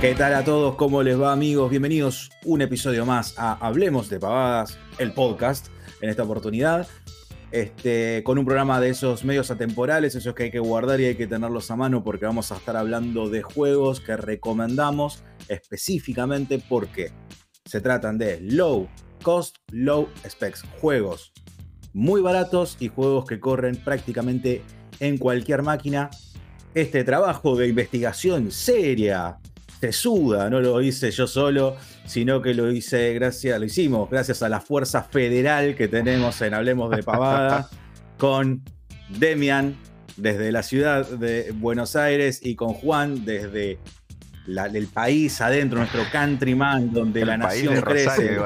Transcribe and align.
¿Qué 0.00 0.14
tal 0.14 0.32
a 0.34 0.44
todos? 0.44 0.76
¿Cómo 0.76 1.02
les 1.02 1.20
va 1.20 1.32
amigos? 1.32 1.70
Bienvenidos 1.70 2.30
un 2.44 2.62
episodio 2.62 3.04
más 3.04 3.34
a 3.36 3.54
Hablemos 3.54 4.08
de 4.08 4.20
Pavadas, 4.20 4.78
el 4.98 5.12
podcast, 5.12 5.66
en 6.00 6.08
esta 6.08 6.22
oportunidad, 6.22 6.86
este, 7.50 8.22
con 8.22 8.38
un 8.38 8.44
programa 8.44 8.80
de 8.80 8.90
esos 8.90 9.24
medios 9.24 9.50
atemporales, 9.50 10.14
esos 10.14 10.36
que 10.36 10.44
hay 10.44 10.50
que 10.52 10.60
guardar 10.60 11.00
y 11.00 11.06
hay 11.06 11.16
que 11.16 11.26
tenerlos 11.26 11.72
a 11.72 11.76
mano 11.76 12.04
porque 12.04 12.26
vamos 12.26 12.52
a 12.52 12.56
estar 12.58 12.76
hablando 12.76 13.28
de 13.28 13.42
juegos 13.42 13.98
que 14.00 14.16
recomendamos 14.16 15.24
específicamente 15.48 16.62
porque 16.68 17.10
se 17.64 17.80
tratan 17.80 18.18
de 18.18 18.40
low 18.40 18.88
cost, 19.24 19.56
low 19.72 20.08
specs, 20.28 20.62
juegos 20.80 21.32
muy 21.92 22.20
baratos 22.20 22.76
y 22.78 22.86
juegos 22.86 23.24
que 23.24 23.40
corren 23.40 23.74
prácticamente 23.74 24.62
en 25.00 25.18
cualquier 25.18 25.64
máquina. 25.64 26.08
Este 26.74 27.02
trabajo 27.02 27.56
de 27.56 27.66
investigación 27.66 28.52
seria, 28.52 29.38
suda, 29.92 30.50
no 30.50 30.60
lo 30.60 30.80
hice 30.80 31.10
yo 31.10 31.26
solo, 31.26 31.76
sino 32.04 32.42
que 32.42 32.54
lo 32.54 32.70
hice 32.70 33.14
gracias, 33.14 33.58
lo 33.58 33.66
hicimos 33.66 34.10
gracias 34.10 34.42
a 34.42 34.48
la 34.48 34.60
fuerza 34.60 35.02
federal 35.02 35.74
que 35.74 35.88
tenemos 35.88 36.40
en 36.42 36.54
Hablemos 36.54 36.90
de 36.90 37.02
Pavada, 37.02 37.68
con 38.18 38.62
Demian 39.08 39.76
desde 40.16 40.50
la 40.52 40.62
ciudad 40.62 41.08
de 41.08 41.52
Buenos 41.54 41.96
Aires 41.96 42.40
y 42.42 42.56
con 42.56 42.74
Juan 42.74 43.24
desde 43.24 43.78
el 44.46 44.86
país 44.88 45.40
adentro, 45.40 45.78
nuestro 45.78 46.02
countryman, 46.10 46.92
donde 46.92 47.24
la 47.24 47.36
nación 47.36 47.80
crece. 47.82 48.38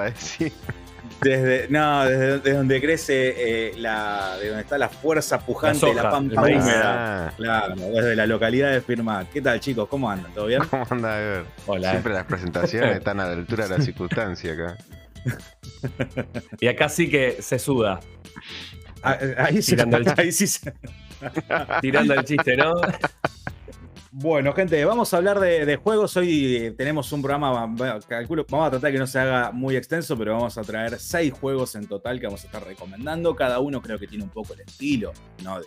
Desde, 1.23 1.69
no, 1.69 2.05
desde, 2.05 2.53
donde 2.53 2.81
crece 2.81 3.35
eh, 3.37 3.75
la, 3.77 4.37
de 4.39 4.49
donde 4.49 4.63
está 4.63 4.77
la 4.79 4.89
fuerza 4.89 5.39
pujante 5.39 5.87
de 5.87 5.95
la 5.95 6.11
pampa 6.11 6.43
húmeda. 6.43 7.33
Claro, 7.37 7.75
desde 7.77 8.17
la 8.17 8.27
localidad 8.27 8.73
de 8.73 8.80
Firmat. 8.80 9.29
¿Qué 9.30 9.41
tal, 9.41 9.61
chicos? 9.61 9.89
¿Cómo 9.89 10.11
andan? 10.11 10.33
¿Todo 10.35 10.46
bien? 10.46 10.63
¿Cómo 10.65 10.87
andan? 10.91 11.13
A 11.13 11.16
ver. 11.16 11.45
Hola. 11.66 11.91
Siempre 11.91 12.13
las 12.13 12.24
presentaciones 12.24 12.96
están 12.96 13.21
a 13.21 13.27
la 13.27 13.33
altura 13.33 13.69
de 13.69 13.79
la 13.79 13.85
circunstancia 13.85 14.52
acá. 14.52 14.77
Y 16.61 16.66
acá 16.66 16.88
sí 16.88 17.09
que 17.09 17.41
se 17.41 17.59
suda. 17.59 18.01
Ah, 19.02 19.18
eh, 19.21 19.35
ahí, 19.39 19.63
sí, 19.63 19.77
ahí 20.16 20.33
sí 20.33 20.46
se... 20.46 20.73
Tirando 21.80 22.15
el 22.15 22.24
chiste, 22.24 22.57
¿no? 22.57 22.74
Bueno, 24.15 24.52
gente, 24.52 24.85
vamos 24.85 25.15
a 25.15 25.16
hablar 25.16 25.41
de, 25.41 25.77
juegos. 25.77 26.18
Hoy 26.18 26.74
tenemos 26.77 27.10
un 27.13 27.23
programa, 27.23 27.74
calculo, 28.07 28.45
vamos 28.46 28.66
a 28.66 28.71
tratar 28.73 28.93
que 28.93 28.99
no 28.99 29.07
se 29.07 29.18
haga 29.18 29.52
muy 29.52 29.74
extenso, 29.74 30.18
pero 30.18 30.35
vamos 30.35 30.59
a 30.59 30.60
traer 30.60 31.01
seis 31.01 31.32
juegos 31.32 31.74
en 31.77 31.87
total 31.87 32.21
que 32.21 32.27
vamos 32.27 32.43
a 32.45 32.46
estar 32.46 32.63
recomendando. 32.63 33.35
Cada 33.35 33.59
uno 33.60 33.80
creo 33.80 33.99
que 33.99 34.07
tiene 34.07 34.23
un 34.23 34.29
poco 34.29 34.52
el 34.52 34.60
estilo 34.60 35.15
¿no? 35.43 35.59
de, 35.60 35.66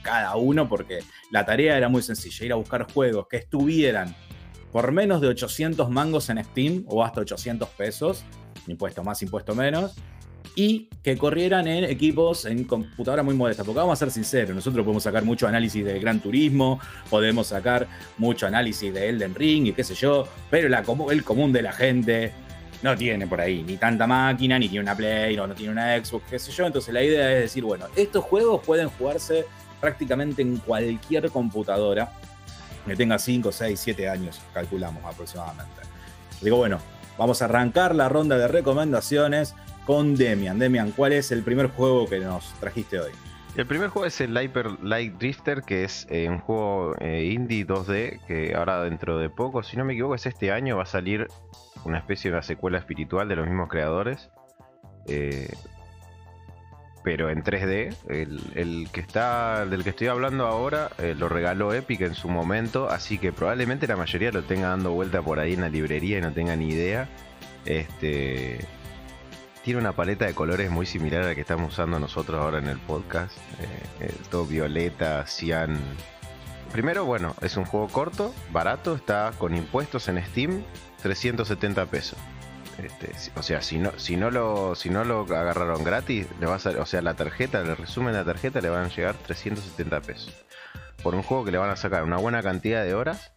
cada 0.00 0.34
uno, 0.36 0.66
porque 0.66 1.00
la 1.30 1.44
tarea 1.44 1.76
era 1.76 1.90
muy 1.90 2.00
sencilla, 2.00 2.46
ir 2.46 2.52
a 2.52 2.56
buscar 2.56 2.90
juegos 2.90 3.26
que 3.28 3.36
estuvieran 3.36 4.16
por 4.72 4.90
menos 4.90 5.20
de 5.20 5.28
800 5.28 5.90
mangos 5.90 6.30
en 6.30 6.42
Steam 6.42 6.86
o 6.88 7.04
hasta 7.04 7.20
800 7.20 7.68
pesos, 7.68 8.24
impuesto 8.66 9.04
más, 9.04 9.20
impuesto 9.20 9.54
menos 9.54 9.94
y 10.56 10.88
que 11.02 11.18
corrieran 11.18 11.66
en 11.66 11.84
equipos 11.84 12.44
en 12.44 12.64
computadora 12.64 13.22
muy 13.22 13.34
modesta. 13.34 13.64
Porque 13.64 13.78
vamos 13.78 13.94
a 13.94 13.96
ser 14.04 14.10
sinceros, 14.10 14.54
nosotros 14.54 14.84
podemos 14.84 15.02
sacar 15.02 15.24
mucho 15.24 15.46
análisis 15.46 15.84
de 15.84 15.98
Gran 15.98 16.20
Turismo, 16.20 16.80
podemos 17.10 17.48
sacar 17.48 17.86
mucho 18.18 18.46
análisis 18.46 18.92
de 18.92 19.08
Elden 19.08 19.34
Ring 19.34 19.66
y 19.66 19.72
qué 19.72 19.84
sé 19.84 19.94
yo, 19.94 20.28
pero 20.50 20.68
el 21.10 21.24
común 21.24 21.52
de 21.52 21.62
la 21.62 21.72
gente 21.72 22.32
no 22.82 22.96
tiene 22.96 23.26
por 23.26 23.40
ahí 23.40 23.62
ni 23.62 23.76
tanta 23.76 24.06
máquina, 24.06 24.58
ni 24.58 24.68
tiene 24.68 24.82
una 24.82 24.96
Play, 24.96 25.36
no, 25.36 25.46
no 25.46 25.54
tiene 25.54 25.72
una 25.72 25.96
Xbox, 25.96 26.26
qué 26.30 26.38
sé 26.38 26.52
yo. 26.52 26.66
Entonces 26.66 26.92
la 26.92 27.02
idea 27.02 27.32
es 27.32 27.40
decir, 27.42 27.64
bueno, 27.64 27.86
estos 27.96 28.24
juegos 28.24 28.60
pueden 28.64 28.88
jugarse 28.90 29.46
prácticamente 29.80 30.42
en 30.42 30.58
cualquier 30.58 31.30
computadora 31.30 32.12
que 32.86 32.94
tenga 32.94 33.18
5, 33.18 33.50
6, 33.50 33.80
7 33.80 34.08
años, 34.08 34.40
calculamos 34.52 35.02
aproximadamente. 35.04 35.72
Digo, 36.42 36.58
bueno, 36.58 36.78
vamos 37.16 37.40
a 37.40 37.46
arrancar 37.46 37.94
la 37.94 38.08
ronda 38.08 38.36
de 38.36 38.48
recomendaciones 38.48 39.54
con 39.86 40.14
Demian. 40.14 40.58
Demian, 40.58 40.90
¿cuál 40.92 41.12
es 41.12 41.32
el 41.32 41.42
primer 41.42 41.68
juego 41.68 42.08
que 42.08 42.20
nos 42.20 42.52
trajiste 42.60 43.00
hoy? 43.00 43.12
El 43.56 43.66
primer 43.66 43.88
juego 43.88 44.06
es 44.06 44.20
el 44.20 44.36
Hyper 44.36 44.82
Light 44.82 45.14
Drifter, 45.14 45.62
que 45.62 45.84
es 45.84 46.08
eh, 46.10 46.28
un 46.28 46.40
juego 46.40 46.96
eh, 46.98 47.30
indie 47.32 47.64
2D, 47.64 48.20
que 48.26 48.52
ahora 48.56 48.82
dentro 48.82 49.16
de 49.16 49.30
poco, 49.30 49.62
si 49.62 49.76
no 49.76 49.84
me 49.84 49.92
equivoco, 49.92 50.16
es 50.16 50.26
este 50.26 50.50
año, 50.50 50.76
va 50.76 50.82
a 50.82 50.86
salir 50.86 51.28
una 51.84 51.98
especie 51.98 52.30
de 52.30 52.36
una 52.36 52.42
secuela 52.42 52.78
espiritual 52.78 53.28
de 53.28 53.36
los 53.36 53.46
mismos 53.46 53.68
creadores. 53.68 54.30
Eh, 55.06 55.52
pero 57.04 57.30
en 57.30 57.44
3D. 57.44 57.94
El, 58.08 58.88
que 58.90 59.00
está, 59.00 59.66
del 59.66 59.84
que 59.84 59.90
estoy 59.90 60.06
hablando 60.08 60.46
ahora 60.46 60.90
lo 61.18 61.28
regaló 61.28 61.74
Epic 61.74 62.00
en 62.00 62.14
su 62.14 62.30
momento, 62.30 62.88
así 62.88 63.18
que 63.18 63.30
probablemente 63.30 63.86
la 63.86 63.96
mayoría 63.96 64.32
lo 64.32 64.42
tenga 64.42 64.70
dando 64.70 64.92
vuelta 64.92 65.20
por 65.20 65.38
ahí 65.38 65.52
en 65.52 65.60
la 65.60 65.68
librería 65.68 66.16
y 66.16 66.22
no 66.22 66.32
tenga 66.32 66.56
ni 66.56 66.70
idea. 66.70 67.06
Este, 67.66 68.60
tiene 69.64 69.80
una 69.80 69.92
paleta 69.92 70.26
de 70.26 70.34
colores 70.34 70.70
muy 70.70 70.84
similar 70.84 71.22
a 71.22 71.26
la 71.28 71.34
que 71.34 71.40
estamos 71.40 71.72
usando 71.72 71.98
nosotros 71.98 72.38
ahora 72.40 72.58
en 72.58 72.68
el 72.68 72.78
podcast. 72.78 73.34
Eh, 73.60 73.66
eh, 74.00 74.14
todo 74.30 74.44
violeta, 74.44 75.26
cian. 75.26 75.78
Primero, 76.70 77.06
bueno, 77.06 77.34
es 77.40 77.56
un 77.56 77.64
juego 77.64 77.88
corto, 77.88 78.34
barato, 78.52 78.94
está 78.94 79.32
con 79.38 79.56
impuestos 79.56 80.08
en 80.08 80.22
Steam, 80.26 80.62
370 81.02 81.86
pesos. 81.86 82.18
Este, 82.76 83.12
o 83.36 83.42
sea, 83.42 83.62
si 83.62 83.78
no, 83.78 83.92
si 83.96 84.16
no 84.16 84.30
lo, 84.30 84.74
si 84.74 84.90
no 84.90 85.02
lo 85.04 85.20
agarraron 85.20 85.82
gratis, 85.82 86.26
le 86.40 86.46
va 86.46 86.56
a 86.56 86.82
o 86.82 86.86
sea, 86.86 87.00
la 87.00 87.14
tarjeta, 87.14 87.60
el 87.60 87.74
resumen 87.76 88.12
de 88.12 88.18
la 88.18 88.24
tarjeta 88.24 88.60
le 88.60 88.68
van 88.68 88.84
a 88.84 88.88
llegar 88.88 89.14
370 89.14 90.00
pesos. 90.02 90.34
Por 91.02 91.14
un 91.14 91.22
juego 91.22 91.44
que 91.44 91.52
le 91.52 91.58
van 91.58 91.70
a 91.70 91.76
sacar 91.76 92.04
una 92.04 92.18
buena 92.18 92.42
cantidad 92.42 92.84
de 92.84 92.92
horas. 92.92 93.32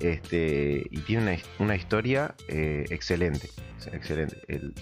Este, 0.00 0.86
y 0.90 1.00
tiene 1.00 1.42
una, 1.58 1.76
historia 1.76 2.34
eh, 2.48 2.84
excelente. 2.90 3.50
Excelente. 3.92 4.40
El, 4.48 4.74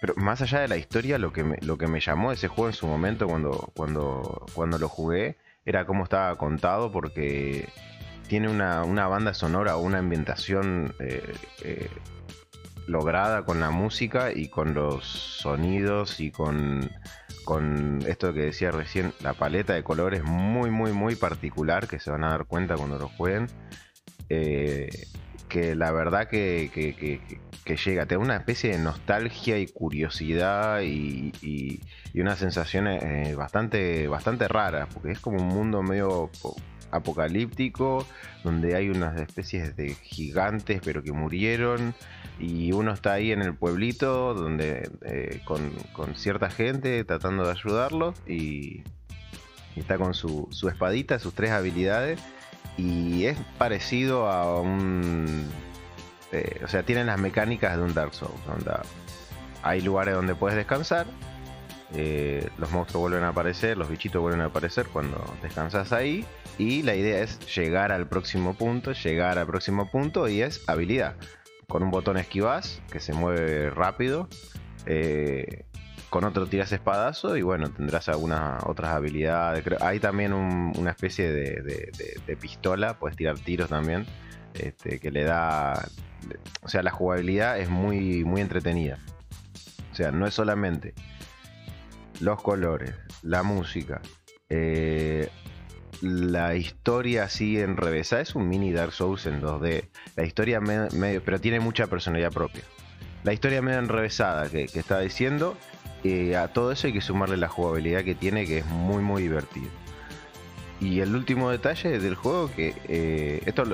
pero 0.00 0.14
más 0.16 0.42
allá 0.42 0.60
de 0.60 0.68
la 0.68 0.76
historia, 0.76 1.18
lo 1.18 1.32
que 1.32 1.44
me, 1.44 1.56
lo 1.62 1.78
que 1.78 1.86
me 1.86 2.00
llamó 2.00 2.32
ese 2.32 2.48
juego 2.48 2.68
en 2.68 2.74
su 2.74 2.86
momento 2.86 3.26
cuando, 3.26 3.72
cuando, 3.74 4.46
cuando 4.54 4.78
lo 4.78 4.88
jugué 4.88 5.36
era 5.64 5.86
cómo 5.86 6.04
estaba 6.04 6.36
contado 6.36 6.92
porque 6.92 7.68
tiene 8.28 8.48
una, 8.48 8.82
banda 9.06 9.34
sonora 9.34 9.76
o 9.76 9.80
una 9.80 9.98
ambientación 9.98 10.94
eh, 10.98 11.34
eh, 11.62 11.90
lograda 12.86 13.44
con 13.44 13.60
la 13.60 13.70
música 13.70 14.32
y 14.32 14.48
con 14.48 14.74
los 14.74 15.04
sonidos 15.04 16.20
y 16.20 16.30
con, 16.30 16.90
con 17.44 18.02
esto 18.06 18.32
que 18.32 18.40
decía 18.40 18.70
recién, 18.70 19.12
la 19.20 19.34
paleta 19.34 19.74
de 19.74 19.82
colores 19.82 20.24
muy, 20.24 20.70
muy, 20.70 20.92
muy 20.92 21.16
particular 21.16 21.88
que 21.88 22.00
se 22.00 22.10
van 22.10 22.24
a 22.24 22.30
dar 22.30 22.46
cuenta 22.46 22.76
cuando 22.76 22.98
lo 22.98 23.08
jueguen. 23.08 23.48
Eh, 24.28 24.88
que 25.48 25.74
la 25.74 25.92
verdad 25.92 26.28
que, 26.28 26.70
que, 26.72 27.76
llega, 27.76 28.06
te 28.06 28.14
da 28.14 28.20
una 28.20 28.36
especie 28.36 28.72
de 28.72 28.78
nostalgia 28.78 29.58
y 29.58 29.66
curiosidad 29.66 30.80
y, 30.80 31.32
y, 31.42 31.80
una 32.20 32.36
sensación 32.36 32.86
eh, 32.86 33.34
bastante, 33.36 34.08
bastante 34.08 34.48
rara, 34.48 34.88
porque 34.92 35.12
es 35.12 35.20
como 35.20 35.38
un 35.38 35.48
mundo 35.48 35.82
medio 35.82 36.30
apocalíptico, 36.90 38.06
donde 38.42 38.74
hay 38.74 38.88
unas 38.88 39.20
especies 39.20 39.76
de 39.76 39.94
gigantes 39.94 40.80
pero 40.84 41.02
que 41.02 41.12
murieron 41.12 41.94
y 42.38 42.72
uno 42.72 42.92
está 42.92 43.14
ahí 43.14 43.32
en 43.32 43.42
el 43.42 43.54
pueblito 43.54 44.34
donde 44.34 44.90
eh, 45.02 45.40
con, 45.44 45.70
con, 45.92 46.14
cierta 46.14 46.50
gente 46.50 47.04
tratando 47.04 47.44
de 47.44 47.50
ayudarlos 47.50 48.14
y, 48.26 48.82
está 49.74 49.98
con 49.98 50.14
su, 50.14 50.48
su 50.52 50.68
espadita, 50.70 51.18
sus 51.18 51.34
tres 51.34 51.50
habilidades 51.50 52.18
y 52.76 53.24
es 53.26 53.38
parecido 53.58 54.28
a 54.28 54.60
un... 54.60 55.48
Eh, 56.32 56.60
o 56.64 56.68
sea, 56.68 56.82
tienen 56.82 57.06
las 57.06 57.18
mecánicas 57.18 57.76
de 57.76 57.82
un 57.82 57.94
Dark 57.94 58.14
Souls. 58.14 58.34
hay 59.62 59.80
lugares 59.80 60.14
donde 60.14 60.34
puedes 60.34 60.56
descansar, 60.56 61.06
eh, 61.94 62.48
los 62.58 62.70
monstruos 62.72 63.02
vuelven 63.02 63.22
a 63.22 63.28
aparecer, 63.28 63.78
los 63.78 63.88
bichitos 63.88 64.20
vuelven 64.20 64.40
a 64.40 64.46
aparecer 64.46 64.86
cuando 64.86 65.22
descansas 65.42 65.92
ahí. 65.92 66.24
Y 66.58 66.82
la 66.82 66.94
idea 66.94 67.20
es 67.20 67.38
llegar 67.54 67.92
al 67.92 68.08
próximo 68.08 68.54
punto, 68.54 68.92
llegar 68.92 69.38
al 69.38 69.46
próximo 69.46 69.90
punto 69.90 70.28
y 70.28 70.42
es 70.42 70.68
habilidad. 70.68 71.16
Con 71.68 71.82
un 71.82 71.90
botón 71.90 72.16
esquivas 72.16 72.80
que 72.90 73.00
se 73.00 73.12
mueve 73.12 73.70
rápido. 73.70 74.28
Eh, 74.86 75.65
con 76.10 76.24
otro 76.24 76.46
tiras 76.46 76.72
espadazo 76.72 77.36
y 77.36 77.42
bueno, 77.42 77.70
tendrás 77.70 78.08
algunas 78.08 78.62
otras 78.64 78.92
habilidades. 78.92 79.64
Hay 79.80 80.00
también 80.00 80.32
una 80.32 80.90
especie 80.90 81.30
de, 81.30 82.36
pistola, 82.40 82.98
puedes 82.98 83.16
tirar 83.16 83.38
tiros 83.38 83.68
también, 83.68 84.06
este, 84.54 84.98
que 84.98 85.10
le 85.10 85.24
da... 85.24 85.88
O 86.62 86.68
sea, 86.68 86.82
la 86.82 86.90
jugabilidad 86.90 87.58
es 87.58 87.68
muy, 87.68 88.24
muy 88.24 88.40
entretenida. 88.40 88.98
O 89.92 89.94
sea, 89.94 90.10
no 90.10 90.26
es 90.26 90.34
solamente 90.34 90.94
los 92.20 92.42
colores, 92.42 92.94
la 93.22 93.42
música, 93.42 94.00
eh, 94.48 95.28
la 96.00 96.54
historia 96.54 97.24
así 97.24 97.58
en 97.60 97.76
revesa. 97.76 98.20
Es 98.20 98.34
un 98.34 98.48
mini 98.48 98.72
Dark 98.72 98.92
Souls 98.92 99.26
en 99.26 99.40
2D. 99.40 99.88
La 100.16 100.24
historia 100.24 100.60
medio, 100.60 101.22
pero 101.24 101.40
tiene 101.40 101.60
mucha 101.60 101.86
personalidad 101.86 102.32
propia. 102.32 102.62
La 103.24 103.32
historia 103.32 103.62
medio 103.62 103.78
enrevesada 103.78 104.48
que, 104.48 104.66
que 104.66 104.78
está 104.78 105.00
diciendo 105.00 105.56
eh, 106.08 106.36
a 106.36 106.48
todo 106.48 106.72
eso 106.72 106.86
hay 106.86 106.92
que 106.92 107.00
sumarle 107.00 107.36
la 107.36 107.48
jugabilidad 107.48 108.04
que 108.04 108.14
tiene, 108.14 108.46
que 108.46 108.58
es 108.58 108.66
muy, 108.66 109.02
muy 109.02 109.22
divertido. 109.22 109.68
Y 110.80 111.00
el 111.00 111.14
último 111.14 111.50
detalle 111.50 111.98
del 111.98 112.14
juego, 112.14 112.50
que 112.54 112.74
eh, 112.88 113.42
esto 113.46 113.64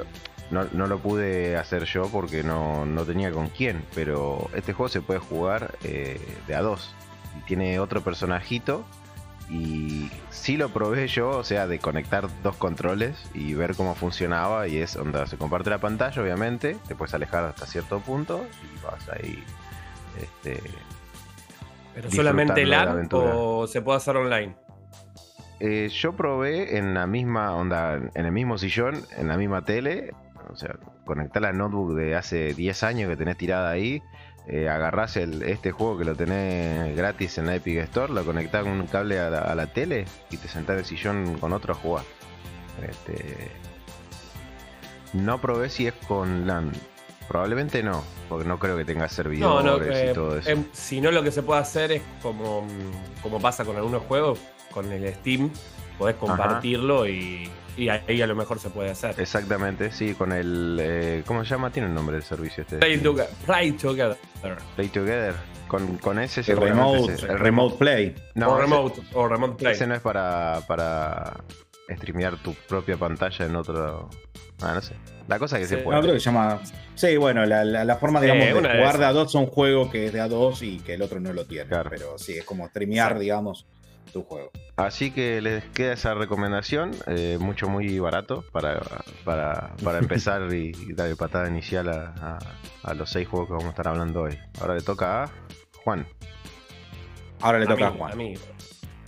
no, 0.50 0.67
no 0.73 0.87
lo 0.87 0.99
pude 1.00 1.56
hacer 1.56 1.84
yo 1.84 2.08
porque 2.08 2.44
no, 2.44 2.87
no 2.87 3.05
tenía 3.05 3.32
con 3.32 3.49
quién, 3.49 3.84
pero 3.94 4.49
este 4.55 4.73
juego 4.73 4.88
se 4.88 5.00
puede 5.00 5.19
jugar 5.19 5.76
eh, 5.82 6.20
de 6.46 6.55
a 6.55 6.62
dos. 6.62 6.94
Y 7.38 7.43
tiene 7.46 7.81
otro 7.81 8.02
personajito 8.02 8.85
y 9.49 10.11
sí 10.31 10.56
lo 10.56 10.69
probé 10.69 11.08
yo, 11.08 11.31
o 11.31 11.44
sea, 11.44 11.67
de 11.67 11.78
conectar 11.78 12.28
dos 12.43 12.56
controles 12.56 13.17
y 13.35 13.55
ver 13.55 13.75
cómo 13.75 13.94
funcionaba. 13.94 14.69
Y 14.69 14.78
es 14.78 14.94
donde 14.94 15.26
se 15.26 15.37
comparte 15.37 15.70
la 15.70 15.78
pantalla, 15.78 16.23
obviamente. 16.23 16.76
Te 16.87 16.94
puedes 16.94 17.12
alejar 17.14 17.44
hasta 17.44 17.67
cierto 17.67 18.00
punto 18.00 18.46
y 18.62 18.85
vas 18.85 19.08
ahí. 19.08 19.43
Este, 20.20 20.62
¿Pero 21.94 22.10
solamente 22.10 22.64
LAN 22.64 23.08
o 23.12 23.66
se 23.66 23.82
puede 23.82 23.98
hacer 23.98 24.16
online? 24.16 24.54
Eh, 25.60 25.88
yo 25.90 26.16
probé 26.16 26.78
en 26.78 26.94
la 26.94 27.06
misma 27.06 27.54
onda, 27.54 27.94
en 28.14 28.26
el 28.26 28.32
mismo 28.32 28.58
sillón, 28.58 28.94
en 29.16 29.28
la 29.28 29.36
misma 29.36 29.64
tele. 29.64 30.12
O 30.50 30.56
sea, 30.56 30.76
conectar 31.04 31.42
la 31.42 31.52
notebook 31.52 31.94
de 31.94 32.16
hace 32.16 32.52
10 32.54 32.82
años 32.82 33.08
que 33.10 33.16
tenés 33.16 33.36
tirada 33.36 33.70
ahí 33.70 34.02
eh, 34.48 34.68
agarrás 34.68 35.16
el, 35.16 35.42
este 35.44 35.70
juego 35.70 35.98
que 35.98 36.04
lo 36.04 36.16
tenés 36.16 36.96
gratis 36.96 37.38
en 37.38 37.46
la 37.46 37.54
Epic 37.54 37.78
Store, 37.78 38.12
lo 38.12 38.24
conectás 38.24 38.64
con 38.64 38.72
un 38.72 38.86
cable 38.88 39.20
a 39.20 39.54
la, 39.54 39.66
tele 39.68 40.04
y 40.30 40.36
te 40.36 40.48
sentás 40.48 40.74
en 40.74 40.78
el 40.80 40.84
sillón 40.84 41.38
con 41.38 41.52
otro 41.52 41.74
a 41.74 41.76
jugar. 41.76 42.04
Este, 42.82 43.52
no 45.12 45.40
probé 45.40 45.68
si 45.68 45.86
es 45.86 45.94
con 46.08 46.46
LAN. 46.46 46.72
Probablemente 47.32 47.82
no, 47.82 48.05
porque 48.29 48.46
no 48.46 48.58
creo 48.58 48.76
que 48.76 48.84
tenga 48.84 49.08
servidores 49.08 49.64
no, 49.64 49.79
y 49.79 49.88
eh, 49.88 50.12
todo 50.14 50.37
eso. 50.37 50.50
Em, 50.50 50.67
si 50.70 51.00
no, 51.00 51.11
lo 51.11 51.23
que 51.23 51.32
se 51.32 51.43
puede 51.43 51.61
hacer 51.62 51.90
es 51.93 52.02
como, 52.20 52.67
como 53.23 53.40
pasa 53.40 53.64
con 53.64 53.75
algunos 53.75 54.02
juegos, 54.02 54.38
con 54.70 54.93
el 54.93 55.14
Steam, 55.14 55.50
podés 55.96 56.17
compartirlo 56.17 57.08
y 57.08 57.50
y 57.75 57.88
ahí 57.88 58.20
a 58.20 58.26
lo 58.26 58.34
mejor 58.34 58.58
se 58.58 58.69
puede 58.69 58.90
hacer. 58.90 59.14
Exactamente, 59.19 59.90
sí, 59.93 60.12
con 60.12 60.31
el. 60.31 60.76
Eh, 60.79 61.23
¿Cómo 61.26 61.43
se 61.43 61.49
llama? 61.49 61.70
Tiene 61.70 61.88
un 61.88 61.94
nombre 61.94 62.19
el 62.19 62.23
servicio 62.23 62.64
este. 62.64 62.76
Play, 62.76 62.99
together. 62.99 63.31
Play 63.46 63.73
Together. 63.73 64.19
Play 64.76 64.88
Together. 64.88 65.35
Con, 65.69 65.96
con 65.96 66.19
ese 66.19 66.43
el 66.52 66.58
remote, 66.58 67.14
el 67.14 67.38
remote 67.38 67.76
play. 67.78 68.14
No, 68.35 68.50
o, 68.50 68.58
remote, 68.58 69.00
o 69.14 69.26
remote 69.26 69.55
play. 69.56 69.73
Ese 69.73 69.87
no 69.87 69.94
es 69.94 70.02
para, 70.02 70.61
para 70.69 71.32
streamear 71.88 72.37
tu 72.43 72.55
propia 72.69 72.96
pantalla 72.96 73.46
en 73.46 73.56
otro. 73.56 74.08
Ah, 74.61 74.75
no 74.75 74.81
sé. 74.81 74.94
La 75.29 75.38
cosa 75.38 75.58
que 75.58 75.67
se 75.67 75.79
puede. 75.79 75.96
No, 75.96 76.02
creo 76.02 76.14
que 76.14 76.20
se 76.20 76.26
llama. 76.26 76.61
Sí, 76.94 77.17
bueno, 77.17 77.44
la, 77.46 77.64
la, 77.64 77.96
forma, 77.96 78.20
digamos, 78.20 78.44
de 78.44 78.52
jugar 78.52 78.99
de, 78.99 79.05
a 79.05 79.12
dos 79.12 79.32
son 79.32 79.46
juegos 79.46 79.90
que 79.90 80.06
es 80.06 80.12
de 80.12 80.20
a 80.20 80.29
dos 80.29 80.62
y 80.62 80.79
que 80.79 80.94
el 80.94 81.02
otro 81.02 81.20
no 81.20 81.32
lo 81.32 81.44
tiene. 81.46 81.69
Claro. 81.69 81.90
Pero 81.90 82.19
sí, 82.19 82.32
es 82.32 82.44
como 82.44 82.67
streamear, 82.69 83.19
digamos 83.19 83.67
tu 84.12 84.23
juego. 84.23 84.50
Así 84.76 85.11
que 85.11 85.40
les 85.40 85.64
queda 85.70 85.94
esa 85.94 86.14
recomendación, 86.14 86.93
eh, 87.06 87.38
mucho 87.40 87.69
muy 87.69 87.99
barato 87.99 88.44
para, 88.52 88.81
para, 89.25 89.75
empezar 89.99 90.52
y, 90.52 90.73
darle 90.93 91.17
patada 91.17 91.49
inicial 91.49 91.88
a, 91.88 92.38
los 92.94 93.11
seis 93.11 93.26
juegos 93.26 93.49
que 93.49 93.52
vamos 93.55 93.67
a 93.67 93.70
estar 93.70 93.88
hablando 93.88 94.23
hoy. 94.23 94.38
Ahora 94.61 94.75
le 94.75 94.82
toca 94.82 95.25
a 95.25 95.31
Juan. 95.82 96.06
Ahora 97.40 97.58
le 97.58 97.67
toca 97.67 97.88
a, 97.88 97.90
Juan. 97.90 98.35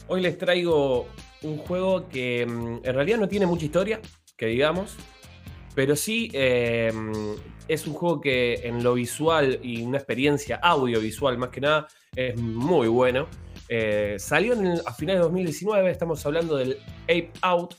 Hoy 0.06 0.20
les 0.20 0.37
traigo 0.37 1.06
un 1.44 1.58
juego 1.58 2.08
que 2.08 2.44
mm, 2.46 2.81
en 2.82 2.94
realidad 2.94 3.19
no 3.19 3.29
tiene 3.29 3.46
mucha 3.46 3.64
historia, 3.64 4.00
que 4.37 4.46
digamos, 4.46 4.96
pero 5.75 5.96
sí 5.96 6.31
eh, 6.32 6.93
es 7.69 7.87
un 7.87 7.94
juego 7.94 8.20
que 8.20 8.61
en 8.64 8.82
lo 8.82 8.94
visual 8.94 9.58
y 9.62 9.82
una 9.82 9.99
experiencia 9.99 10.56
audiovisual 10.56 11.38
más 11.38 11.50
que 11.50 11.61
nada 11.61 11.87
es 12.14 12.37
muy 12.37 12.88
bueno. 12.88 13.26
Eh, 13.69 14.17
salió 14.19 14.55
a 14.85 14.93
finales 14.93 15.20
de 15.20 15.25
2019, 15.25 15.91
estamos 15.91 16.25
hablando 16.26 16.56
del 16.56 16.79
Ape 17.05 17.31
Out, 17.41 17.75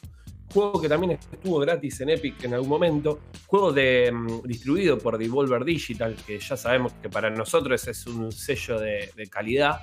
juego 0.52 0.82
que 0.82 0.90
también 0.90 1.12
estuvo 1.12 1.60
gratis 1.60 2.02
en 2.02 2.10
Epic 2.10 2.44
en 2.44 2.54
algún 2.54 2.70
momento, 2.70 3.20
juego 3.46 3.72
de, 3.72 4.12
mm, 4.12 4.42
distribuido 4.44 4.98
por 4.98 5.18
Devolver 5.18 5.64
Digital, 5.64 6.16
que 6.26 6.40
ya 6.40 6.58
sabemos 6.58 6.94
que 7.02 7.10
para 7.10 7.30
nosotros 7.30 7.88
es 7.88 8.08
un 8.08 8.32
sello 8.32 8.80
de, 8.80 9.12
calidad. 9.30 9.82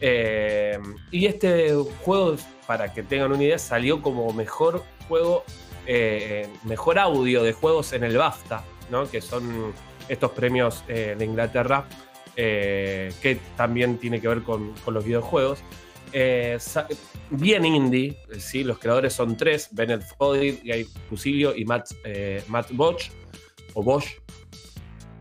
Eh, 0.00 0.78
y 1.10 1.26
este 1.26 1.72
juego, 2.04 2.36
para 2.66 2.92
que 2.92 3.02
tengan 3.02 3.32
una 3.32 3.42
idea, 3.42 3.58
salió 3.58 4.02
como 4.02 4.32
mejor 4.32 4.84
juego, 5.08 5.44
eh, 5.86 6.48
mejor 6.64 6.98
audio 6.98 7.42
de 7.42 7.52
juegos 7.52 7.92
en 7.92 8.04
el 8.04 8.16
BAFTA, 8.16 8.64
¿no? 8.90 9.08
que 9.10 9.20
son 9.20 9.72
estos 10.08 10.32
premios 10.32 10.84
de 10.86 11.24
Inglaterra 11.24 11.86
eh, 12.36 13.12
que 13.22 13.38
también 13.56 13.96
tiene 13.98 14.20
que 14.20 14.26
ver 14.26 14.42
con, 14.42 14.74
los 14.86 15.04
videojuegos. 15.04 15.60
Eh, 16.12 16.58
bien 17.30 17.64
indie, 17.64 18.16
¿sí? 18.38 18.64
los 18.64 18.78
creadores 18.78 19.12
son 19.12 19.36
tres, 19.36 19.68
Bennett 19.72 20.02
Foddy, 20.16 20.60
Guy 20.64 20.84
Fusilio 21.08 21.54
y 21.56 21.64
Matt, 21.64 21.92
eh, 22.04 22.42
Matt 22.48 22.72
Bosch, 22.72 23.10
o 23.74 23.82
Bosch. 23.82 24.18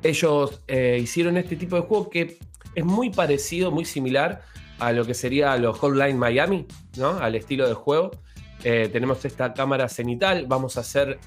Ellos 0.02 0.62
hicieron 0.68 1.38
este 1.38 1.56
tipo 1.56 1.78
de 1.78 1.84
juego 1.84 2.10
que 2.10 2.38
es 2.76 2.84
muy 2.84 3.10
parecido, 3.10 3.72
muy 3.72 3.86
similar 3.86 4.42
a 4.80 4.92
lo 4.92 5.06
que 5.06 5.14
sería 5.14 5.56
los 5.58 5.78
Hotline 5.80 6.18
Miami, 6.18 6.66
¿no? 6.98 7.18
al 7.18 7.36
estilo 7.36 7.68
de 7.68 7.74
juego. 7.74 8.12
tenemos 8.62 9.26
esta 9.26 9.54
cámara 9.54 9.90
cenital, 9.90 10.46
vamos 10.48 10.78
a 10.78 10.82
hacer 10.82 11.20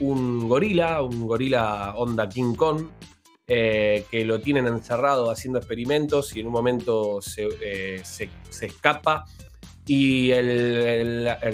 un 0.00 0.48
gorila, 0.48 1.02
un 1.02 1.26
gorila 1.26 1.94
onda 1.96 2.28
King 2.28 2.54
Kong, 2.54 2.86
eh, 3.50 4.04
que 4.10 4.26
lo 4.26 4.40
tienen 4.40 4.66
encerrado 4.66 5.30
haciendo 5.30 5.58
experimentos 5.58 6.36
y 6.36 6.40
en 6.40 6.48
un 6.48 6.52
momento 6.52 7.22
se, 7.22 7.48
eh, 7.62 8.02
escapa. 8.60 9.24
Y 9.86 10.30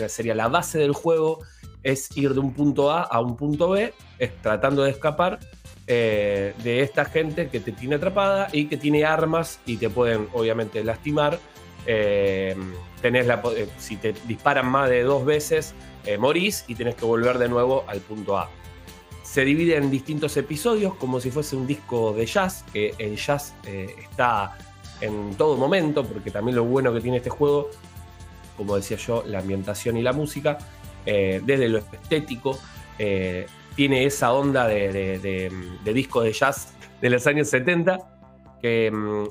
sería 0.08 0.34
la 0.34 0.48
base 0.48 0.78
del 0.78 0.92
juego 0.92 1.38
es 1.84 2.16
ir 2.16 2.34
de 2.34 2.40
un 2.40 2.52
punto 2.52 2.90
A 2.90 3.02
a 3.02 3.20
un 3.20 3.36
punto 3.36 3.70
B, 3.70 3.94
tratando 4.42 4.82
de 4.82 4.90
escapar 4.90 5.38
eh, 5.86 6.54
de 6.62 6.80
esta 6.80 7.04
gente 7.04 7.48
que 7.48 7.60
te 7.60 7.72
tiene 7.72 7.96
atrapada 7.96 8.48
y 8.52 8.66
que 8.66 8.76
tiene 8.76 9.04
armas 9.04 9.60
y 9.66 9.76
te 9.76 9.90
pueden 9.90 10.28
obviamente 10.32 10.82
lastimar. 10.84 11.38
tenés 11.84 13.26
la, 13.26 13.42
si 13.78 13.96
te 13.96 14.14
disparan 14.26 14.66
más 14.66 14.88
de 14.88 15.02
dos 15.02 15.24
veces, 15.24 15.74
morís 16.18 16.64
y 16.68 16.74
tenés 16.74 16.94
que 16.94 17.04
volver 17.04 17.38
de 17.38 17.48
nuevo 17.48 17.84
al 17.86 18.00
punto 18.00 18.38
A 18.38 18.48
se 19.34 19.44
divide 19.44 19.76
en 19.76 19.90
distintos 19.90 20.36
episodios, 20.36 20.94
como 20.94 21.18
si 21.18 21.28
fuese 21.32 21.56
un 21.56 21.66
disco 21.66 22.12
de 22.12 22.24
jazz, 22.24 22.64
que 22.72 22.94
el 22.98 23.16
jazz 23.16 23.52
eh, 23.66 23.92
está 24.00 24.56
en 25.00 25.34
todo 25.34 25.56
momento, 25.56 26.04
porque 26.04 26.30
también 26.30 26.54
lo 26.54 26.62
bueno 26.62 26.94
que 26.94 27.00
tiene 27.00 27.16
este 27.16 27.30
juego, 27.30 27.68
como 28.56 28.76
decía 28.76 28.96
yo, 28.96 29.24
la 29.26 29.40
ambientación 29.40 29.96
y 29.96 30.02
la 30.02 30.12
música, 30.12 30.58
eh, 31.04 31.42
desde 31.44 31.68
lo 31.68 31.78
estético, 31.78 32.56
eh, 32.96 33.46
tiene 33.76 34.04
esa 34.04 34.32
onda 34.32 34.66
de, 34.66 35.50
disco 35.84 36.22
de 36.22 36.32
jazz 36.32 36.74
de 37.00 37.10
los 37.10 37.26
años 37.26 37.48
70, 37.48 37.98
que 38.60 38.90
mm, 38.90 39.24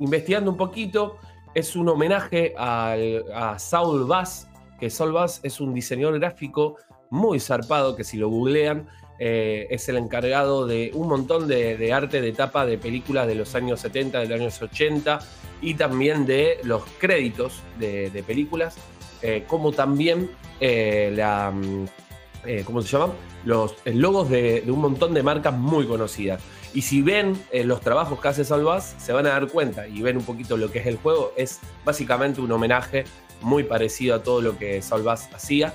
investigando 0.00 0.50
un 0.50 0.56
poquito, 0.56 1.16
es 1.54 1.76
un 1.76 1.88
homenaje 1.88 2.54
a 2.56 3.56
Saul 3.58 4.04
Bass, 4.06 4.48
que 4.78 4.90
Saul 4.90 5.12
Bass 5.12 5.40
es 5.42 5.60
un 5.60 5.74
diseñador 5.74 6.18
gráfico 6.18 6.76
muy 7.10 7.40
zarpado, 7.40 7.96
que 7.96 8.04
si 8.04 8.16
lo 8.16 8.28
googlean, 8.28 8.86
eh, 9.18 9.66
es 9.70 9.88
el 9.88 9.96
encargado 9.96 10.66
de 10.66 10.92
un 10.94 11.08
montón 11.08 11.48
de, 11.48 11.92
arte 11.92 12.20
de 12.20 12.32
tapa 12.32 12.64
de 12.64 12.78
películas 12.78 13.26
de 13.26 13.34
los 13.34 13.54
años 13.54 13.80
70, 13.80 14.20
de 14.20 14.26
los 14.26 14.40
años 14.40 14.62
80 14.62 15.18
y 15.60 15.74
también 15.74 16.24
de 16.24 16.58
los 16.62 16.84
créditos 16.98 17.62
de, 17.78 18.22
películas, 18.26 18.76
eh, 19.22 19.44
como 19.48 19.72
también 19.72 20.30
eh, 20.60 21.12
la, 21.14 21.52
mm, 22.48 22.64
¿cómo 22.64 22.82
se 22.82 22.88
llaman? 22.88 23.12
Los 23.44 23.76
logos 23.84 24.28
de, 24.28 24.64
un 24.66 24.80
montón 24.80 25.14
de 25.14 25.22
marcas 25.22 25.54
muy 25.54 25.86
conocidas. 25.86 26.42
Y 26.74 26.82
si 26.82 27.02
ven 27.02 27.40
los 27.64 27.80
trabajos 27.80 28.20
que 28.20 28.28
hace 28.28 28.44
Salvaz, 28.44 28.94
se 28.98 29.12
van 29.12 29.26
a 29.26 29.30
dar 29.30 29.48
cuenta 29.48 29.88
y 29.88 30.02
ven 30.02 30.16
un 30.16 30.24
poquito 30.24 30.56
lo 30.56 30.70
que 30.70 30.80
es 30.80 30.86
el 30.86 30.96
juego. 30.96 31.32
Es 31.36 31.60
básicamente 31.84 32.40
un 32.40 32.52
homenaje 32.52 33.04
muy 33.40 33.64
parecido 33.64 34.14
a 34.14 34.22
todo 34.22 34.42
lo 34.42 34.58
que 34.58 34.82
Salvaz 34.82 35.32
hacía. 35.34 35.74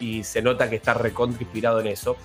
Y 0.00 0.24
se 0.24 0.42
nota 0.42 0.68
que 0.68 0.76
está 0.76 0.94
recontra 0.94 1.42
inspirado 1.42 1.80
en 1.80 1.86
eso. 1.86 2.16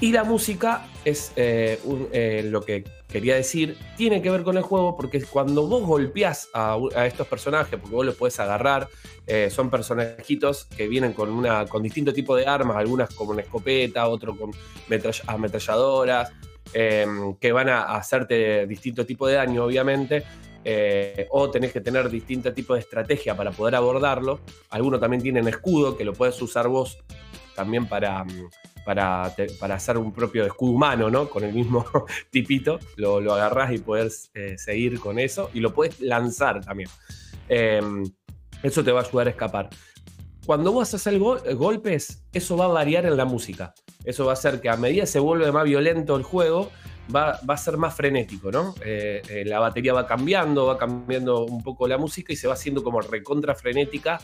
Y 0.00 0.12
la 0.12 0.22
música 0.22 0.86
es 1.04 1.32
eh, 1.34 1.80
eh, 2.12 2.46
lo 2.48 2.62
que 2.62 2.84
quería 3.08 3.34
decir, 3.34 3.76
tiene 3.96 4.22
que 4.22 4.30
ver 4.30 4.44
con 4.44 4.56
el 4.56 4.62
juego 4.62 4.96
porque 4.96 5.20
cuando 5.22 5.66
vos 5.66 5.82
golpeás 5.84 6.48
a, 6.54 6.78
estos 7.04 7.26
personajes, 7.26 7.80
porque 7.80 7.96
vos 7.96 8.06
los 8.06 8.14
podés 8.14 8.38
agarrar, 8.38 8.88
eh, 9.26 9.50
son 9.50 9.70
personajitos 9.70 10.66
que 10.66 10.86
vienen 10.86 11.14
con, 11.14 11.30
una, 11.30 11.66
con 11.66 11.82
distinto 11.82 12.12
tipo 12.12 12.36
de 12.36 12.46
armas, 12.46 12.76
algunas 12.76 13.12
como 13.12 13.32
una 13.32 13.42
escopeta, 13.42 14.06
otros 14.06 14.38
con 14.38 14.52
ametralladoras, 15.26 16.30
em, 16.74 17.34
que 17.36 17.50
van 17.50 17.68
a 17.68 17.96
hacerte 17.96 18.66
distinto 18.68 19.04
tipo 19.04 19.26
de 19.26 19.34
daño, 19.34 19.64
obviamente. 19.64 20.24
O 21.30 21.50
tenés 21.50 21.72
que 21.72 21.80
tener 21.80 22.10
distinto 22.10 22.52
tipo 22.52 22.74
de 22.74 22.80
estrategia 22.80 23.34
para 23.34 23.52
poder 23.52 23.74
abordarlo. 23.74 24.40
Algunos 24.68 25.00
también 25.00 25.22
tienen 25.22 25.48
escudo, 25.48 25.96
que 25.96 26.04
lo 26.04 26.12
puedes 26.12 26.40
usar 26.42 26.68
vos 26.68 26.98
también 27.54 27.86
para, 27.86 28.26
para, 28.88 29.34
para 29.60 29.74
hacer 29.74 29.98
un 29.98 30.14
propio 30.14 30.46
escudo 30.46 30.72
humano, 30.72 31.10
¿no? 31.10 31.28
Con 31.28 31.44
el 31.44 31.52
mismo 31.52 31.84
tipito, 32.30 32.78
lo, 32.96 33.20
lo 33.20 33.34
agarrás 33.34 33.70
y 33.74 33.76
puedes 33.76 34.30
eh, 34.32 34.56
seguir 34.56 34.98
con 34.98 35.18
eso 35.18 35.50
y 35.52 35.60
lo 35.60 35.74
puedes 35.74 36.00
lanzar 36.00 36.64
también. 36.64 36.88
Em, 37.50 38.02
eso 38.62 38.82
te 38.82 38.90
va 38.90 39.02
a 39.02 39.04
ayudar 39.04 39.26
a 39.26 39.30
escapar. 39.30 39.68
cuando 40.46 40.72
vos 40.72 40.94
hacer 40.94 41.18
golpes, 41.18 42.24
eso 42.32 42.56
va 42.56 42.64
a 42.64 42.68
variar 42.68 43.04
en 43.04 43.18
la 43.18 43.26
música. 43.26 43.74
Eso 44.06 44.24
va 44.24 44.30
a 44.30 44.32
hacer 44.32 44.58
que 44.62 44.70
a 44.70 44.78
medida 44.78 45.02
que 45.02 45.06
se 45.06 45.18
vuelve 45.18 45.52
más 45.52 45.64
violento 45.64 46.16
el 46.16 46.22
juego, 46.22 46.70
va, 47.14 47.38
a 47.46 47.56
ser 47.58 47.76
más 47.76 47.94
frenético, 47.94 48.50
¿no? 48.50 48.74
Eh, 48.82 49.20
eh, 49.28 49.44
la 49.44 49.58
batería 49.58 49.92
va 49.92 50.06
cambiando, 50.06 50.64
va 50.64 50.78
cambiando 50.78 51.44
un 51.44 51.62
poco 51.62 51.86
la 51.86 51.98
música 51.98 52.32
y 52.32 52.36
se 52.36 52.48
va 52.48 52.54
haciendo 52.54 52.82
como 52.82 53.02
recontra 53.02 53.54
frenética. 53.54 54.18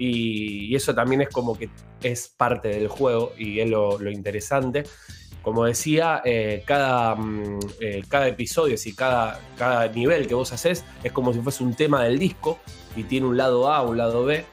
Y, 0.00 0.74
eso 0.74 0.94
también 0.94 1.20
es 1.20 1.28
como 1.28 1.56
que 1.56 1.68
es 2.02 2.28
parte 2.28 2.68
del 2.68 2.88
juego 2.88 3.32
y 3.38 3.60
es 3.60 3.68
lo, 3.68 4.00
interesante. 4.10 4.84
Como 5.42 5.64
decía, 5.64 6.22
eh, 6.24 6.62
cada, 6.66 7.14
mm, 7.14 7.60
cada 8.08 8.28
episodio, 8.28 8.76
si 8.76 8.94
cada, 8.94 9.38
cada 9.56 9.88
nivel 9.88 10.26
que 10.26 10.34
vos 10.34 10.52
haces 10.52 10.84
es 11.04 11.12
como 11.12 11.32
si 11.32 11.40
fuese 11.40 11.62
un 11.62 11.74
tema 11.74 12.02
del 12.02 12.18
disco 12.18 12.58
y 12.96 13.04
tiene 13.04 13.26
un 13.26 13.36
lado 13.36 13.70
A, 13.70 13.82
un 13.82 13.98
lado 13.98 14.24
B. 14.24 14.44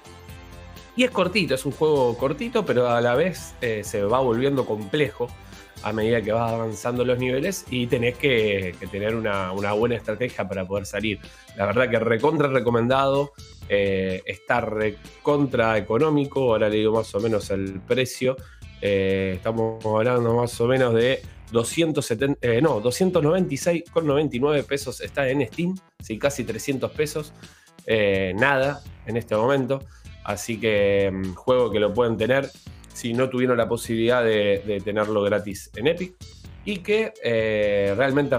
Y 0.95 1.03
es 1.03 1.11
cortito, 1.11 1.55
es 1.55 1.65
un 1.65 1.71
juego 1.71 2.17
cortito, 2.17 2.65
pero 2.65 2.89
a 2.89 2.99
la 3.01 3.15
vez 3.15 3.55
se 3.59 4.03
va 4.03 4.19
volviendo 4.19 4.65
complejo 4.65 5.27
a 5.83 5.93
medida 5.93 6.21
que 6.21 6.31
vas 6.31 6.51
avanzando 6.51 7.05
los 7.05 7.19
niveles 7.19 7.65
y 7.69 7.87
tenés 7.87 8.17
que, 8.17 8.75
tener 8.91 9.15
una, 9.15 9.51
buena 9.51 9.95
estrategia 9.95 10.47
para 10.47 10.65
poder 10.65 10.85
salir. 10.85 11.19
La 11.55 11.65
verdad 11.65 11.89
que 11.89 11.99
recontra 11.99 12.47
recomendado, 12.47 13.33
eh, 13.69 14.21
está 14.25 14.61
recontra 14.61 15.77
económico, 15.77 16.51
ahora 16.51 16.69
le 16.69 16.77
digo 16.77 16.93
más 16.93 17.13
o 17.15 17.19
menos 17.19 17.49
el 17.49 17.79
precio, 17.81 18.37
eh, 18.81 19.33
estamos 19.35 19.83
hablando 19.85 20.35
más 20.35 20.59
o 20.61 20.67
menos 20.67 20.93
de 20.93 21.21
270, 21.51 22.39
eh, 22.41 22.61
no, 22.61 22.81
296,99 22.81 24.63
pesos 24.65 25.01
está 25.01 25.27
en 25.29 25.45
Steam, 25.47 25.75
sí, 25.99 26.17
casi 26.17 26.43
300 26.43 26.91
pesos, 26.91 27.33
nada 28.35 28.81
en 29.05 29.15
este 29.15 29.35
momento, 29.35 29.81
así 30.25 30.59
que 30.59 31.09
mm, 31.11 31.33
juego 31.35 31.71
que 31.71 31.79
lo 31.79 31.93
pueden 31.93 32.17
tener 32.17 32.49
si 32.97 33.13
no 33.13 33.29
tuvieron 33.29 33.55
la 33.57 33.69
posibilidad 33.69 34.23
de, 34.23 34.81
tenerlo 34.83 35.21
gratis 35.21 35.69
en 35.75 35.85
Epic. 35.85 36.15
Y 36.65 36.79
que 36.79 37.13
eh, 37.23 37.93
realmente 37.95 38.35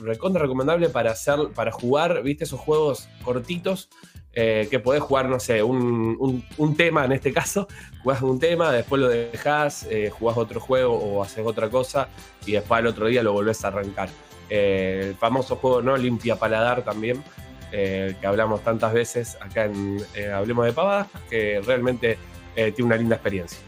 recontra 0.00 0.40
recomendable 0.40 0.88
para, 0.88 1.10
hacer, 1.10 1.50
para 1.54 1.72
jugar, 1.72 2.22
viste, 2.22 2.44
esos 2.44 2.60
juegos 2.60 3.08
cortitos 3.22 3.90
eh, 4.32 4.68
que 4.70 4.78
podés 4.78 5.02
jugar, 5.02 5.28
no 5.28 5.40
sé, 5.40 5.60
un, 5.62 6.44
tema 6.76 7.04
en 7.04 7.12
este 7.12 7.32
caso, 7.32 7.66
jugás 8.02 8.22
un 8.22 8.38
tema, 8.38 8.70
después 8.70 9.02
lo 9.02 9.08
dejás, 9.08 9.86
eh, 9.90 10.10
jugás 10.10 10.38
otro 10.38 10.60
juego 10.60 10.94
o 10.94 11.22
haces 11.22 11.44
otra 11.44 11.68
cosa 11.68 12.08
y 12.46 12.52
después 12.52 12.78
al 12.78 12.86
otro 12.86 13.08
día 13.08 13.24
lo 13.24 13.32
volvés 13.32 13.64
a 13.64 13.68
arrancar. 13.68 14.08
el 14.48 15.16
famoso 15.16 15.56
juego 15.56 15.82
no 15.82 15.96
limpia 15.96 16.36
paladar 16.36 16.84
también, 16.84 17.24
que 17.72 18.16
hablamos 18.24 18.62
tantas 18.62 18.92
veces 18.94 19.36
acá 19.40 19.64
en 19.64 19.98
Hablemos 20.32 20.64
de 20.64 20.72
Pavadas, 20.72 21.08
que 21.28 21.60
realmente 21.60 22.16
tiene 22.54 22.84
una 22.84 22.96
linda 22.96 23.16
experiencia. 23.16 23.65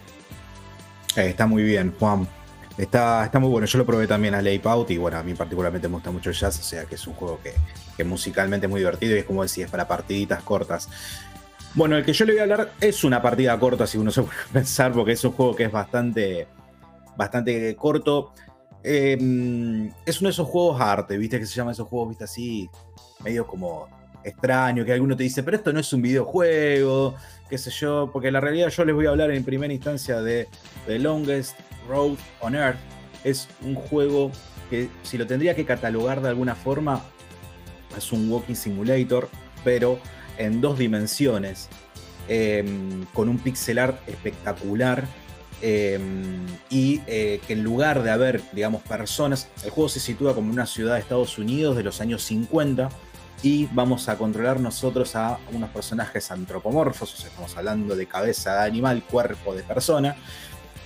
Eh, 1.17 1.31
está 1.31 1.47
muy 1.47 1.63
bien, 1.63 1.95
Juan. 1.99 2.27
Está, 2.77 3.25
está 3.25 3.39
muy 3.41 3.51
bueno. 3.51 3.67
Yo 3.67 3.79
lo 3.79 3.87
probé 3.87 4.07
también 4.07 4.35
a 4.35 4.43
Lay 4.43 4.61
Out 4.65 4.91
y 4.91 4.99
bueno, 4.99 5.19
a 5.19 5.23
mí 5.23 5.35
particularmente 5.35 5.89
me 5.89 5.95
gusta 5.95 6.13
mucho 6.13 6.31
el 6.31 6.37
jazz, 6.37 6.59
o 6.61 6.63
sea 6.63 6.85
que 6.85 6.95
es 6.95 7.07
un 7.07 7.15
juego 7.15 7.41
que, 7.43 8.05
musicalmente 8.05 8.67
es 8.67 8.71
muy 8.71 8.81
divertido 8.81 9.17
y 9.17 9.19
es 9.19 9.25
como 9.25 9.43
decía, 9.43 9.65
es 9.65 9.71
para 9.71 9.89
partiditas 9.89 10.43
cortas. 10.45 10.89
Bueno, 11.75 11.97
el 11.97 12.05
que 12.05 12.13
yo 12.13 12.25
le 12.25 12.33
voy 12.33 12.41
a 12.41 12.43
hablar 12.45 12.73
es 12.81 13.03
una 13.03 13.21
partida 13.21 13.59
corta, 13.59 13.87
si 13.87 13.99
uno 13.99 14.11
se 14.13 14.23
puede 14.23 14.37
pensar, 14.53 14.93
porque 14.93 15.13
es 15.13 15.25
un 15.25 15.33
juego 15.33 15.57
que 15.57 15.65
es 15.65 15.73
bastante, 15.73 16.47
bastante 17.17 17.75
corto. 17.75 18.33
Em, 18.85 19.89
es 20.07 20.21
uno 20.21 20.29
de 20.29 20.33
esos 20.33 20.47
juegos 20.47 20.81
arte, 20.81 21.19
¿viste? 21.19 21.41
Que 21.41 21.47
se 21.47 21.55
llama 21.55 21.73
esos 21.73 21.89
juegos, 21.89 22.11
¿viste? 22.11 22.25
Así, 22.25 22.71
medio 23.25 23.45
como 23.47 23.89
extraño, 24.25 24.85
que 24.85 24.93
alguno 24.93 25.17
te 25.17 25.23
dice, 25.23 25.43
pero 25.43 25.57
esto 25.57 25.73
no 25.73 25.81
es 25.81 25.93
un 25.93 26.03
videojuego, 26.03 27.15
qué 27.49 27.59
sé 27.59 27.71
yo, 27.71 28.11
porque 28.13 28.31
la 28.31 28.41
realidad 28.41 28.69
yo 28.69 28.85
les 28.85 28.95
voy 28.95 29.07
a 29.07 29.11
hablar 29.11 29.31
en 29.31 29.45
primera 29.45 29.73
instancia 29.73 30.21
de 30.21 30.49
The 30.87 30.99
Longest 30.99 31.59
Road 31.89 32.17
on 32.41 32.55
Earth. 32.55 32.79
Es 33.25 33.49
un 33.63 33.75
juego 33.75 34.31
que 34.71 34.89
si 35.03 35.19
lo 35.19 35.27
tendría 35.27 35.55
que 35.55 35.65
catalogar 35.65 36.21
de 36.21 36.29
alguna 36.29 36.55
forma, 36.55 37.03
es 37.97 38.13
un 38.13 38.31
walking 38.31 38.55
simulator, 38.55 39.29
pero 39.65 39.99
en 40.37 40.61
dos 40.61 40.79
dimensiones, 40.79 41.69
em, 42.29 43.05
con 43.13 43.29
un 43.29 43.39
pixel 43.39 43.79
art 43.79 44.09
espectacular. 44.09 45.05
Em, 45.61 46.47
y 46.71 47.01
eh, 47.09 47.41
que 47.45 47.55
en 47.55 47.65
lugar 47.65 48.05
de 48.05 48.13
haber, 48.13 48.41
digamos, 48.53 48.81
personas, 48.83 49.49
el 49.65 49.71
juego 49.71 49.89
se 49.89 49.99
sitúa 49.99 50.33
como 50.33 50.53
una 50.53 50.67
ciudad 50.67 50.95
de 50.95 51.01
Estados 51.01 51.37
Unidos 51.37 51.77
de 51.77 51.83
los 51.83 52.01
años 52.01 52.23
50, 52.23 52.91
y 53.43 53.67
vamos 53.73 54.09
a 54.09 54.19
controlar 54.19 54.61
nosotros 54.61 55.15
a 55.15 55.39
unos 55.53 55.71
personajes 55.71 56.31
antropomorfos, 56.31 57.15
o 57.15 57.17
sea, 57.17 57.29
estamos 57.29 57.57
hablando 57.57 57.95
de 57.95 58.07
cabeza 58.07 58.55
de 58.55 58.67
animal, 58.67 59.03
cuerpo 59.05 59.55
de 59.55 59.63
persona. 59.63 60.17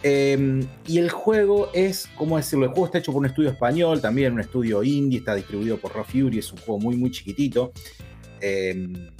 Em, 0.02 0.66
y 0.86 0.98
el 0.98 1.10
juego 1.10 1.70
es, 1.72 2.08
¿cómo 2.16 2.36
decirlo? 2.36 2.66
El 2.66 2.72
juego 2.72 2.86
está 2.86 2.98
hecho 2.98 3.12
por 3.12 3.20
un 3.20 3.26
estudio 3.26 3.50
español, 3.50 4.00
también 4.00 4.32
un 4.32 4.40
estudio 4.40 4.82
indie, 4.82 5.20
está 5.20 5.34
distribuido 5.34 5.78
por 5.78 5.94
Raw 5.94 6.04
Fury, 6.04 6.38
es 6.38 6.52
un 6.52 6.58
juego 6.58 6.80
muy, 6.80 6.96
muy 6.96 7.10
chiquitito. 7.10 7.72
Em, 8.40 9.10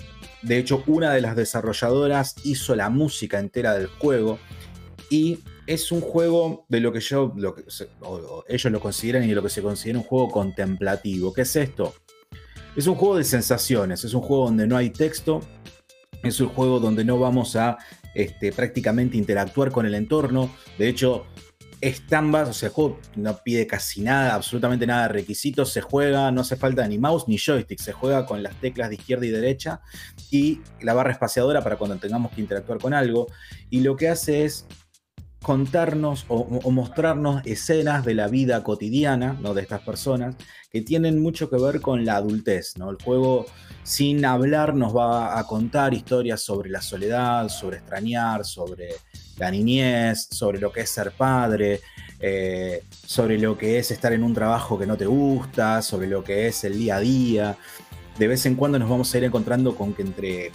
de 0.42 0.58
hecho, 0.58 0.82
una 0.88 1.12
de 1.12 1.20
las 1.20 1.36
desarrolladoras 1.36 2.34
hizo 2.44 2.74
la 2.74 2.90
música 2.90 3.38
entera 3.38 3.74
del 3.74 3.86
juego 3.86 4.38
y 5.08 5.38
es 5.66 5.92
un 5.92 6.00
juego 6.00 6.66
de 6.68 6.80
lo 6.80 6.92
que 6.92 7.00
yo, 7.00 7.32
lo 7.36 7.54
que, 7.54 7.64
ellos 8.48 8.72
lo 8.72 8.80
consideran 8.80 9.22
y 9.22 9.28
de 9.28 9.34
lo 9.36 9.42
que 9.42 9.48
se 9.48 9.62
considera 9.62 10.00
un 10.00 10.04
juego 10.04 10.30
contemplativo. 10.30 11.32
¿Qué 11.32 11.42
es 11.42 11.54
esto? 11.54 11.94
Es 12.74 12.86
un 12.86 12.94
juego 12.94 13.16
de 13.16 13.24
sensaciones, 13.24 14.02
es 14.02 14.14
un 14.14 14.22
juego 14.22 14.46
donde 14.46 14.66
no 14.66 14.78
hay 14.78 14.88
texto, 14.88 15.40
es 16.22 16.40
un 16.40 16.48
juego 16.48 16.80
donde 16.80 17.04
no 17.04 17.18
vamos 17.18 17.54
a 17.54 17.76
este, 18.14 18.50
prácticamente 18.50 19.18
interactuar 19.18 19.70
con 19.70 19.84
el 19.84 19.94
entorno. 19.94 20.50
De 20.78 20.88
hecho, 20.88 21.26
es 21.82 22.06
tan 22.06 22.34
o 22.34 22.52
sea, 22.54 22.68
el 22.68 22.72
juego 22.72 22.98
no 23.16 23.36
pide 23.42 23.66
casi 23.66 24.00
nada, 24.00 24.34
absolutamente 24.34 24.86
nada 24.86 25.02
de 25.02 25.08
requisitos, 25.08 25.70
se 25.70 25.82
juega, 25.82 26.30
no 26.30 26.40
hace 26.40 26.56
falta 26.56 26.86
ni 26.86 26.96
mouse 26.96 27.26
ni 27.26 27.36
joystick, 27.36 27.78
se 27.78 27.92
juega 27.92 28.24
con 28.24 28.42
las 28.42 28.54
teclas 28.60 28.88
de 28.88 28.94
izquierda 28.94 29.26
y 29.26 29.30
derecha 29.30 29.80
y 30.30 30.60
la 30.80 30.94
barra 30.94 31.12
espaciadora 31.12 31.60
para 31.60 31.76
cuando 31.76 31.96
tengamos 31.96 32.32
que 32.32 32.40
interactuar 32.40 32.78
con 32.78 32.94
algo. 32.94 33.26
Y 33.68 33.80
lo 33.80 33.96
que 33.96 34.08
hace 34.08 34.44
es 34.44 34.66
contarnos 35.42 36.24
o, 36.28 36.70
mostrarnos 36.70 37.42
escenas 37.44 38.04
de 38.04 38.14
la 38.14 38.28
vida 38.28 38.62
cotidiana 38.62 39.36
¿no? 39.40 39.54
de 39.54 39.62
estas 39.62 39.82
personas 39.82 40.36
que 40.70 40.80
tienen 40.80 41.20
mucho 41.20 41.50
que 41.50 41.56
ver 41.56 41.80
con 41.80 42.04
la 42.04 42.16
adultez. 42.16 42.76
¿no? 42.78 42.90
El 42.90 42.96
juego, 42.96 43.46
sin 43.82 44.24
hablar, 44.24 44.74
nos 44.74 44.96
va 44.96 45.38
a 45.38 45.46
contar 45.46 45.92
historias 45.92 46.40
sobre 46.40 46.70
la 46.70 46.80
soledad, 46.80 47.48
sobre 47.48 47.78
extrañar, 47.78 48.44
sobre 48.44 48.90
la 49.36 49.50
niñez, 49.50 50.28
sobre 50.30 50.60
lo 50.60 50.72
que 50.72 50.82
es 50.82 50.90
ser 50.90 51.12
padre, 51.12 51.80
eh, 52.20 52.84
sobre 53.04 53.38
lo 53.38 53.58
que 53.58 53.78
es 53.78 53.90
estar 53.90 54.12
en 54.12 54.22
un 54.22 54.32
trabajo 54.32 54.78
que 54.78 54.86
no 54.86 54.96
te 54.96 55.06
gusta, 55.06 55.82
sobre 55.82 56.06
lo 56.06 56.22
que 56.22 56.46
es 56.46 56.64
el 56.64 56.78
día 56.78 56.96
a 56.96 57.00
día. 57.00 57.58
De 58.18 58.28
vez 58.28 58.46
en 58.46 58.54
cuando 58.54 58.78
nos 58.78 58.88
vamos 58.88 59.12
a 59.12 59.18
ir 59.18 59.24
encontrando 59.24 59.74
con 59.74 59.92
que 59.92 60.02
entre 60.02 60.52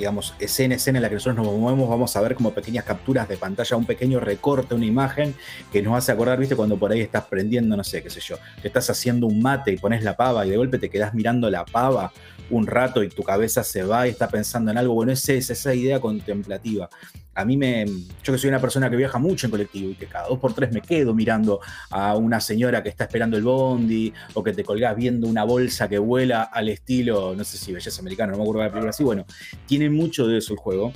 digamos, 0.00 0.34
escena 0.38 0.76
escena 0.76 0.98
en 0.98 1.02
la 1.02 1.08
que 1.10 1.16
nosotros 1.16 1.44
nos 1.44 1.54
movemos, 1.54 1.88
vamos 1.88 2.16
a 2.16 2.20
ver 2.22 2.34
como 2.34 2.52
pequeñas 2.52 2.84
capturas 2.84 3.28
de 3.28 3.36
pantalla, 3.36 3.76
un 3.76 3.84
pequeño 3.84 4.18
recorte, 4.18 4.74
una 4.74 4.86
imagen 4.86 5.34
que 5.70 5.82
nos 5.82 5.96
hace 5.96 6.10
acordar, 6.10 6.38
viste, 6.38 6.56
cuando 6.56 6.78
por 6.78 6.90
ahí 6.90 7.02
estás 7.02 7.24
prendiendo, 7.24 7.76
no 7.76 7.84
sé, 7.84 8.02
qué 8.02 8.08
sé 8.08 8.20
yo, 8.20 8.36
que 8.62 8.68
estás 8.68 8.88
haciendo 8.88 9.26
un 9.26 9.42
mate 9.42 9.72
y 9.72 9.76
pones 9.76 10.02
la 10.02 10.16
pava 10.16 10.46
y 10.46 10.50
de 10.50 10.56
golpe 10.56 10.78
te 10.78 10.88
quedas 10.88 11.12
mirando 11.12 11.50
la 11.50 11.66
pava 11.66 12.12
un 12.50 12.66
rato 12.66 13.02
y 13.02 13.08
tu 13.08 13.22
cabeza 13.22 13.64
se 13.64 13.82
va 13.82 14.06
y 14.06 14.10
está 14.10 14.28
pensando 14.28 14.70
en 14.70 14.78
algo. 14.78 14.94
Bueno, 14.94 15.12
es 15.12 15.28
esa 15.28 15.74
idea 15.74 16.00
contemplativa. 16.00 16.88
A 17.34 17.44
mí 17.44 17.56
me. 17.56 17.86
Yo 18.22 18.32
que 18.32 18.38
soy 18.38 18.48
una 18.48 18.60
persona 18.60 18.90
que 18.90 18.96
viaja 18.96 19.18
mucho 19.18 19.46
en 19.46 19.50
colectivo 19.52 19.90
y 19.90 19.94
que 19.94 20.06
cada 20.06 20.28
dos 20.28 20.38
por 20.38 20.52
tres 20.52 20.72
me 20.72 20.82
quedo 20.82 21.14
mirando 21.14 21.60
a 21.90 22.16
una 22.16 22.40
señora 22.40 22.82
que 22.82 22.88
está 22.88 23.04
esperando 23.04 23.36
el 23.36 23.44
bondi 23.44 24.12
o 24.34 24.42
que 24.42 24.52
te 24.52 24.64
colgás 24.64 24.96
viendo 24.96 25.28
una 25.28 25.44
bolsa 25.44 25.88
que 25.88 25.98
vuela 25.98 26.42
al 26.42 26.68
estilo, 26.68 27.34
no 27.34 27.44
sé 27.44 27.56
si 27.56 27.72
belleza 27.72 28.00
americana, 28.00 28.32
no 28.32 28.38
me 28.38 28.42
acuerdo 28.42 28.60
de 28.60 28.66
la 28.66 28.72
película 28.72 28.90
así. 28.90 29.04
Bueno, 29.04 29.24
tiene 29.66 29.88
mucho 29.88 30.26
de 30.26 30.38
eso 30.38 30.52
el 30.52 30.58
juego 30.58 30.92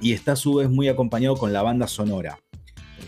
y 0.00 0.12
está 0.12 0.32
a 0.32 0.36
su 0.36 0.54
vez 0.54 0.70
muy 0.70 0.88
acompañado 0.88 1.36
con 1.36 1.52
la 1.52 1.62
banda 1.62 1.88
sonora 1.88 2.38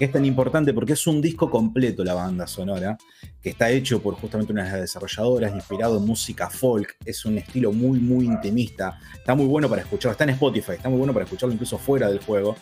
que 0.00 0.07
es 0.07 0.12
tan 0.12 0.25
importante 0.25 0.73
porque 0.73 0.95
es 0.95 1.07
un 1.07 1.21
disco 1.21 1.50
completo 1.50 2.02
la 2.02 2.14
banda 2.14 2.47
sonora, 2.47 2.97
que 3.42 3.50
está 3.50 3.69
hecho 3.69 4.00
por 4.00 4.14
justamente 4.14 4.50
una 4.50 4.64
de 4.64 4.71
las 4.71 4.80
desarrolladoras, 4.80 5.54
inspirado 5.54 5.99
en 5.99 6.07
música 6.07 6.49
folk, 6.49 6.97
es 7.04 7.26
un 7.26 7.37
estilo 7.37 7.71
muy, 7.71 7.99
muy 7.99 8.25
intimista, 8.25 8.99
está 9.12 9.35
muy 9.35 9.45
bueno 9.45 9.69
para 9.69 9.83
escucharlo, 9.83 10.12
está 10.12 10.25
en 10.25 10.30
Spotify, 10.30 10.73
está 10.73 10.88
muy 10.88 10.97
bueno 10.97 11.12
para 11.12 11.25
escucharlo 11.26 11.52
incluso 11.52 11.76
fuera 11.76 12.09
del 12.09 12.19
juego, 12.21 12.57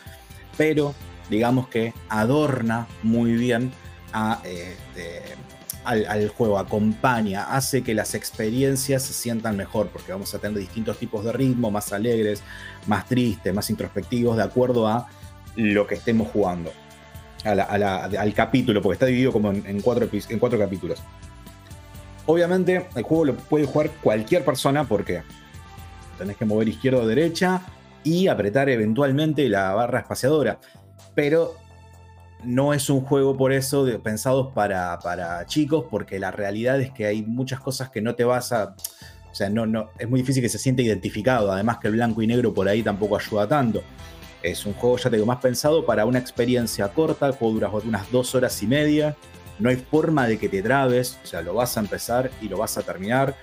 pero 0.56 0.96
digamos 1.30 1.68
que 1.68 1.94
adorna 2.08 2.88
muy 3.04 3.34
bien 3.34 3.70
este, 4.44 5.22
al, 5.84 6.28
juego, 6.30 6.58
acompaña, 6.58 7.54
hace 7.54 7.84
que 7.84 7.94
las 7.94 8.16
experiencias 8.16 9.04
se 9.04 9.12
sientan 9.12 9.56
mejor, 9.56 9.90
porque 9.90 10.10
vamos 10.10 10.34
a 10.34 10.40
tener 10.40 10.58
distintos 10.58 10.98
tipos 10.98 11.24
de 11.24 11.32
ritmo, 11.32 11.70
más 11.70 11.92
alegres, 11.92 12.42
más 12.88 13.06
tristes, 13.06 13.54
más 13.54 13.70
introspectivos, 13.70 14.36
de 14.36 14.42
acuerdo 14.42 14.88
a 14.88 15.06
lo 15.54 15.86
que 15.86 15.94
estemos 15.94 16.26
jugando 16.32 16.72
al 17.44 18.34
capítulo, 18.34 18.82
porque 18.82 18.94
está 18.94 19.06
dividido 19.06 19.32
como 19.32 19.50
en, 19.50 19.80
cuatro, 19.80 20.08
en 20.12 20.38
cuatro 20.38 20.58
capítulos. 20.58 21.02
Obviamente, 22.26 22.86
el 22.94 23.02
juego 23.02 23.24
lo 23.26 23.36
puede 23.36 23.64
jugar 23.64 23.90
cualquier 24.02 24.44
persona 24.44 24.84
porque 24.84 25.22
tenés 26.18 26.36
que 26.36 26.44
mover 26.44 26.68
izquierda 26.68 26.98
o 26.98 27.06
derecha, 27.06 27.62
y 28.04 28.28
apretar 28.28 28.68
eventualmente 28.68 29.48
la 29.48 29.72
barra 29.74 30.00
espaciadora. 30.00 30.58
Pero 31.14 31.56
no 32.44 32.72
es 32.72 32.88
un 32.88 33.02
juego 33.02 33.36
por 33.36 33.52
eso 33.52 33.86
pensados 34.02 34.52
para, 34.54 34.98
para 35.00 35.44
chicos, 35.46 35.86
porque 35.90 36.18
la 36.18 36.30
realidad 36.30 36.80
es 36.80 36.90
que 36.90 37.06
hay 37.06 37.22
muchas 37.22 37.60
cosas 37.60 37.90
que 37.90 38.00
no 38.00 38.14
te 38.14 38.24
vas 38.24 38.52
a... 38.52 38.74
O 39.30 39.34
sea, 39.34 39.50
no, 39.50 39.66
no, 39.66 39.90
es 39.98 40.08
muy 40.08 40.20
difícil 40.20 40.42
que 40.42 40.48
se 40.48 40.58
siente 40.58 40.82
identificado, 40.82 41.52
además 41.52 41.78
que 41.78 41.88
el 41.88 41.94
blanco 41.94 42.22
y 42.22 42.26
negro 42.26 42.54
por 42.54 42.66
ahí 42.68 42.82
tampoco 42.82 43.16
ayuda 43.16 43.46
tanto. 43.46 43.82
Es 44.42 44.66
un 44.66 44.74
juego, 44.74 44.96
ya 44.98 45.10
te 45.10 45.16
digo, 45.16 45.26
más 45.26 45.38
pensado 45.38 45.84
para 45.84 46.04
una 46.04 46.18
experiencia 46.18 46.88
corta, 46.88 47.26
el 47.26 47.32
juego 47.32 47.54
dura 47.54 47.70
unas 47.70 48.10
dos 48.10 48.34
horas 48.34 48.62
y 48.62 48.66
media, 48.66 49.16
no 49.58 49.68
hay 49.68 49.76
forma 49.76 50.26
de 50.26 50.38
que 50.38 50.48
te 50.48 50.62
trabes, 50.62 51.18
o 51.22 51.26
sea, 51.26 51.42
lo 51.42 51.54
vas 51.54 51.76
a 51.76 51.80
empezar 51.80 52.30
y 52.40 52.48
lo 52.48 52.58
vas 52.58 52.78
a 52.78 52.82
terminar. 52.82 53.34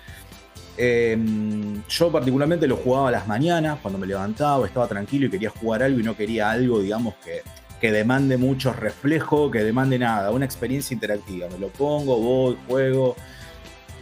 Em, 0.77 1.81
yo 1.87 2.11
particularmente 2.11 2.67
lo 2.67 2.77
jugaba 2.77 3.09
a 3.09 3.11
las 3.11 3.27
mañanas, 3.27 3.79
cuando 3.81 3.97
me 3.97 4.07
levantaba, 4.07 4.65
estaba 4.65 4.87
tranquilo 4.87 5.27
y 5.27 5.29
quería 5.29 5.49
jugar 5.49 5.83
algo 5.83 5.99
y 5.99 6.03
no 6.03 6.15
quería 6.15 6.51
algo, 6.51 6.79
digamos, 6.79 7.15
que, 7.23 7.41
que 7.79 7.91
demande 7.91 8.37
mucho 8.37 8.73
reflejo, 8.73 9.51
que 9.51 9.63
demande 9.63 9.99
nada, 9.99 10.31
una 10.31 10.45
experiencia 10.45 10.93
interactiva. 10.93 11.47
Me 11.49 11.59
lo 11.59 11.69
pongo, 11.69 12.17
voy, 12.17 12.57
juego, 12.67 13.15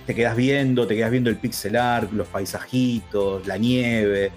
te 0.06 0.16
quedas 0.16 0.36
viendo, 0.36 0.86
te 0.88 0.96
quedas 0.96 1.12
viendo 1.12 1.30
el 1.30 1.38
pixel 1.38 1.76
art, 1.76 2.12
los 2.12 2.28
paisajitos, 2.28 3.46
la 3.48 3.58
nieve. 3.58 4.32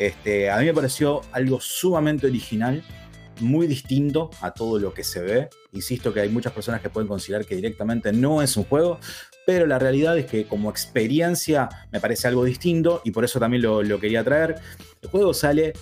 Este, 0.00 0.48
a 0.48 0.56
mí 0.56 0.64
me 0.64 0.72
pareció 0.72 1.20
algo 1.30 1.60
sumamente 1.60 2.26
original, 2.26 2.82
muy 3.40 3.66
distinto 3.66 4.30
a 4.40 4.50
todo 4.50 4.78
lo 4.78 4.94
que 4.94 5.04
se 5.04 5.20
ve. 5.20 5.50
Insisto 5.72 6.14
que 6.14 6.20
hay 6.20 6.30
muchas 6.30 6.54
personas 6.54 6.80
que 6.80 6.88
pueden 6.88 7.06
considerar 7.06 7.44
que 7.44 7.54
directamente 7.54 8.10
no 8.10 8.40
es 8.40 8.56
un 8.56 8.64
juego, 8.64 8.98
pero 9.44 9.66
la 9.66 9.78
realidad 9.78 10.16
es 10.16 10.24
que 10.24 10.46
como 10.46 10.70
experiencia 10.70 11.68
me 11.92 12.00
parece 12.00 12.28
algo 12.28 12.44
distinto 12.44 13.02
y 13.04 13.10
por 13.10 13.26
eso 13.26 13.38
también 13.38 13.62
lo, 13.62 14.00
quería 14.00 14.24
traer. 14.24 14.54
El 15.02 15.10
juego 15.10 15.34
sale 15.34 15.74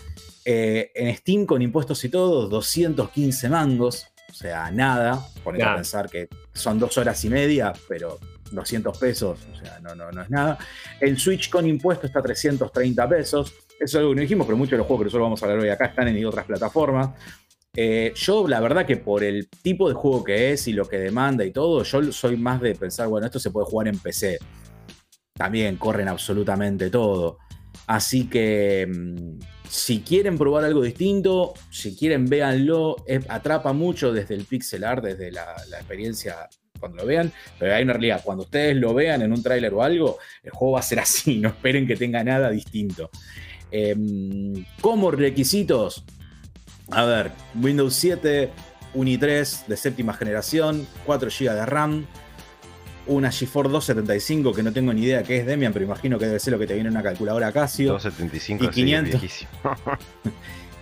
eh, 0.45 0.91
en 0.97 1.17
Steam 1.17 1.47
con 1.47 1.63
impuestos 1.63 2.03
y 2.03 2.09
todo, 2.09 2.49
215 2.49 3.49
mangos, 3.49 4.09
o 4.29 4.35
sea, 4.35 4.69
nada. 4.73 5.25
Ponete 5.45 5.65
a 5.65 5.77
pensar 5.77 6.11
que 6.11 6.29
son 6.53 6.81
dos 6.81 6.99
horas 6.99 7.25
y 7.25 7.31
media, 7.31 7.73
pero 7.87 8.19
200 8.51 8.99
pesos, 8.99 9.39
o 9.53 9.57
sea, 9.57 9.79
no, 9.79 9.95
no, 9.95 10.11
no 10.11 10.23
es 10.23 10.31
nada. 10.31 10.59
El 10.99 11.21
Switch 11.21 11.51
con 11.51 11.69
impuestos 11.69 12.07
está 12.07 12.19
a 12.19 12.23
330 12.23 13.09
pesos. 13.09 13.55
Eso 13.81 13.85
es 13.85 13.95
algo 13.97 14.11
que 14.11 14.17
no 14.17 14.23
dijimos, 14.23 14.47
pero 14.47 14.57
muchos 14.57 14.73
de 14.73 14.79
los 14.79 14.87
juegos 14.87 15.03
que 15.03 15.05
nosotros 15.07 15.27
vamos 15.27 15.43
a 15.43 15.47
hablar 15.47 15.61
hoy 15.61 15.69
acá 15.69 15.87
están 15.87 16.09
en 16.09 16.27
otras 16.27 16.47
plataformas. 16.47 17.11
Eh, 17.75 18.13
yo, 18.17 18.49
la 18.49 18.61
verdad, 18.61 18.85
que 18.85 18.97
por 18.97 19.23
el 19.23 19.49
tipo 19.49 19.89
de 19.89 19.95
juego 19.95 20.25
que 20.25 20.53
es 20.53 20.67
y 20.67 20.73
lo 20.73 20.89
que 20.89 20.99
demanda 20.99 21.45
y 21.45 21.53
todo, 21.53 21.85
yo 21.85 22.13
soy 22.13 22.37
más 22.37 22.61
de 22.61 22.75
pensar, 22.75 23.07
bueno, 23.09 23.27
esto 23.27 23.39
se 23.39 23.51
puede 23.51 23.67
jugar 23.67 23.89
en 23.89 23.99
PC. 23.99 24.39
También 25.35 25.77
corren 25.77 26.09
absolutamente 26.09 26.91
todo. 26.91 27.39
Así 27.87 28.29
que 28.29 28.87
mm, 28.87 29.39
si 29.69 30.01
quieren 30.01 30.37
probar 30.37 30.65
algo 30.65 30.83
distinto, 30.83 31.55
si 31.71 31.97
quieren 31.97 32.27
véanlo, 32.27 32.97
atrapa 33.29 33.73
mucho 33.73 34.13
desde 34.13 34.35
el 34.35 34.45
pixel 34.45 34.85
art, 34.85 35.05
desde 35.05 35.31
la, 35.31 35.55
experiencia 35.73 36.49
cuando 36.81 36.99
lo 36.99 37.07
vean, 37.07 37.33
pero 37.59 37.75
hay 37.75 37.83
una 37.83 37.95
realidad, 37.95 38.23
cuando 38.25 38.45
ustedes 38.45 38.77
lo 38.77 38.95
vean 38.95 39.23
en 39.23 39.33
un 39.33 39.43
tráiler 39.43 39.75
o 39.75 39.83
algo, 39.83 40.19
el 40.43 40.51
juego 40.51 40.75
va 40.75 40.81
a 40.81 40.83
ser 40.83 41.01
así, 41.01 41.39
no 41.41 41.49
esperen 41.49 41.87
que 41.87 41.97
tenga 41.97 42.23
nada 42.25 42.51
distinto. 42.51 43.11
Em, 43.71 44.65
como 44.81 45.11
requisitos, 45.11 46.05
a 46.91 47.05
ver, 47.05 47.33
Windows 47.61 47.95
7, 47.95 48.51
Uni 48.95 49.19
3 49.19 49.65
de 49.69 49.77
séptima 49.77 50.15
generación, 50.15 50.87
4 51.05 51.29
GB 51.31 51.55
de 51.55 51.67
RAM, 51.67 52.07
una 53.07 53.31
GeForce 53.31 53.71
275 53.71 54.53
que 54.55 54.63
no 54.63 54.73
tengo 54.73 54.93
ni 54.93 55.03
idea 55.03 55.23
qué 55.23 55.39
es 55.39 55.47
Demian, 55.47 55.73
pero 55.73 55.85
imagino 55.85 56.19
que 56.19 56.27
debe 56.27 56.39
ser 56.39 56.53
lo 56.53 56.59
que 56.59 56.67
te 56.67 56.75
viene 56.75 56.89
en 56.89 56.95
una 56.95 57.03
calculadora 57.03 57.53
Casio. 57.53 57.93
275 57.93 58.65
y 58.65 58.69
500, 58.69 59.47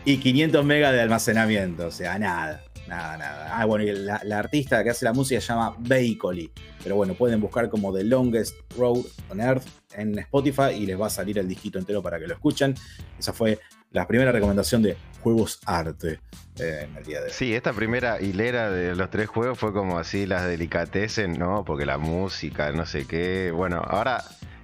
y 0.05 0.19
500 0.19 0.65
megas 0.65 0.93
de 0.93 1.01
almacenamiento, 1.01 1.87
o 1.87 1.91
sea, 1.91 2.19
nada. 2.19 2.66
Nada, 2.89 3.17
nada. 3.17 3.59
Ah, 3.59 3.65
bueno, 3.65 3.85
y 3.85 3.93
la, 3.93 4.39
artista 4.39 4.83
que 4.85 4.91
hace 4.91 5.05
la 5.05 5.13
música 5.13 5.41
se 5.41 5.49
llama 5.49 5.75
Bakeoli. 5.79 6.51
Pero 6.83 6.97
bueno, 6.97 7.15
pueden 7.15 7.41
buscar 7.41 7.69
como 7.69 7.93
The 7.93 8.05
Longest 8.05 8.55
Road 8.77 9.05
on 9.29 9.41
Earth 9.41 9.65
en 9.95 10.19
Spotify 10.19 10.71
y 10.77 10.87
les 10.87 11.01
va 11.01 11.07
a 11.07 11.11
salir 11.11 11.39
el 11.39 11.49
disquito 11.49 11.79
entero 11.79 12.03
para 12.03 12.19
que 12.19 12.27
lo 12.27 12.35
escuchen. 12.35 12.75
Esa 13.19 13.33
fue 13.33 13.59
la 13.91 14.07
primera 14.07 14.31
recomendación 14.31 14.83
de 14.83 14.97
juegos 15.21 15.59
arte 15.65 16.21
eh, 16.59 16.87
en 16.89 16.97
el 16.97 17.05
día 17.05 17.21
de 17.21 17.27
hoy. 17.27 17.33
Sí, 17.33 17.55
esta 17.55 17.73
primera 17.73 18.21
hilera 18.21 18.71
de 18.71 18.95
los 18.95 19.11
tres 19.11 19.29
juegos 19.29 19.59
fue 19.59 19.73
como 19.73 19.99
así 19.99 20.27
las 20.27 20.47
delicatessen, 20.47 21.39
¿no? 21.39 21.65
Porque 21.65 21.87
la 21.87 21.99
música, 21.99 22.71
no 22.73 22.87
sé 22.87 23.07
qué. 23.07 23.51
Bueno, 23.51 23.83
ahora 23.85 24.23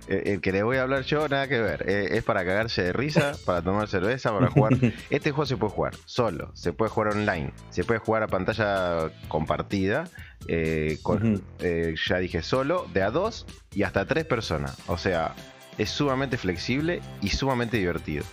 el 0.08 0.40
que 0.40 0.52
le 0.52 0.62
voy 0.62 0.76
a 0.76 0.82
hablar 0.82 1.02
yo, 1.02 1.28
nada 1.28 1.48
que 1.48 1.60
ver. 1.60 1.88
Eh, 1.88 2.16
es 2.16 2.24
para 2.24 2.44
cagarse 2.44 2.82
de 2.82 2.92
risa, 2.92 3.32
para 3.46 3.62
tomar 3.62 3.88
cerveza, 3.88 4.32
para 4.32 4.50
jugar. 4.50 4.72
Este 5.10 5.30
juego 5.30 5.46
se 5.46 5.56
puede 5.56 5.72
jugar 5.72 5.94
solo, 6.04 6.50
se 6.54 6.72
puede 6.72 6.90
jugar 6.90 7.14
online, 7.14 7.52
se 7.70 7.84
puede 7.84 8.00
jugar 8.00 8.22
a 8.22 8.28
pantalla 8.28 9.10
compartida. 9.28 10.08
con, 11.02 11.42
ya 11.60 12.18
dije 12.18 12.42
solo, 12.42 12.86
de 12.92 13.02
a 13.02 13.10
dos 13.10 13.46
y 13.74 13.82
hasta 13.82 14.06
tres 14.06 14.24
personas. 14.24 14.76
O 14.86 14.98
sea, 14.98 15.34
es 15.78 15.90
sumamente 15.90 16.36
flexible 16.36 17.00
y 17.20 17.28
sumamente 17.28 17.76
divertido. 17.76 18.24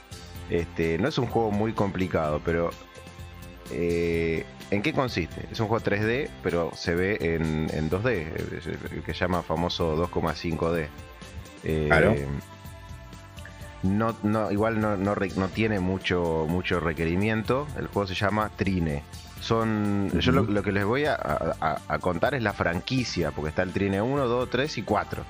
Este, 0.50 0.98
no 0.98 1.08
es 1.08 1.18
un 1.18 1.28
juego 1.28 1.52
muy 1.52 1.74
complicado, 1.74 2.42
pero 2.44 2.72
eh, 3.72 4.46
¿en 4.72 4.82
qué 4.82 4.94
consiste? 4.94 5.48
Es 5.52 5.60
un 5.60 5.68
juego 5.68 5.84
3D, 5.84 6.30
pero 6.42 6.72
se 6.76 6.96
ve 6.96 7.18
en, 7.22 7.90
2D, 7.90 8.94
el 8.96 9.04
que 9.04 9.14
llama 9.14 9.44
famoso 9.44 9.96
2,5D. 9.96 10.88
Eh, 11.64 11.86
claro. 11.88 12.16
No, 13.82 14.16
no, 14.24 14.52
igual 14.52 14.82
no, 14.82 14.98
no, 14.98 15.16
tiene 15.54 15.80
mucho, 15.80 16.46
mucho 16.50 16.80
requerimiento. 16.80 17.68
El 17.78 17.88
juego 17.88 18.08
se 18.08 18.16
llama 18.16 18.52
Trine. 18.56 19.04
Son, 19.40 20.12
Yo 20.20 20.34
lo, 20.34 20.64
que 20.64 20.74
les 20.74 20.84
voy 20.84 21.06
a, 21.06 21.18
a, 21.18 22.00
contar 22.00 22.34
es 22.34 22.44
la 22.44 22.52
franquicia, 22.52 23.32
porque 23.32 23.50
está 23.50 23.64
el 23.64 23.72
Trine 23.72 24.02
1, 24.02 24.28
2, 24.28 24.50
3 24.50 24.78
y 24.80 24.82
4. 24.84 25.24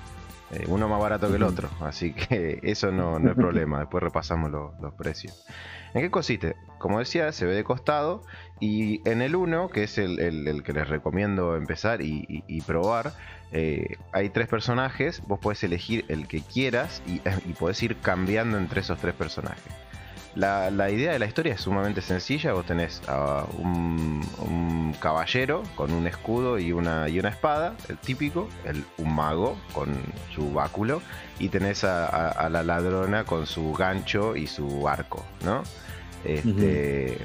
Eh, 0.52 0.66
uno 0.68 0.88
más 0.88 1.00
barato 1.00 1.30
que 1.30 1.36
el 1.36 1.44
otro, 1.44 1.70
así 1.80 2.14
que 2.30 2.60
eso 2.64 2.92
no, 2.92 3.18
es 3.18 3.36
problema, 3.36 3.80
después 3.80 4.04
repasamos 4.04 4.50
los 4.50 4.94
precios. 4.96 5.46
¿En 5.94 6.02
qué 6.02 6.12
consiste? 6.12 6.56
Como 6.78 7.00
decía, 7.00 7.32
se 7.32 7.46
ve 7.46 7.54
de 7.54 7.64
costado 7.64 8.24
y 8.60 9.02
en 9.08 9.22
el 9.22 9.36
1, 9.36 9.70
que 9.70 9.84
es 9.84 9.98
el, 9.98 10.64
que 10.64 10.74
les 10.74 10.88
recomiendo 10.88 11.56
empezar 11.56 12.02
y, 12.02 12.64
probar, 12.66 13.14
eh, 13.52 13.98
hay 14.12 14.30
tres 14.30 14.48
personajes, 14.48 15.22
vos 15.28 15.40
puedes 15.40 15.64
elegir 15.64 16.06
el 16.08 16.28
que 16.28 16.42
quieras 16.42 17.02
y, 17.08 17.22
y 17.50 17.54
podés 17.54 17.82
ir 17.84 17.98
cambiando 17.98 18.58
entre 18.58 18.82
esos 18.82 19.00
tres 19.00 19.16
personajes. 19.16 19.74
La, 20.36 20.90
idea 20.90 21.12
de 21.12 21.20
la 21.20 21.26
historia 21.26 21.56
es 21.56 21.62
sumamente 21.62 22.02
sencilla. 22.02 22.54
Vos 22.54 22.66
tenés 22.66 23.02
a 23.08 23.46
un, 23.58 24.96
caballero 25.02 25.64
con 25.76 25.92
un 25.92 26.08
escudo 26.08 26.60
y 26.60 26.72
una, 26.72 27.08
y 27.10 27.20
una 27.20 27.30
espada, 27.30 27.76
el 27.88 27.98
típico, 27.98 28.50
el, 28.66 28.84
un 28.98 29.14
mago 29.14 29.58
con 29.74 29.96
su 30.34 30.52
báculo, 30.52 31.02
y 31.40 31.50
tenés 31.50 31.84
a, 31.84 32.50
la 32.50 32.64
ladrona 32.64 33.24
con 33.24 33.46
su 33.48 33.74
gancho 33.74 34.36
y 34.36 34.48
su 34.48 34.88
arco, 34.88 35.26
¿no? 35.44 35.64
Este, 36.24 37.18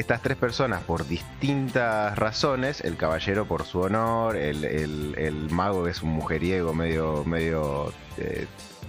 estas 0.00 0.22
tres 0.22 0.36
personas, 0.36 0.82
por 0.82 1.06
distintas 1.06 2.18
razones, 2.18 2.80
el 2.80 2.96
caballero 2.96 3.46
por 3.46 3.64
su 3.64 3.80
honor, 3.80 4.36
el, 4.36 5.48
mago 5.50 5.84
que 5.84 5.90
es 5.90 6.02
un 6.02 6.10
mujeriego 6.10 6.74
medio, 6.74 7.24
medio 7.24 7.92
eh, 8.18 8.46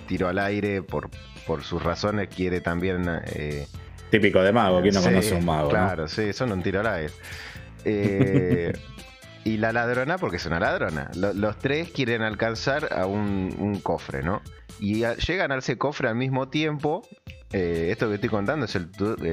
tiro 0.07 0.27
al 0.27 0.39
aire 0.39 0.81
por 0.81 1.09
por 1.45 1.63
sus 1.63 1.81
razones 1.83 2.29
quiere 2.29 2.61
también... 2.61 3.05
Eh, 3.25 3.67
Típico 4.09 4.41
de 4.41 4.51
mago, 4.51 4.81
¿quién 4.81 4.93
no 4.93 5.01
conoce 5.01 5.35
un 5.35 5.45
mago? 5.45 5.69
Claro, 5.69 6.07
sí, 6.07 6.33
son 6.33 6.51
un 6.51 6.61
tiro 6.61 6.81
al 6.81 6.87
aire. 6.87 7.13
Eh, 7.85 8.73
y 9.45 9.57
la 9.57 9.71
ladrona, 9.71 10.17
porque 10.17 10.37
es 10.37 10.45
una 10.45 10.59
ladrona. 10.59 11.09
los 11.15 11.57
tres 11.59 11.91
quieren 11.91 12.21
alcanzar 12.21 12.93
a 12.93 13.05
un, 13.05 13.79
cofre, 13.81 14.21
¿no? 14.21 14.41
Y 14.79 15.03
llegan 15.27 15.51
a 15.51 15.57
ese 15.57 15.77
cofre 15.77 16.09
al 16.09 16.15
mismo 16.15 16.49
tiempo. 16.49 17.07
Eh, 17.53 17.89
esto 17.91 18.07
que 18.07 18.15
estoy 18.15 18.29
contando 18.29 18.65
es 18.65 18.75
el, 18.75 18.89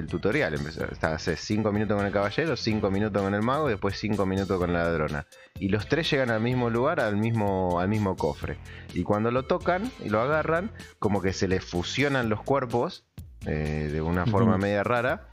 tutorial. 0.06 0.54
Está 0.54 1.14
hace 1.14 1.36
5 1.36 1.70
minutos 1.72 1.96
con 1.96 2.06
el 2.06 2.12
caballero, 2.12 2.56
5 2.56 2.90
minutos 2.90 3.22
con 3.22 3.34
el 3.34 3.42
mago 3.42 3.68
y 3.68 3.72
después 3.72 3.96
5 3.98 4.26
minutos 4.26 4.58
con 4.58 4.72
la 4.72 4.84
ladrona. 4.84 5.26
Y 5.58 5.68
los 5.68 5.88
tres 5.88 6.10
llegan 6.10 6.30
al 6.30 6.40
mismo 6.40 6.68
lugar, 6.70 7.00
al 7.00 7.16
mismo, 7.16 7.78
al 7.78 7.88
mismo 7.88 8.16
cofre. 8.16 8.58
Y 8.92 9.04
cuando 9.04 9.30
lo 9.30 9.44
tocan 9.44 9.90
y 10.04 10.08
lo 10.08 10.20
agarran, 10.20 10.72
como 10.98 11.22
que 11.22 11.32
se 11.32 11.46
les 11.46 11.64
fusionan 11.64 12.28
los 12.28 12.42
cuerpos 12.42 13.06
eh, 13.46 13.88
de 13.92 14.00
una 14.00 14.26
forma 14.26 14.58
media 14.58 14.82
rara. 14.82 15.28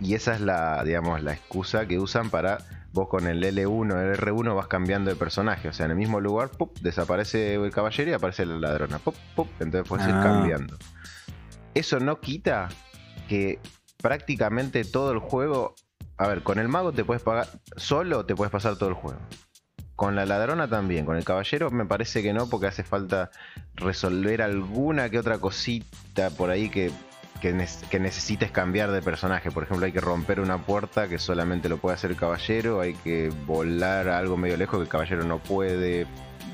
Y 0.00 0.14
esa 0.14 0.34
es 0.34 0.40
la, 0.40 0.82
digamos, 0.84 1.22
la 1.22 1.34
excusa 1.34 1.86
que 1.86 1.98
usan 1.98 2.30
para 2.30 2.58
vos 2.92 3.08
con 3.08 3.26
el 3.26 3.42
L1, 3.42 4.00
el 4.00 4.18
R1 4.18 4.54
vas 4.54 4.68
cambiando 4.68 5.10
de 5.10 5.16
personaje. 5.16 5.68
O 5.68 5.72
sea, 5.74 5.84
en 5.84 5.92
el 5.92 5.98
mismo 5.98 6.20
lugar, 6.20 6.50
desaparece 6.80 7.54
el 7.54 7.70
caballero 7.70 8.10
y 8.10 8.14
aparece 8.14 8.46
la 8.46 8.56
ladrona. 8.56 9.00
entonces 9.60 9.86
puedes 9.86 10.08
ir 10.08 10.14
ah. 10.14 10.22
cambiando. 10.22 10.78
Eso 11.74 12.00
no 12.00 12.20
quita 12.20 12.68
que 13.28 13.58
prácticamente 14.02 14.84
todo 14.84 15.12
el 15.12 15.18
juego. 15.18 15.74
A 16.16 16.28
ver, 16.28 16.42
con 16.42 16.58
el 16.58 16.68
mago 16.68 16.92
te 16.92 17.04
puedes 17.04 17.22
pagar. 17.22 17.48
Solo 17.76 18.26
te 18.26 18.34
puedes 18.34 18.52
pasar 18.52 18.76
todo 18.76 18.88
el 18.88 18.94
juego. 18.94 19.20
Con 19.96 20.16
la 20.16 20.24
ladrona 20.24 20.68
también, 20.68 21.04
con 21.04 21.16
el 21.16 21.24
caballero 21.24 21.70
me 21.70 21.84
parece 21.84 22.22
que 22.22 22.32
no, 22.32 22.48
porque 22.48 22.66
hace 22.66 22.82
falta 22.82 23.30
resolver 23.74 24.40
alguna 24.40 25.10
que 25.10 25.18
otra 25.18 25.38
cosita 25.38 26.30
por 26.30 26.48
ahí 26.48 26.70
que 26.70 26.90
que, 27.40 27.98
necesites 27.98 28.50
cambiar 28.50 28.92
de 28.92 29.02
personaje. 29.02 29.50
Por 29.50 29.64
ejemplo, 29.64 29.86
hay 29.86 29.92
que 29.92 30.00
romper 30.00 30.40
una 30.40 30.58
puerta 30.58 31.08
que 31.08 31.18
solamente 31.18 31.68
lo 31.68 31.78
puede 31.78 31.94
hacer 31.94 32.10
el 32.10 32.16
caballero, 32.16 32.80
hay 32.80 32.94
que 32.94 33.30
volar 33.46 34.08
algo 34.08 34.36
medio 34.36 34.56
lejos 34.56 34.78
que 34.78 34.82
el 34.82 34.88
caballero 34.88 35.24
no 35.24 35.38
puede, 35.38 36.06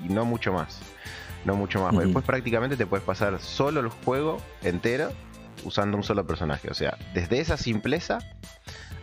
y 0.05 0.09
no 0.09 0.25
mucho 0.25 0.53
más. 0.53 0.81
No 1.47 1.55
mucho 1.55 1.81
más. 1.81 1.97
Después 1.97 2.25
prácticamente 2.25 2.77
te 2.77 2.87
puedes 2.87 3.07
pasar 3.07 3.39
solo 3.41 3.81
el 3.81 3.89
juego 3.89 4.39
entero 4.63 5.13
usando 5.65 5.97
un 5.97 6.03
solo 6.03 6.27
personaje. 6.27 6.69
O 6.71 6.75
sea, 6.75 6.99
desde 7.15 7.39
esa 7.41 7.57
simpleza 7.57 8.19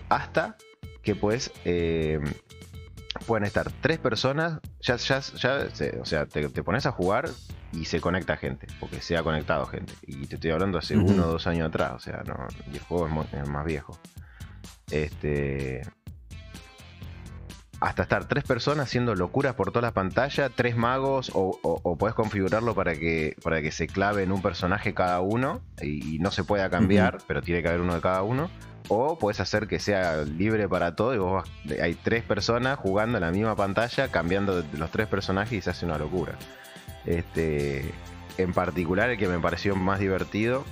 hasta 0.10 0.58
que 1.02 1.16
puedes 1.16 1.52
eh, 1.64 2.20
pueden 3.26 3.46
estar 3.46 3.72
tres 3.82 3.98
personas, 3.98 4.60
ya, 4.82 4.98
ya, 4.98 5.22
ya 5.22 5.68
o 6.02 6.06
sea, 6.06 6.26
te, 6.26 6.50
pones 6.64 6.86
a 6.86 6.92
jugar 6.92 7.30
y 7.72 7.86
se 7.86 8.02
conecta 8.02 8.38
gente, 8.38 8.68
porque 8.80 9.02
se 9.02 9.18
ha 9.18 9.24
conectado 9.24 9.66
gente. 9.66 9.94
Y 10.06 10.28
te 10.28 10.36
estoy 10.36 10.52
hablando 10.52 10.78
hace 10.78 10.98
uno 10.98 11.26
o 11.26 11.32
dos 11.32 11.48
años 11.48 11.68
atrás, 11.68 11.94
o 11.94 12.00
sea, 12.00 12.24
no, 12.26 12.36
y 12.72 12.76
el 12.76 12.84
juego 12.84 13.26
es, 13.32 13.48
más 13.50 13.66
viejo. 13.66 13.98
Este. 14.92 15.82
Hasta 17.84 18.04
estar 18.04 18.24
tres 18.30 18.46
personas 18.46 18.88
haciendo 18.88 19.14
locuras 19.14 19.56
por 19.56 19.74
toda 19.74 19.82
la 19.82 19.92
pantalla, 19.92 20.48
tres 20.48 20.78
magos, 20.78 21.30
o, 21.34 21.60
o, 21.62 21.98
podés 21.98 22.16
configurarlo 22.16 22.74
para 22.74 22.96
que, 22.96 23.36
para 23.44 23.62
que 23.62 23.74
se 23.74 23.88
clave 23.88 24.24
en 24.24 24.32
un 24.32 24.42
personaje 24.42 24.94
cada 24.94 25.20
uno 25.20 25.60
y, 25.82 26.18
no 26.20 26.32
se 26.32 26.46
pueda 26.46 26.70
cambiar, 26.70 27.18
pero 27.28 27.42
tiene 27.42 27.62
que 27.62 27.68
haber 27.68 27.82
uno 27.82 27.96
de 27.96 28.00
cada 28.00 28.24
uno 28.24 28.50
o 28.88 29.20
puedes 29.20 29.42
hacer 29.42 29.68
que 29.68 29.80
sea 29.80 30.24
libre 30.24 30.70
para 30.70 30.96
todo 30.96 31.14
y 31.14 31.18
vos 31.18 31.44
hay 31.82 31.94
tres 31.96 32.24
personas 32.24 32.80
jugando 32.80 33.18
en 33.18 33.24
la 33.26 33.32
misma 33.32 33.58
pantalla, 33.58 34.08
cambiando 34.08 34.64
los 34.78 34.90
tres 34.90 35.08
personajes 35.08 35.52
y 35.52 35.62
se 35.62 35.72
hace 35.72 35.86
una 35.86 35.98
locura. 35.98 36.36
Este, 37.06 37.92
en 38.38 38.54
particular, 38.54 39.10
el 39.10 39.18
que 39.18 39.28
me 39.28 39.40
pareció 39.40 39.76
más 39.76 40.00
divertido 40.00 40.64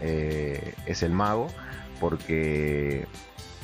eh, 0.00 0.74
es 0.86 1.02
el 1.02 1.10
mago, 1.10 1.48
porque 1.98 3.08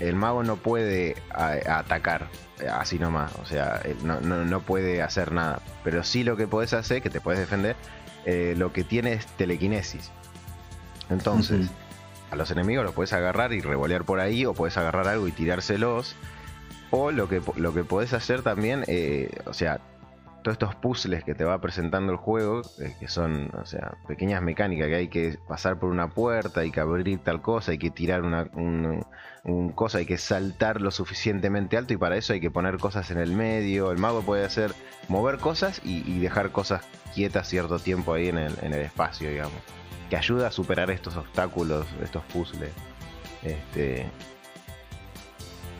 el 0.09 0.17
mago 0.17 0.43
no 0.43 0.57
puede 0.57 1.17
atacar 1.31 2.29
así 2.71 2.99
nomás, 2.99 3.35
o 3.37 3.47
sea, 3.47 3.83
no, 4.03 4.61
puede 4.61 5.03
hacer 5.03 5.33
nada, 5.33 5.61
pero 5.85 6.05
sí 6.05 6.25
lo 6.25 6.37
que 6.37 6.47
puedes 6.47 6.73
hacer, 6.73 7.03
que 7.03 7.11
te 7.11 7.21
puedes 7.21 7.41
defender, 7.41 7.77
eh, 8.25 8.55
lo 8.57 8.73
que 8.73 8.85
tiene 8.85 9.13
es 9.13 9.27
telequinesis. 9.27 10.11
Entonces, 11.11 11.69
a 12.31 12.37
los 12.37 12.51
enemigos 12.51 12.85
los 12.85 12.95
puedes 12.95 13.13
agarrar 13.13 13.53
y 13.53 13.61
revolear 13.61 14.05
por 14.05 14.21
ahí, 14.21 14.45
o 14.45 14.55
puedes 14.55 14.77
agarrar 14.77 15.09
algo 15.09 15.29
y 15.29 15.33
tirárselos. 15.33 16.17
O 16.91 17.11
lo 17.11 17.29
que, 17.29 17.41
lo 17.57 17.73
que 17.73 17.85
podés 17.85 18.13
hacer 18.13 18.43
también, 18.43 18.85
eh, 18.87 19.31
o 19.47 19.55
sea, 19.55 19.81
todos 20.43 20.55
estos 20.55 20.75
puzzles 20.75 21.25
que 21.25 21.35
te 21.35 21.45
va 21.45 21.61
presentando 21.61 22.13
el 22.13 22.19
juego, 22.19 22.63
eh, 22.81 22.95
que 22.99 23.09
son, 23.09 23.51
o 23.55 23.65
sea, 23.65 23.95
pequeñas 24.07 24.43
mecánicas 24.43 24.89
que 24.89 24.95
hay 24.95 25.09
que 25.09 25.39
pasar 25.49 25.79
por 25.79 25.91
una 25.91 26.11
puerta, 26.11 26.61
hay 26.61 26.71
que 26.71 26.81
abrir 26.81 27.19
tal 27.21 27.41
cosa, 27.41 27.73
hay 27.73 27.79
que 27.79 27.91
tirar 27.91 28.23
una 28.23 28.49
un, 28.55 29.05
cosa, 29.75 29.99
hay 29.99 30.07
que 30.07 30.19
saltar 30.19 30.81
lo 30.81 30.91
suficientemente 30.91 31.77
alto 31.77 31.95
y 31.95 31.97
para 31.97 32.17
eso 32.17 32.33
hay 32.33 32.41
que 32.41 32.51
poner 32.51 32.79
cosas 32.79 33.11
en 33.11 33.19
el 33.19 33.33
medio. 33.33 33.91
El 33.91 33.99
mago 33.99 34.23
puede 34.23 34.45
hacer 34.45 34.73
mover 35.09 35.39
cosas 35.39 35.81
y, 35.85 36.19
dejar 36.21 36.51
cosas 36.53 36.85
quietas 37.15 37.49
cierto 37.49 37.79
tiempo 37.79 38.15
ahí 38.15 38.29
en 38.29 38.39
el, 38.39 38.55
en 38.63 38.73
el 38.73 38.83
espacio, 38.83 39.31
digamos 39.31 39.61
que 40.13 40.19
ayuda 40.19 40.49
a 40.49 40.51
superar 40.51 40.91
estos 40.91 41.17
obstáculos, 41.17 41.87
estos 42.03 42.23
puzzles. 42.25 42.69
Este, 43.43 44.07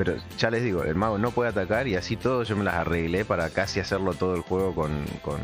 pero 0.05 0.17
ya 0.37 0.51
les 0.51 0.65
digo, 0.65 0.83
el 0.83 0.97
mago 0.97 1.17
no 1.17 1.31
puede 1.31 1.51
atacar 1.51 1.87
y 1.87 1.95
así 1.95 2.17
todo 2.17 2.43
yo 2.43 2.57
me 2.57 2.65
las 2.65 2.75
arreglé 2.75 3.25
para 3.25 3.51
casi 3.51 3.79
hacerlo 3.79 4.15
todo 4.15 4.35
el 4.35 4.41
juego 4.41 4.75
con, 4.75 5.05
con, 5.23 5.39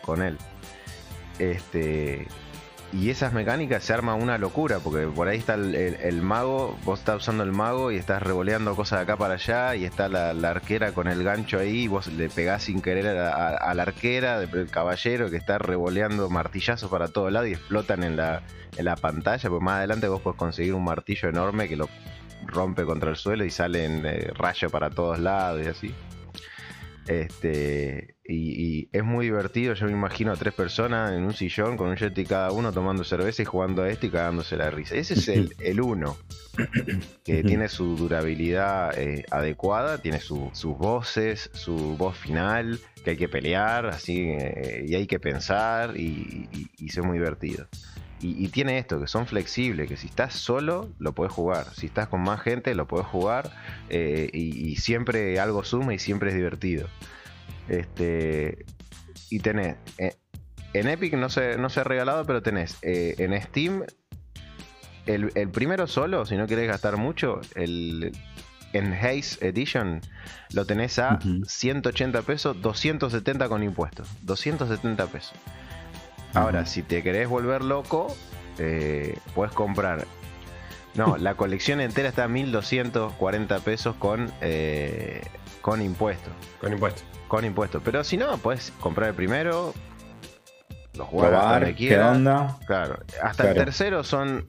con, 0.00 0.22
él. 0.22 0.38
Este, 1.38 2.26
y 2.94 3.10
esas 3.10 3.34
mecánicas 3.34 3.84
se 3.84 3.92
arma 3.92 4.14
una 4.14 4.38
locura, 4.38 4.78
porque 4.78 5.06
por 5.06 5.28
ahí 5.28 5.36
está 5.36 5.52
el, 5.52 6.22
mago, 6.22 6.78
vos 6.86 7.00
estás 7.00 7.16
usando 7.16 7.44
el 7.44 7.52
mago 7.52 7.92
y 7.92 7.96
estás 7.96 8.22
revoleando 8.22 8.74
cosas 8.74 9.00
de 9.00 9.02
acá 9.02 9.18
para 9.18 9.34
allá, 9.34 9.76
y 9.76 9.84
está 9.84 10.08
la, 10.08 10.30
arquera 10.48 10.92
con 10.92 11.06
el 11.06 11.22
gancho 11.22 11.58
ahí, 11.58 11.82
y 11.82 11.88
vos 11.88 12.06
le 12.06 12.30
pegás 12.30 12.62
sin 12.62 12.80
querer 12.80 13.18
a, 13.18 13.74
la 13.74 13.82
arquera 13.82 14.40
del 14.40 14.70
caballero 14.70 15.28
que 15.28 15.36
está 15.36 15.58
revoleando 15.58 16.30
martillazos 16.30 16.90
para 16.90 17.08
todos 17.08 17.30
lados 17.30 17.50
y 17.50 17.52
explotan 17.52 18.02
en 18.02 18.16
la, 18.16 18.40
en 18.78 18.86
la 18.86 18.96
pantalla, 18.96 19.50
pues 19.50 19.60
más 19.60 19.76
adelante 19.76 20.08
vos 20.08 20.22
podés 20.22 20.38
conseguir 20.38 20.72
un 20.72 20.84
martillo 20.84 21.28
enorme 21.28 21.68
que 21.68 21.76
lo 21.76 21.90
rompe 22.46 22.84
contra 22.84 23.10
el 23.10 23.16
suelo 23.16 23.44
y 23.44 23.50
sale 23.50 23.84
en 23.84 24.06
eh, 24.06 24.30
rayo 24.34 24.70
para 24.70 24.90
todos 24.90 25.18
lados 25.18 25.64
y 25.64 25.68
así. 25.68 25.94
Este, 27.08 28.16
y, 28.22 28.90
es 28.92 29.02
muy 29.02 29.24
divertido, 29.24 29.72
yo 29.72 29.86
me 29.86 29.92
imagino 29.92 30.30
a 30.30 30.36
tres 30.36 30.52
personas 30.52 31.12
en 31.12 31.24
un 31.24 31.32
sillón 31.32 31.78
con 31.78 31.88
un 31.88 31.96
jetty 31.96 32.26
cada 32.26 32.52
uno 32.52 32.70
tomando 32.70 33.02
cerveza 33.02 33.40
y 33.40 33.44
jugando 33.46 33.82
a 33.82 33.88
esto 33.88 34.06
y 34.06 34.10
cagándose 34.10 34.56
la 34.58 34.70
risa. 34.70 34.94
Ese 34.94 35.14
es 35.14 35.28
el, 35.28 35.54
el 35.60 35.80
uno, 35.80 36.18
que 37.24 37.42
tiene 37.42 37.68
su 37.68 37.96
durabilidad 37.96 38.98
eh, 38.98 39.24
adecuada, 39.30 39.98
tiene 39.98 40.20
sus 40.20 40.76
voces, 40.76 41.50
su 41.54 41.96
voz 41.96 42.18
final, 42.18 42.78
que 43.02 43.10
hay 43.10 43.16
que 43.16 43.28
pelear, 43.28 43.86
así, 43.86 44.28
eh, 44.28 44.84
y 44.86 44.94
hay 44.94 45.06
que 45.06 45.18
pensar, 45.18 45.96
y, 45.96 46.48
y, 46.78 46.86
es 46.86 46.98
muy 46.98 47.16
divertido. 47.16 47.66
Y, 48.20 48.48
tiene 48.48 48.78
esto, 48.78 49.00
que 49.00 49.06
son 49.06 49.26
flexibles, 49.26 49.88
que 49.88 49.96
si 49.96 50.08
estás 50.08 50.34
solo 50.34 50.88
lo 50.98 51.12
puedes 51.12 51.32
jugar, 51.32 51.66
si 51.74 51.86
estás 51.86 52.08
con 52.08 52.20
más 52.20 52.40
gente 52.40 52.74
lo 52.74 52.88
puedes 52.88 53.06
jugar 53.06 53.52
eh, 53.90 54.28
y, 54.32 54.76
siempre 54.76 55.38
algo 55.38 55.64
suma 55.64 55.94
y 55.94 55.98
siempre 55.98 56.30
es 56.30 56.34
divertido. 56.34 56.88
Este, 57.68 58.64
y 59.30 59.38
tenés, 59.40 59.76
eh, 59.98 60.16
en 60.72 60.88
Epic 60.88 61.14
no 61.14 61.28
se, 61.28 61.58
no 61.58 61.70
se 61.70 61.80
ha 61.80 61.84
regalado, 61.84 62.24
pero 62.24 62.42
tenés 62.42 62.78
eh, 62.82 63.14
en 63.18 63.40
Steam 63.40 63.84
el, 65.08 65.50
primero 65.50 65.86
solo, 65.86 66.26
si 66.26 66.36
no 66.36 66.46
querés 66.46 66.68
gastar 66.68 66.96
mucho, 66.96 67.40
el 67.54 68.12
en 68.74 68.92
Haze 68.92 69.38
Edition 69.48 70.02
lo 70.52 70.66
tenés 70.66 70.98
a 70.98 71.18
180 71.46 72.22
pesos, 72.22 72.60
270 72.60 73.48
con 73.48 73.62
impuestos. 73.62 74.08
270 74.22 75.06
pesos. 75.06 75.32
Ahora, 76.34 76.66
si 76.66 76.82
te 76.82 77.02
querés 77.02 77.28
volver 77.28 77.62
loco, 77.64 78.14
eh, 78.58 79.18
puedes 79.34 79.52
comprar. 79.54 80.06
No, 80.94 81.16
la 81.18 81.34
colección 81.34 81.80
entera 81.80 82.08
está 82.08 82.24
a 82.24 82.28
1240 82.28 83.58
pesos 83.60 83.96
con, 83.96 84.32
con 85.60 85.82
impuestos. 85.82 86.32
Con 86.60 86.72
impuestos. 86.72 87.04
Con 87.28 87.44
impuestos. 87.44 87.82
Pero 87.84 88.04
si 88.04 88.16
no, 88.16 88.36
puedes 88.38 88.72
comprar 88.80 89.10
el 89.10 89.14
primero, 89.14 89.74
lo 90.98 91.06
jugar 91.06 91.74
¿Qué 91.74 91.98
onda? 91.98 92.58
Claro. 92.66 92.98
Hasta 93.22 93.50
el 93.50 93.54
tercero 93.54 94.04
son 94.04 94.48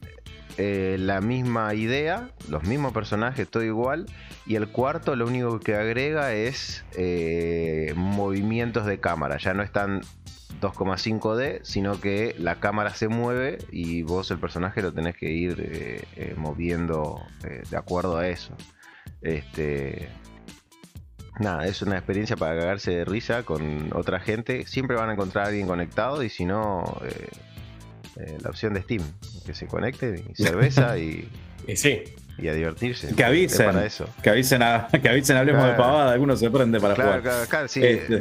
eh, 0.58 0.98
la 1.00 1.22
misma 1.22 1.74
idea, 1.74 2.32
los 2.50 2.64
mismos 2.64 2.92
personajes, 2.92 3.48
todo 3.48 3.64
igual. 3.64 4.08
Y 4.46 4.56
el 4.56 4.68
cuarto 4.68 5.16
lo 5.16 5.26
único 5.26 5.60
que 5.60 5.76
agrega 5.76 6.34
es 6.34 6.84
eh, 6.98 7.94
movimientos 7.96 8.86
de 8.86 9.00
cámara. 9.00 9.38
Ya 9.38 9.54
no 9.54 9.64
están 9.64 10.02
2,5D, 10.60 11.62
sino 11.64 12.00
que 12.00 12.36
la 12.38 12.60
cámara 12.60 12.94
se 12.94 13.08
mueve 13.08 13.60
y 13.72 14.04
vos 14.04 14.32
el 14.32 14.40
personaje 14.40 14.82
lo 14.82 14.94
tenés 14.94 15.16
que 15.16 15.32
ir 15.32 15.56
eh, 16.16 16.34
moviendo 16.38 17.22
de 17.70 17.78
acuerdo 17.78 18.18
a 18.18 18.28
eso. 18.28 18.56
Este, 19.22 20.10
nada, 21.40 21.66
es 21.66 21.82
una 21.82 21.98
experiencia 21.98 22.36
para 22.36 22.58
cagarse 22.58 22.92
de 22.92 23.06
risa 23.06 23.44
con 23.44 23.92
otra 23.94 24.20
gente. 24.20 24.66
Siempre 24.68 24.96
van 24.96 25.10
a 25.10 25.14
encontrar 25.14 25.46
a 25.46 25.48
alguien 25.50 25.68
conectado 25.68 26.24
y 26.24 26.30
si 26.30 26.46
no, 26.46 26.84
eh, 27.04 27.28
eh, 28.18 28.38
la 28.42 28.50
opción 28.50 28.74
de 28.74 28.82
Steam, 28.82 29.04
que 29.46 29.54
se 29.54 29.68
conecte 29.68 30.24
y 30.30 30.36
cerveza 30.44 30.98
y... 30.98 31.30
y 31.68 31.76
sí 31.76 32.04
y 32.42 32.48
a 32.48 32.54
divertirse. 32.54 33.14
Que 33.16 33.24
avisen. 33.24 33.66
Para 33.66 33.86
eso. 33.86 34.08
Que 34.22 34.30
avisen, 34.30 34.62
a, 34.64 34.88
que 35.02 35.10
avisen 35.10 35.38
hablemos 35.38 35.66
de 35.66 35.74
pavada, 35.74 36.12
algunos 36.12 36.40
se 36.40 36.50
prende 36.50 36.80
para 36.80 36.96
jugar. 36.96 37.22
Claro, 37.22 37.46
claro, 37.48 37.68
sí. 37.68 37.84
Este. 37.84 38.20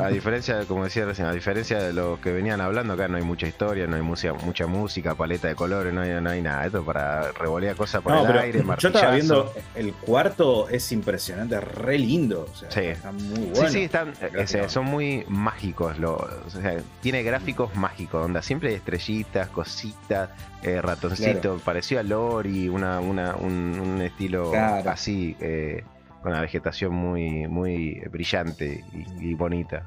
a 0.00 0.08
diferencia, 0.08 0.64
como 0.66 0.84
decía 0.84 1.04
recién, 1.04 1.26
a 1.26 1.32
diferencia 1.32 1.78
de 1.82 1.92
lo 1.92 2.20
que 2.20 2.32
venían 2.32 2.60
hablando, 2.60 2.94
acá 2.94 3.08
no 3.08 3.16
hay 3.16 3.22
mucha 3.22 3.46
historia, 3.46 3.86
no 3.86 3.96
hay 3.96 4.02
mucha, 4.02 4.32
mucha 4.32 4.66
música, 4.66 5.14
paleta 5.14 5.48
de 5.48 5.54
colores, 5.54 5.92
no 5.92 6.02
hay, 6.02 6.20
no 6.20 6.30
hay 6.30 6.42
nada. 6.42 6.66
Esto 6.66 6.84
para 6.84 7.32
revolear 7.32 7.76
cosas 7.76 8.02
por 8.02 8.12
el 8.12 8.38
aire, 8.38 8.64
Yo 8.78 8.88
estaba 8.88 9.14
viendo, 9.14 9.52
el 9.74 9.92
cuarto 9.94 10.68
es 10.68 10.90
impresionante, 10.92 11.60
re 11.60 11.98
lindo. 11.98 12.46
O 12.52 12.56
sea, 12.56 12.70
sí. 12.70 12.80
Está 12.80 13.12
muy 13.12 13.50
bueno. 13.50 13.68
Sí, 13.68 13.72
sí, 13.72 13.82
están, 13.84 14.12
eh, 14.20 14.68
son 14.68 14.86
muy 14.86 15.24
mágicos. 15.28 15.98
Lo, 15.98 16.14
o 16.14 16.50
sea, 16.50 16.76
tiene 17.00 17.22
gráficos 17.22 17.74
mágicos, 17.74 18.22
donde 18.22 18.42
siempre 18.42 18.70
hay 18.70 18.74
estrellitas, 18.76 19.48
cositas, 19.48 20.30
eh, 20.62 20.80
ratoncito, 20.80 21.58
pareció 21.64 21.98
a 21.98 22.02
Lori, 22.02 22.68
una, 22.68 23.00
una, 23.00 23.34
un, 23.34 24.00
estilo 24.00 24.52
así, 24.54 25.36
eh, 25.40 25.84
con 26.22 26.32
la 26.32 26.40
vegetación 26.40 26.94
muy, 26.94 27.48
muy 27.48 28.00
brillante 28.10 28.84
y, 29.20 29.34
bonita. 29.34 29.86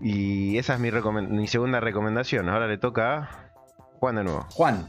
Y 0.00 0.56
esa 0.58 0.74
es 0.74 0.80
mi, 0.80 0.90
mi 1.28 1.46
segunda 1.46 1.80
recomendación. 1.80 2.48
Ahora 2.48 2.66
le 2.66 2.78
toca 2.78 3.16
a 3.16 3.50
Juan 3.98 4.16
de 4.16 4.24
nuevo. 4.24 4.46
Juan. 4.52 4.88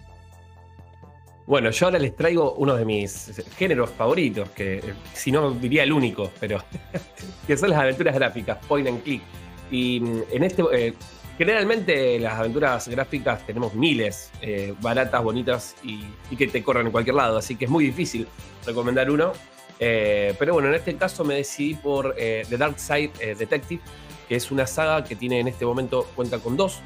Bueno, 1.48 1.70
yo 1.72 1.88
ahora 1.88 2.00
les 2.00 2.16
traigo 2.16 2.54
uno 2.54 2.76
de 2.76 2.86
mis 2.86 3.44
géneros 3.58 3.90
favoritos, 3.90 4.50
que 4.52 4.94
si 5.14 5.32
no 5.32 5.52
diría 5.52 5.84
el 5.84 5.92
único, 5.92 6.32
pero 6.40 6.64
que 7.48 7.58
son 7.58 7.72
las 7.72 7.80
aventuras 7.80 8.16
gráficas, 8.16 8.58
point 8.68 8.88
and 8.88 9.04
click. 9.04 9.22
Y 9.70 10.00
mm, 10.00 10.22
en 10.32 10.44
este, 10.44 10.64
eh, 10.72 10.94
generalmente 11.38 12.20
las 12.20 12.34
aventuras 12.40 12.88
gráficas 12.88 13.46
tenemos 13.46 13.74
miles, 13.74 14.32
eh, 14.42 14.74
baratas, 14.82 15.24
bonitas 15.24 15.76
y, 15.84 16.04
que 16.36 16.48
te 16.48 16.64
corran 16.64 16.86
en 16.86 16.92
cualquier 16.92 17.16
lado, 17.16 17.38
así 17.38 17.56
que 17.56 17.66
es 17.66 17.72
muy 17.72 17.86
difícil 17.86 18.28
recomendar 18.66 19.10
uno. 19.10 19.34
Eh, 19.80 20.36
pero 20.38 20.54
bueno, 20.54 20.70
en 20.70 20.76
este 20.76 20.96
caso 20.96 21.24
me 21.24 21.36
decidí 21.36 21.74
por 21.74 22.14
The 22.16 22.58
Dark 22.58 22.80
Side 22.80 23.36
Detective, 23.36 23.82
que 24.30 24.36
es 24.36 24.52
una 24.52 24.68
saga 24.68 25.04
que 25.04 25.16
tiene 25.16 25.40
en 25.40 25.48
este 25.48 25.66
momento, 25.66 26.08
cuenta 26.16 26.40
con 26.40 26.56
dos, 26.56 26.82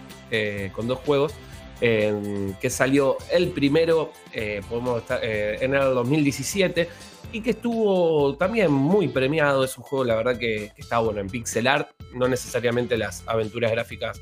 con 0.73 0.88
dos 0.88 0.99
juegos. 0.99 1.34
que 1.79 2.69
salió 2.69 3.17
el 3.31 3.49
primero, 3.49 4.13
en 4.31 5.73
el 5.73 5.93
2017, 5.93 6.88
y 7.31 7.41
que 7.41 7.51
estuvo 7.51 8.36
también 8.38 8.71
muy 8.71 9.10
premiado. 9.10 9.65
Es 9.65 9.77
un 9.77 9.84
juego, 9.84 10.05
la 10.05 10.15
verdad, 10.15 10.38
que, 10.38 10.71
está 10.77 10.99
bueno 10.99 11.19
en 11.19 11.27
pixel 11.27 11.67
art. 11.67 11.89
No 12.13 12.27
necesariamente 12.27 12.97
las 12.97 13.23
aventuras 13.27 13.71
gráficas 13.71 14.17
eh, 14.17 14.21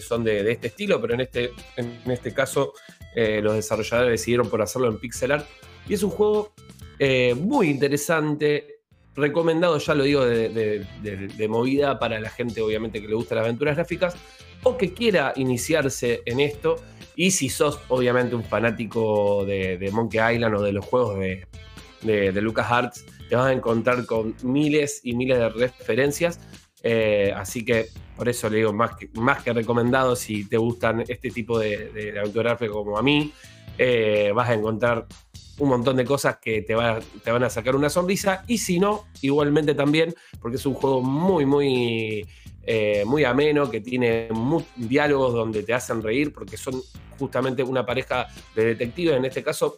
son 0.00 0.24
de, 0.24 0.50
este 0.50 0.68
estilo, 0.68 1.00
pero 1.00 1.14
en 1.14 1.20
este, 1.22 1.52
en 1.76 2.10
este 2.10 2.32
caso 2.32 2.72
eh, 3.14 3.40
los 3.42 3.54
desarrolladores 3.54 4.12
decidieron 4.12 4.48
por 4.48 4.62
hacerlo 4.62 4.88
en 4.88 4.98
pixel 4.98 5.32
art. 5.32 5.46
Y 5.88 5.94
es 5.94 6.02
un 6.02 6.10
juego 6.10 6.52
eh, 6.98 7.34
muy 7.34 7.68
interesante, 7.68 8.80
recomendado, 9.14 9.78
ya 9.78 9.94
lo 9.94 10.04
digo, 10.04 10.24
de, 10.24 11.46
movida 11.48 11.98
para 11.98 12.18
la 12.20 12.30
gente, 12.30 12.60
obviamente, 12.60 13.00
que 13.00 13.08
le 13.08 13.14
gusta 13.14 13.34
las 13.34 13.44
aventuras 13.44 13.76
gráficas 13.76 14.16
o 14.62 14.76
que 14.76 14.92
quiera 14.92 15.32
iniciarse 15.36 16.22
en 16.26 16.40
esto. 16.40 16.76
Y 17.16 17.30
si 17.30 17.48
sos, 17.48 17.78
obviamente, 17.88 18.34
un 18.34 18.44
fanático 18.44 19.44
de 19.44 19.90
Monkey 19.92 20.34
Island 20.34 20.56
o 20.56 20.62
de 20.62 20.72
los 20.72 20.84
juegos 20.84 21.18
de, 21.18 21.46
de, 22.04 22.40
LucasArts, 22.40 23.04
te 23.28 23.36
vas 23.36 23.46
a 23.46 23.52
encontrar 23.52 24.04
con 24.06 24.34
miles 24.42 25.00
y 25.02 25.14
miles 25.14 25.38
de 25.38 25.48
referencias. 25.48 26.40
Eh, 26.82 27.32
así 27.34 27.64
que 27.64 27.86
por 28.16 28.28
eso 28.28 28.48
le 28.48 28.58
digo, 28.58 28.72
más 28.72 28.96
que, 28.96 29.08
más 29.14 29.42
que 29.42 29.52
recomendado, 29.52 30.14
si 30.14 30.48
te 30.48 30.56
gustan 30.56 31.04
este 31.08 31.30
tipo 31.30 31.58
de, 31.58 31.90
de, 31.90 32.68
como 32.70 32.96
a 32.96 33.02
mí, 33.02 33.32
eh, 33.76 34.32
vas 34.34 34.48
a 34.48 34.54
encontrar 34.54 35.06
un 35.58 35.68
montón 35.68 35.96
de 35.96 36.04
cosas 36.04 36.38
que 36.38 36.62
te, 36.62 36.74
te, 37.22 37.30
van 37.30 37.42
a 37.42 37.50
sacar 37.50 37.76
una 37.76 37.88
sonrisa. 37.88 38.44
Y 38.46 38.58
si 38.58 38.78
no, 38.78 39.06
igualmente 39.20 39.74
también, 39.74 40.14
porque 40.40 40.56
es 40.56 40.66
un 40.66 40.74
juego 40.74 41.00
muy, 41.00 41.46
muy, 41.46 42.26
eh, 42.64 43.04
muy 43.06 43.24
ameno, 43.24 43.70
que 43.70 43.80
tiene 43.80 44.28
diálogos 44.76 45.34
donde 45.34 45.62
te 45.62 45.74
hacen 45.74 46.02
reír, 46.02 46.32
porque 46.32 46.56
son 46.56 46.80
justamente 47.18 47.62
una 47.62 47.84
pareja 47.84 48.26
de 48.54 48.64
detectives. 48.64 49.16
En 49.16 49.24
este 49.24 49.42
caso, 49.42 49.76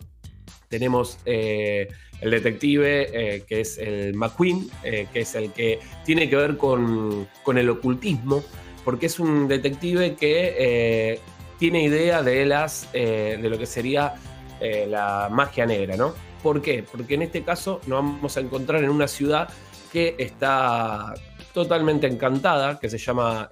tenemos 0.68 1.18
eh, 1.24 1.88
el 2.20 2.30
detective, 2.30 3.08
eh, 3.12 3.44
que 3.46 3.60
es 3.60 3.78
el 3.78 4.14
McQueen, 4.14 4.68
eh, 4.82 5.06
que 5.12 5.20
es 5.20 5.34
el 5.34 5.52
que 5.52 5.80
tiene 6.04 6.28
que 6.28 6.36
ver 6.36 6.56
con, 6.56 7.28
el 7.56 7.70
ocultismo, 7.70 8.42
porque 8.84 9.06
es 9.06 9.18
un 9.20 9.48
detective 9.48 10.14
que 10.14 11.20
tiene 11.58 11.82
idea 11.82 12.22
de, 12.22 12.46
las, 12.46 12.90
de 12.92 13.48
lo 13.48 13.58
que 13.58 13.66
sería 13.66 14.14
la 14.60 15.28
magia 15.30 15.66
negra, 15.66 15.96
¿no? 15.96 16.14
¿Por 16.42 16.62
qué? 16.62 16.84
Porque 16.84 17.14
en 17.14 17.22
este 17.22 17.42
caso 17.42 17.80
nos 17.86 18.02
vamos 18.02 18.36
a 18.36 18.40
encontrar 18.40 18.84
en 18.84 18.90
una 18.90 19.08
ciudad 19.08 19.48
que 19.92 20.14
está 20.18 21.14
totalmente 21.52 22.06
encantada, 22.06 22.78
que 22.78 22.88
se 22.88 22.98
llama 22.98 23.50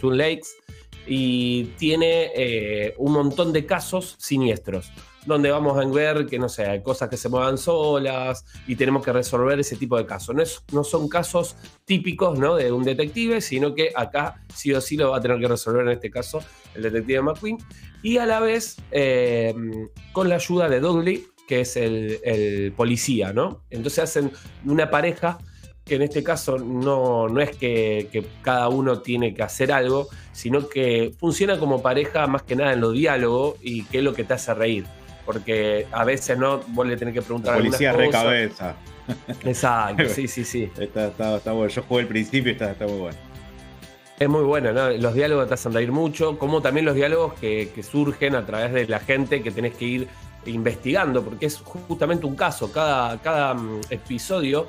Toon 0.00 0.18
Lakes, 0.18 0.48
y 1.06 1.64
tiene 1.78 2.92
un 2.98 3.12
montón 3.12 3.52
de 3.52 3.64
casos 3.64 4.16
siniestros 4.18 4.90
donde 5.26 5.50
vamos 5.50 5.78
a 5.78 5.88
ver 5.88 6.26
que, 6.26 6.38
no 6.38 6.48
sé, 6.48 6.66
hay 6.66 6.82
cosas 6.82 7.08
que 7.08 7.16
se 7.16 7.28
muevan 7.28 7.58
solas 7.58 8.44
y 8.66 8.76
tenemos 8.76 9.04
que 9.04 9.12
resolver 9.12 9.58
ese 9.60 9.76
tipo 9.76 9.96
de 9.96 10.06
casos. 10.06 10.34
No, 10.34 10.42
es, 10.42 10.62
no 10.72 10.84
son 10.84 11.08
casos 11.08 11.56
típicos 11.84 12.38
¿no? 12.38 12.56
de 12.56 12.72
un 12.72 12.82
detective, 12.82 13.40
sino 13.40 13.74
que 13.74 13.92
acá 13.94 14.42
sí 14.54 14.72
o 14.72 14.80
sí 14.80 14.96
lo 14.96 15.10
va 15.10 15.18
a 15.18 15.20
tener 15.20 15.38
que 15.38 15.48
resolver 15.48 15.82
en 15.82 15.92
este 15.92 16.10
caso 16.10 16.42
el 16.74 16.82
detective 16.82 17.22
McQueen. 17.22 17.58
Y 18.02 18.18
a 18.18 18.26
la 18.26 18.40
vez, 18.40 18.76
eh, 18.90 19.54
con 20.12 20.28
la 20.28 20.36
ayuda 20.36 20.68
de 20.68 20.80
Dudley, 20.80 21.26
que 21.46 21.60
es 21.60 21.76
el, 21.76 22.72
policía, 22.76 23.32
¿no? 23.32 23.62
Entonces 23.70 24.00
hacen 24.00 24.32
una 24.64 24.90
pareja 24.90 25.38
que 25.84 25.96
en 25.96 26.02
este 26.02 26.22
caso 26.22 26.58
no, 26.58 27.28
no 27.28 27.40
es 27.40 27.56
que, 27.56 28.08
que, 28.12 28.24
cada 28.40 28.68
uno 28.68 29.00
tiene 29.00 29.34
que 29.34 29.42
hacer 29.42 29.72
algo, 29.72 30.08
sino 30.32 30.68
que 30.68 31.12
funciona 31.18 31.58
como 31.58 31.82
pareja 31.82 32.28
más 32.28 32.44
que 32.44 32.54
nada 32.54 32.72
en 32.72 32.80
los 32.80 32.92
diálogos 32.92 33.56
y 33.60 33.82
qué 33.84 33.98
es 33.98 34.04
lo 34.04 34.14
que 34.14 34.22
te 34.22 34.34
hace 34.34 34.54
reír 34.54 34.86
porque 35.24 35.86
a 35.92 36.04
veces 36.04 36.38
no, 36.38 36.60
vos 36.68 36.86
le 36.86 36.96
tenés 36.96 37.14
que 37.14 37.22
preguntar. 37.22 37.56
policía 37.56 37.92
de 37.92 38.10
cabeza. 38.10 38.74
Exacto, 39.44 40.08
sí, 40.08 40.28
sí, 40.28 40.44
sí. 40.44 40.70
Está, 40.78 41.08
está, 41.08 41.36
está, 41.36 41.52
bueno. 41.52 41.68
Yo 41.68 41.82
jugué 41.82 42.02
el 42.02 42.08
principio 42.08 42.50
y 42.50 42.52
está, 42.52 42.72
está 42.72 42.86
muy 42.86 42.98
bueno. 42.98 43.18
Es 44.18 44.28
muy 44.28 44.44
bueno, 44.44 44.72
¿no? 44.72 44.90
Los 44.90 45.14
diálogos 45.14 45.48
te 45.48 45.54
hacen 45.54 45.72
reír 45.72 45.90
mucho, 45.90 46.38
como 46.38 46.62
también 46.62 46.86
los 46.86 46.94
diálogos 46.94 47.34
que, 47.34 47.72
surgen 47.82 48.36
a 48.36 48.46
través 48.46 48.72
de 48.72 48.86
la 48.86 49.00
gente 49.00 49.42
que 49.42 49.50
tenés 49.50 49.74
que 49.74 49.84
ir 49.84 50.08
investigando, 50.46 51.24
porque 51.24 51.46
es 51.46 51.56
justamente 51.58 52.26
un 52.26 52.36
caso. 52.36 52.70
Cada, 52.70 53.20
cada 53.20 53.54
mm, 53.54 53.80
episodio 53.90 54.68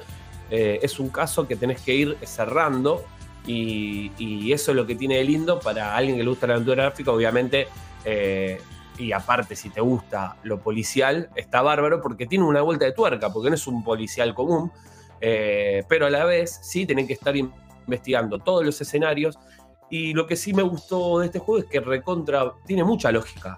eh, 0.49 0.79
es 0.81 0.99
un 0.99 1.09
caso 1.09 1.47
que 1.47 1.55
tenés 1.55 1.81
que 1.81 1.93
ir 1.93 2.17
cerrando. 2.23 3.05
Y, 3.45 4.11
y, 4.17 4.53
eso 4.53 4.71
es 4.71 4.77
lo 4.77 4.87
que 4.87 4.95
tiene 4.95 5.17
de 5.17 5.23
lindo 5.25 5.59
para 5.59 5.95
alguien 5.95 6.15
que 6.15 6.23
le 6.23 6.29
gusta 6.29 6.47
la 6.47 6.53
aventura 6.53 6.85
gráfica. 6.85 7.11
Obviamente, 7.11 7.67
eh, 8.05 8.59
y 8.97 9.11
aparte 9.11 9.55
si 9.55 9.69
te 9.69 9.81
gusta 9.81 10.37
lo 10.43 10.59
policial, 10.59 11.29
está 11.35 11.61
bárbaro 11.61 12.01
porque 12.01 12.25
tiene 12.25 12.45
una 12.45 12.61
vuelta 12.61 12.85
de 12.85 12.91
tuerca, 12.91 13.31
porque 13.31 13.49
no 13.49 13.55
es 13.55 13.67
un 13.67 13.83
policial 13.83 14.33
común, 14.33 14.71
eh, 15.21 15.83
pero 15.87 16.05
a 16.05 16.09
la 16.09 16.25
vez 16.25 16.59
sí 16.61 16.85
tienen 16.85 17.07
que 17.07 17.13
estar 17.13 17.35
investigando 17.35 18.39
todos 18.39 18.65
los 18.65 18.79
escenarios. 18.81 19.39
Y 19.89 20.13
lo 20.13 20.25
que 20.25 20.35
sí 20.35 20.53
me 20.53 20.63
gustó 20.63 21.19
de 21.19 21.27
este 21.27 21.39
juego 21.39 21.63
es 21.63 21.69
que 21.69 21.79
recontra 21.79 22.53
tiene 22.65 22.83
mucha 22.83 23.11
lógica. 23.11 23.57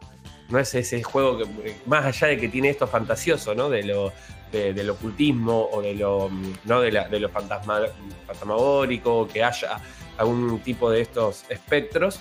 No 0.50 0.60
es 0.60 0.76
ese 0.76 1.02
juego 1.02 1.38
que, 1.38 1.78
más 1.86 2.06
allá 2.06 2.28
de 2.28 2.38
que 2.38 2.50
tiene 2.50 2.70
esto 2.70 2.88
fantasioso, 2.88 3.56
¿no? 3.56 3.70
De 3.70 3.84
lo, 3.84 4.12
del 4.52 4.90
ocultismo 4.90 5.70
o 5.72 5.82
de 5.82 5.96
lo, 5.96 6.30
¿no? 6.66 6.82
de, 6.82 7.30
fantasmagórico, 7.30 9.28
que 9.28 9.44
haya 9.44 9.82
algún 10.18 10.60
tipo 10.60 10.90
de 10.90 11.02
estos 11.02 11.46
espectros 11.50 12.20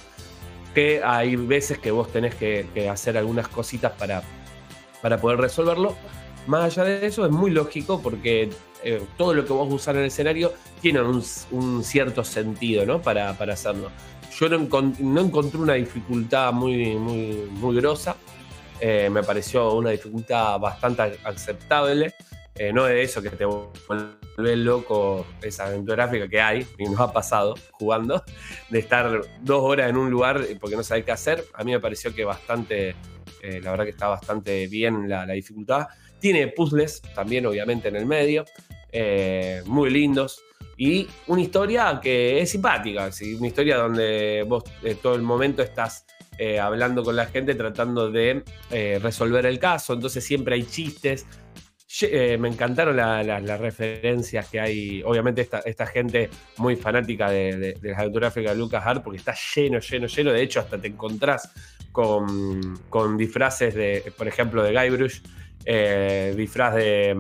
que 0.75 1.01
hay 1.03 1.37
veces 1.37 1.79
que 1.79 1.91
vos 1.91 2.11
tenés 2.11 2.35
que, 2.35 2.67
hacer 2.91 3.17
algunas 3.17 3.49
cositas 3.49 3.93
para, 3.93 4.23
para 5.01 5.19
poder 5.19 5.39
resolverlo. 5.39 5.97
Más 6.47 6.65
allá 6.65 6.85
de 6.85 7.07
eso, 7.07 7.25
es 7.25 7.31
muy 7.31 7.51
lógico 7.51 8.03
porque 8.03 8.51
eh, 8.83 9.03
todo 9.17 9.33
lo 9.33 9.47
que 9.47 9.53
vos 9.53 9.73
usar 9.73 9.95
en 9.95 10.03
el 10.03 10.09
escenario 10.09 10.53
tiene 10.83 11.01
un, 11.01 11.83
cierto 11.83 12.23
sentido 12.23 12.85
¿no? 12.85 13.01
para, 13.01 13.31
hacerlo. 13.31 13.91
Yo 14.39 14.49
no, 14.49 15.21
encontré 15.21 15.61
una 15.61 15.75
dificultad 15.75 16.53
muy, 16.53 16.97
muy, 16.97 17.49
muy 17.53 17.77
grosa. 17.77 18.17
Eh, 18.81 19.09
me 19.11 19.23
pareció 19.23 19.73
una 19.75 19.91
dificultad 19.91 20.59
bastante 20.59 21.19
aceptable. 21.25 22.13
Eh, 22.57 22.73
no 22.73 22.85
de 22.85 23.03
eso 23.03 23.21
que 23.21 23.31
te 23.31 23.45
vuelve 23.45 24.57
loco 24.57 25.27
esa 25.43 25.67
aventura 25.67 26.07
gráfica 26.07 26.29
que 26.29 26.41
hay, 26.41 26.67
y 26.79 26.85
nos 26.85 27.01
ha 27.01 27.13
pasado 27.13 27.55
jugando, 27.73 28.23
de 28.71 28.79
estar 28.79 29.23
dos 29.41 29.63
horas 29.63 29.91
en 29.91 29.97
un 29.97 30.09
lugar 30.11 30.41
porque 30.61 30.77
no 30.77 30.85
sabes 30.85 31.05
qué 31.05 31.13
hacer. 31.13 31.45
A 31.55 31.65
mí 31.65 31.73
me 31.73 31.81
pareció 31.81 32.15
que 32.15 32.25
bastante, 32.25 32.95
eh, 33.43 33.61
la 33.61 33.73
verdad 33.73 33.85
que 33.85 33.91
está 33.91 34.09
bastante 34.09 34.69
bien 34.69 35.09
la, 35.09 35.27
dificultad. 35.27 35.89
Tiene 36.21 36.47
puzzles 36.49 37.03
también, 37.15 37.45
obviamente, 37.47 37.89
en 37.89 37.97
el 37.97 38.07
medio, 38.07 38.45
eh, 38.93 39.63
muy 39.67 39.91
lindos. 39.91 40.43
Y 40.77 41.09
una 41.27 41.43
historia 41.43 42.01
que 42.01 42.41
es 42.41 42.51
simpática, 42.51 43.11
una 43.39 43.47
historia 43.47 43.77
donde 43.77 44.45
vos 44.47 44.65
todo 45.03 45.15
el 45.15 45.23
momento 45.23 45.63
estás 45.63 46.05
hablando 46.61 47.05
con 47.05 47.15
la 47.15 47.27
gente 47.27 47.55
tratando 47.55 48.11
de 48.11 48.43
resolver 49.01 49.47
el 49.47 49.61
caso, 49.61 49.93
entonces 49.93 50.25
siempre 50.25 50.57
hay 50.57 50.65
chistes, 50.65 51.27
eh, 52.03 52.37
me 52.39 52.49
encantaron 52.49 52.97
las 52.97 53.61
referencias 53.61 54.49
que 54.49 54.61
hay. 54.61 55.03
Obviamente, 55.05 55.49
esta, 55.65 55.87
gente 55.87 56.29
muy 56.57 56.77
fanática 56.77 57.31
de, 57.31 57.79
las 57.81 57.99
aventuras 57.99 58.35
de 58.35 58.55
Lucas 58.57 58.85
Hart, 58.85 59.03
porque 59.05 59.19
está 59.19 59.35
lleno, 59.55 59.79
lleno, 59.79 60.07
lleno. 60.07 60.33
De 60.33 60.43
hecho, 60.43 60.61
hasta 60.61 60.81
te 60.81 60.89
encontrás 60.89 61.53
con, 61.93 63.17
disfraces 63.17 63.75
de, 63.75 64.13
por 64.17 64.27
ejemplo, 64.27 64.63
de 64.63 64.73
Guybrush, 64.73 65.21
eh, 65.65 66.35
disfraz 66.37 66.75
de, 66.75 67.17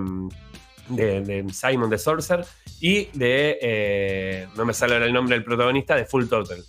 de, 0.88 1.44
Simon 1.52 1.88
the 1.88 1.98
Sorcerer 1.98 2.44
y 2.80 3.06
de. 3.12 3.58
Eh, 3.62 4.46
no 4.56 4.64
me 4.64 4.74
sale 4.74 4.94
ahora 4.94 5.06
el 5.06 5.12
nombre 5.12 5.36
del 5.36 5.44
protagonista, 5.44 5.94
de 5.94 6.04
Full 6.04 6.26
Total. 6.26 6.64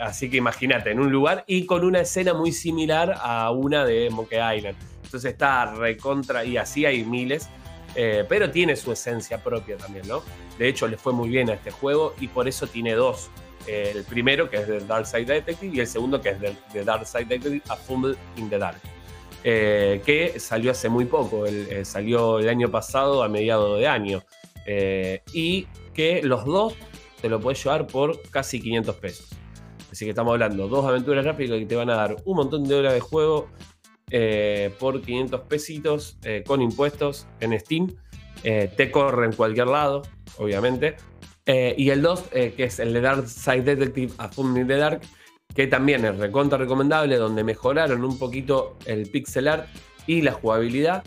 así 0.00 0.30
que 0.30 0.38
imagínate, 0.38 0.92
en 0.92 1.00
un 1.00 1.12
lugar 1.12 1.44
y 1.46 1.66
con 1.66 1.84
una 1.84 2.00
escena 2.00 2.32
muy 2.32 2.52
similar 2.52 3.14
a 3.20 3.50
una 3.50 3.84
de 3.84 4.08
Monkey 4.08 4.38
Island. 4.56 4.95
Entonces 5.06 5.32
está 5.32 5.72
recontra 5.74 6.44
y 6.44 6.56
así 6.56 6.84
hay 6.84 7.04
miles, 7.04 7.48
eh, 7.94 8.24
pero 8.28 8.50
tiene 8.50 8.76
su 8.76 8.92
esencia 8.92 9.42
propia 9.42 9.76
también, 9.76 10.06
¿no? 10.06 10.22
De 10.58 10.68
hecho, 10.68 10.86
le 10.88 10.96
fue 10.96 11.12
muy 11.12 11.28
bien 11.28 11.48
a 11.48 11.54
este 11.54 11.70
juego 11.70 12.14
y 12.20 12.28
por 12.28 12.48
eso 12.48 12.66
tiene 12.66 12.94
dos. 12.94 13.30
Eh, 13.66 13.92
el 13.94 14.04
primero, 14.04 14.50
que 14.50 14.58
es 14.58 14.68
de 14.68 14.80
Dark 14.80 15.06
Side 15.06 15.24
Detective, 15.24 15.74
y 15.74 15.80
el 15.80 15.86
segundo, 15.86 16.20
que 16.20 16.30
es 16.30 16.40
de, 16.40 16.84
Dark 16.84 17.06
Side 17.06 17.24
Detective, 17.24 17.62
A 17.68 17.76
Fumble 17.76 18.16
in 18.36 18.50
the 18.50 18.58
Dark. 18.58 18.80
Eh, 19.44 20.02
que 20.04 20.40
salió 20.40 20.72
hace 20.72 20.88
muy 20.88 21.04
poco, 21.04 21.44
salió 21.84 22.40
el 22.40 22.48
año 22.48 22.68
pasado 22.68 23.22
a 23.22 23.28
mediados 23.28 23.78
de 23.78 23.86
año. 23.86 24.22
y 25.32 25.66
que 25.94 26.20
los 26.22 26.44
dos 26.44 26.74
te 27.22 27.28
lo 27.28 27.40
puedes 27.40 27.62
llevar 27.62 27.86
por 27.86 28.20
casi 28.30 28.60
500 28.60 28.96
pesos. 28.96 29.28
Así 29.90 30.04
que 30.04 30.10
estamos 30.10 30.32
hablando, 30.32 30.68
dos 30.68 30.84
aventuras 30.84 31.24
gráficas 31.24 31.58
que 31.58 31.66
te 31.66 31.76
van 31.76 31.88
a 31.90 31.94
dar 31.94 32.16
un 32.24 32.36
montón 32.36 32.64
de 32.64 32.74
horas 32.74 32.92
de 32.92 33.00
juego 33.00 33.48
eh, 34.12 34.72
por 34.78 35.02
500 35.02 35.40
pesitos 35.42 36.16
eh, 36.22 36.44
con 36.46 36.62
impuestos 36.62 37.26
en 37.40 37.58
Steam. 37.58 37.92
Eh, 38.44 38.70
te 38.76 38.92
corre 38.92 39.26
en 39.26 39.32
cualquier 39.32 39.66
lado, 39.66 40.02
obviamente. 40.38 40.96
y 41.48 41.90
el 41.90 42.02
2, 42.02 42.22
que 42.32 42.64
es 42.64 42.80
el 42.80 42.92
de 42.92 43.00
Dark 43.00 43.28
Side 43.28 43.62
Detective 43.62 44.12
A 44.18 44.30
in 44.36 44.66
the 44.66 44.76
Dark, 44.76 45.00
que 45.54 45.68
también 45.68 46.04
es 46.04 46.16
recontra 46.16 46.58
recomendable, 46.58 47.16
donde 47.16 47.44
mejoraron 47.44 48.04
un 48.04 48.18
poquito 48.18 48.76
el 48.84 49.08
pixel 49.08 49.46
art 49.46 49.68
y 50.08 50.22
la 50.22 50.32
jugabilidad. 50.32 51.04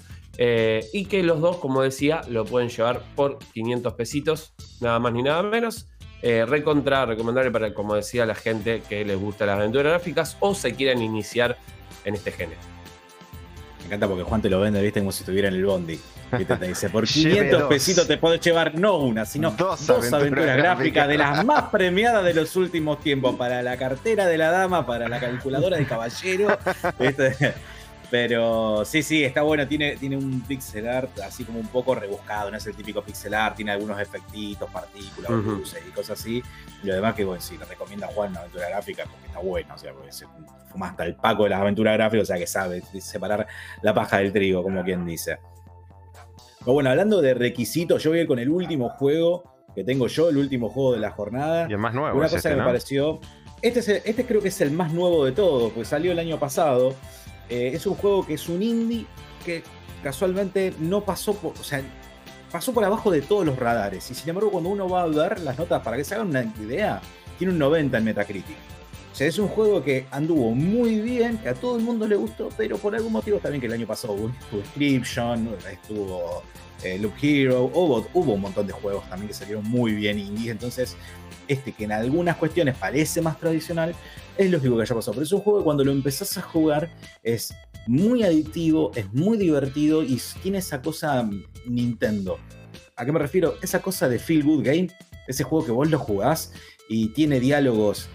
y 0.93 1.05
que 1.05 1.23
los 1.23 1.41
dos, 1.41 1.57
como 1.57 1.81
decía, 1.81 2.21
lo 2.29 2.45
pueden 2.45 2.69
llevar 2.69 3.03
por 3.15 3.39
500 3.53 3.93
pesitos, 3.93 4.53
nada 4.79 4.99
más 4.99 5.11
ni 5.11 5.23
nada 5.23 5.43
menos. 5.43 5.87
recontra 6.21 7.05
recomendable 7.05 7.51
para, 7.51 7.73
como 7.73 7.95
decía, 7.95 8.25
la 8.25 8.35
gente 8.35 8.81
que 8.87 9.03
les 9.03 9.19
gusta 9.19 9.45
las 9.45 9.57
aventuras 9.57 9.91
gráficas 9.91 10.37
o 10.39 10.55
se 10.55 10.73
quieran 10.73 11.01
iniciar 11.01 11.57
en 12.05 12.15
este 12.15 12.31
género 12.31 12.78
encanta 13.89 14.07
porque 14.07 14.23
Juan 14.23 14.41
te 14.41 14.49
lo 14.49 14.59
vende, 14.59 14.81
viste, 14.81 14.99
como 14.99 15.11
si 15.11 15.23
estuviera 15.23 15.47
en 15.47 15.55
el 15.55 15.65
bondi. 15.65 15.99
Te 16.29 16.67
dice, 16.67 16.89
por 16.89 17.07
500 17.07 17.63
pesitos 17.63 18.07
te 18.07 18.17
puedes 18.17 18.39
llevar 18.39 18.75
no 18.75 18.97
una, 18.97 19.25
sino 19.25 19.51
dos, 19.51 19.89
aventuras, 19.89 20.57
gráficas 20.57 21.07
de 21.07 21.17
las 21.17 21.43
más 21.43 21.63
premiadas 21.63 22.23
de 22.23 22.33
los 22.33 22.55
últimos 22.55 23.01
tiempos. 23.01 23.35
Para 23.35 23.61
la 23.63 23.77
cartera 23.77 24.27
de 24.27 24.37
la 24.37 24.51
dama, 24.51 24.85
para 24.85 25.07
la 25.07 25.19
calculadora 25.19 25.77
de 25.77 25.85
caballero. 25.85 26.57
Pero 28.11 28.85
sí, 28.85 29.03
sí, 29.03 29.23
está 29.23 29.43
bueno. 29.43 29.67
Tiene, 29.67 29.95
tiene 29.97 30.17
un 30.17 30.41
pixel 30.41 30.87
art 30.87 31.19
así 31.19 31.43
como 31.43 31.59
un 31.59 31.67
poco 31.67 31.93
rebuscado. 31.93 32.49
No 32.49 32.57
es 32.57 32.65
el 32.65 32.75
típico 32.75 33.03
pixel 33.03 33.33
art. 33.33 33.55
Tiene 33.55 33.71
algunos 33.71 33.99
efectitos, 33.99 34.69
partículas, 34.71 35.29
luces 35.29 35.83
y 35.87 35.91
cosas 35.91 36.19
así. 36.19 36.43
Y 36.83 36.87
lo 36.87 36.95
demás 36.95 37.13
que, 37.13 37.23
bueno, 37.23 37.41
sí, 37.41 37.57
le 37.57 37.65
recomienda 37.65 38.07
jugar 38.07 38.31
una 38.31 38.39
aventura 38.39 38.69
gráfica 38.69 39.03
porque 39.03 39.27
está 39.27 39.39
bueno. 39.39 39.75
O 39.75 39.77
sea, 39.77 39.93
porque 39.93 40.11
se 40.11 40.25
fuma 40.69 40.89
hasta 40.89 41.05
el 41.05 41.15
paco 41.15 41.43
de 41.43 41.49
las 41.49 41.61
aventuras 41.61 41.95
gráficas. 41.95 42.23
O 42.23 42.25
sea, 42.25 42.37
que 42.37 42.47
sabe 42.47 42.81
separar 42.99 43.47
la 43.81 43.93
paja 43.93 44.19
del 44.19 44.31
trigo, 44.31 44.63
como 44.63 44.83
quien 44.83 45.05
dice. 45.05 45.39
Pero 46.59 46.73
bueno, 46.73 46.89
hablando 46.89 47.21
de 47.21 47.33
requisitos, 47.33 48.03
yo 48.03 48.11
voy 48.11 48.19
a 48.19 48.21
ir 48.23 48.27
con 48.27 48.39
el 48.39 48.49
último 48.49 48.89
juego 48.89 49.43
que 49.75 49.83
tengo 49.83 50.07
yo, 50.07 50.29
el 50.29 50.37
último 50.37 50.69
juego 50.69 50.93
de 50.93 50.99
la 50.99 51.11
jornada. 51.11 51.67
Y 51.69 51.73
el 51.73 51.77
más 51.77 51.93
nuevo. 51.93 52.17
Una 52.17 52.25
cosa 52.25 52.37
este, 52.37 52.49
que 52.49 52.55
me 52.55 52.63
pareció. 52.63 53.19
Este, 53.61 54.09
este 54.09 54.25
creo 54.25 54.41
que 54.41 54.49
es 54.49 54.61
el 54.61 54.71
más 54.71 54.93
nuevo 54.93 55.25
de 55.25 55.31
todos, 55.31 55.71
pues 55.73 55.87
salió 55.87 56.11
el 56.11 56.19
año 56.19 56.39
pasado. 56.39 56.95
Eh, 57.49 57.71
es 57.73 57.85
un 57.85 57.95
juego 57.95 58.25
que 58.25 58.35
es 58.35 58.47
un 58.47 58.61
indie 58.61 59.05
que 59.45 59.63
casualmente 60.03 60.73
no 60.79 61.01
pasó 61.01 61.33
por. 61.33 61.53
O 61.53 61.63
sea, 61.63 61.81
pasó 62.51 62.73
por 62.73 62.83
abajo 62.83 63.11
de 63.11 63.21
todos 63.21 63.45
los 63.45 63.57
radares. 63.57 64.09
Y 64.11 64.15
sin 64.15 64.29
embargo, 64.29 64.51
cuando 64.51 64.69
uno 64.69 64.89
va 64.89 65.03
a 65.03 65.07
ver 65.07 65.39
las 65.39 65.57
notas, 65.57 65.81
para 65.81 65.97
que 65.97 66.03
se 66.03 66.15
hagan 66.15 66.29
una 66.29 66.43
idea, 66.43 67.01
tiene 67.37 67.53
un 67.53 67.59
90 67.59 67.97
en 67.97 68.03
Metacritic. 68.03 68.57
O 69.11 69.15
sea, 69.15 69.27
es 69.27 69.39
un 69.39 69.47
juego 69.47 69.83
que 69.83 70.05
anduvo 70.11 70.51
muy 70.51 71.01
bien, 71.01 71.37
que 71.39 71.49
a 71.49 71.53
todo 71.53 71.77
el 71.77 71.83
mundo 71.83 72.07
le 72.07 72.15
gustó, 72.15 72.49
pero 72.55 72.77
por 72.77 72.95
algún 72.95 73.11
motivo 73.11 73.39
también 73.39 73.59
que 73.59 73.67
el 73.67 73.73
año 73.73 73.87
pasado 73.87 74.13
hubo 74.13 74.31
Inscription, 74.53 75.49
estuvo 75.69 76.43
eh, 76.83 76.97
Loop 76.99 77.13
Hero, 77.21 77.71
hubo, 77.73 78.07
hubo 78.13 78.33
un 78.33 78.41
montón 78.41 78.67
de 78.67 78.73
juegos 78.73 79.07
también 79.09 79.27
que 79.27 79.33
salieron 79.33 79.65
muy 79.65 79.93
bien 79.93 80.19
indies. 80.19 80.51
Entonces, 80.51 80.95
este 81.47 81.71
que 81.73 81.83
en 81.85 81.91
algunas 81.91 82.37
cuestiones 82.37 82.75
parece 82.77 83.21
más 83.21 83.37
tradicional, 83.39 83.95
es 84.37 84.49
lógico 84.49 84.77
que 84.77 84.83
haya 84.83 84.95
pasado. 84.95 85.13
Pero 85.13 85.25
es 85.25 85.33
un 85.33 85.41
juego 85.41 85.59
que 85.59 85.65
cuando 85.65 85.83
lo 85.83 85.91
empezás 85.91 86.37
a 86.37 86.41
jugar 86.41 86.89
es 87.23 87.53
muy 87.87 88.23
adictivo, 88.23 88.91
es 88.95 89.11
muy 89.13 89.37
divertido 89.37 90.03
y 90.03 90.21
tiene 90.41 90.59
esa 90.59 90.81
cosa 90.81 91.23
mm, 91.23 91.43
Nintendo. 91.65 92.37
¿A 92.95 93.05
qué 93.05 93.11
me 93.11 93.19
refiero? 93.19 93.55
Esa 93.61 93.81
cosa 93.81 94.07
de 94.07 94.19
Feel 94.19 94.43
Good 94.43 94.63
Game, 94.63 94.89
ese 95.27 95.43
juego 95.43 95.65
que 95.65 95.71
vos 95.71 95.89
lo 95.89 95.99
jugás 95.99 96.53
y 96.87 97.09
tiene 97.09 97.39
diálogos 97.39 98.09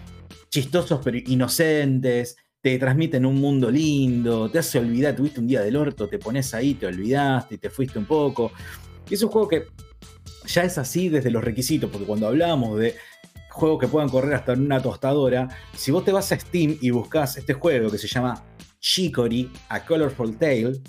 chistosos 0.54 1.00
pero 1.02 1.18
inocentes, 1.18 2.36
te 2.60 2.78
transmiten 2.78 3.26
un 3.26 3.40
mundo 3.40 3.68
lindo, 3.72 4.48
te 4.48 4.60
hace 4.60 4.78
olvidar, 4.78 5.16
tuviste 5.16 5.40
un 5.40 5.48
día 5.48 5.60
del 5.62 5.74
orto, 5.74 6.08
te 6.08 6.20
pones 6.20 6.54
ahí, 6.54 6.74
te 6.74 6.86
olvidaste 6.86 7.56
y 7.56 7.58
te 7.58 7.70
fuiste 7.70 7.98
un 7.98 8.04
poco. 8.04 8.52
Y 9.10 9.14
es 9.14 9.22
un 9.24 9.30
juego 9.30 9.48
que 9.48 9.64
ya 10.46 10.62
es 10.62 10.78
así 10.78 11.08
desde 11.08 11.32
los 11.32 11.42
requisitos, 11.42 11.90
porque 11.90 12.06
cuando 12.06 12.28
hablamos 12.28 12.78
de 12.78 12.94
juegos 13.50 13.80
que 13.80 13.88
puedan 13.88 14.08
correr 14.08 14.34
hasta 14.34 14.52
en 14.52 14.60
una 14.60 14.80
tostadora, 14.80 15.48
si 15.76 15.90
vos 15.90 16.04
te 16.04 16.12
vas 16.12 16.30
a 16.30 16.38
Steam 16.38 16.78
y 16.80 16.90
buscas 16.90 17.36
este 17.36 17.54
juego 17.54 17.90
que 17.90 17.98
se 17.98 18.06
llama 18.06 18.40
Chicory, 18.78 19.50
A 19.70 19.84
Colorful 19.84 20.36
Tale, 20.36 20.80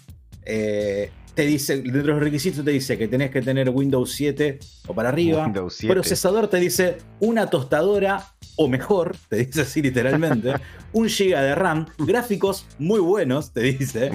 eh, 0.44 1.10
te 1.36 1.46
dice, 1.46 1.82
dentro 1.82 2.02
de 2.02 2.08
los 2.08 2.20
requisitos 2.20 2.64
te 2.64 2.72
dice 2.72 2.98
que 2.98 3.08
tenés 3.08 3.30
que 3.30 3.42
tener 3.42 3.70
Windows 3.70 4.14
7 4.14 4.60
o 4.88 4.96
para 4.96 5.10
arriba. 5.10 5.52
Procesador 5.88 6.48
te 6.48 6.58
dice 6.58 6.98
una 7.20 7.50
tostadora 7.50 8.26
o 8.56 8.68
mejor, 8.70 9.16
te 9.28 9.38
dice 9.46 9.62
así 9.62 9.82
literalmente, 9.82 10.54
un 10.94 11.10
giga 11.10 11.42
de 11.42 11.54
RAM, 11.54 11.88
gráficos 11.98 12.66
muy 12.80 13.02
buenos, 13.02 13.52
te 13.52 13.62
dice, 13.62 14.12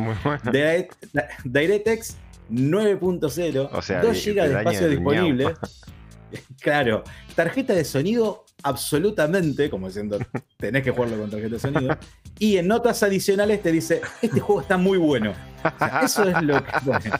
DirectX 1.44 2.16
9.0, 2.50 3.68
o 3.70 3.82
sea, 3.82 4.02
2 4.02 4.24
GB 4.24 4.34
de 4.34 4.58
espacio 4.58 4.88
disponible. 4.88 5.54
Claro, 6.60 7.02
tarjeta 7.34 7.74
de 7.74 7.84
sonido 7.84 8.44
absolutamente, 8.62 9.68
como 9.68 9.88
diciendo, 9.88 10.16
tenés 10.58 10.84
que 10.84 10.92
jugarlo 10.92 11.18
con 11.18 11.28
tarjeta 11.28 11.54
de 11.54 11.58
sonido. 11.58 11.98
Y 12.38 12.56
en 12.56 12.68
notas 12.68 13.02
adicionales 13.02 13.60
te 13.60 13.72
dice, 13.72 14.00
este 14.22 14.38
juego 14.38 14.60
está 14.60 14.76
muy 14.76 14.96
bueno. 14.96 15.34
Eso 16.02 16.24
es 16.24 16.42
lo 16.42 16.62
que... 16.64 17.10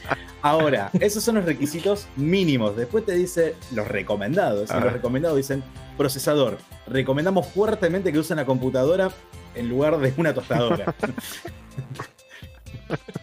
Ahora, 0.42 0.90
esos 1.00 1.22
son 1.22 1.37
los 1.37 1.44
requisitos 1.44 2.09
mínimos. 2.16 2.76
Después 2.76 3.05
te 3.05 3.12
dice 3.12 3.55
los 3.72 3.87
recomendados. 3.87 4.70
Los 4.70 4.92
recomendados 4.92 5.37
dicen, 5.37 5.62
procesador, 5.96 6.59
recomendamos 6.87 7.46
fuertemente 7.48 8.12
que 8.12 8.18
usen 8.18 8.38
la 8.38 8.46
computadora 8.46 9.11
en 9.55 9.68
lugar 9.68 9.98
de 9.98 10.14
una 10.16 10.33
tostadora. 10.33 10.94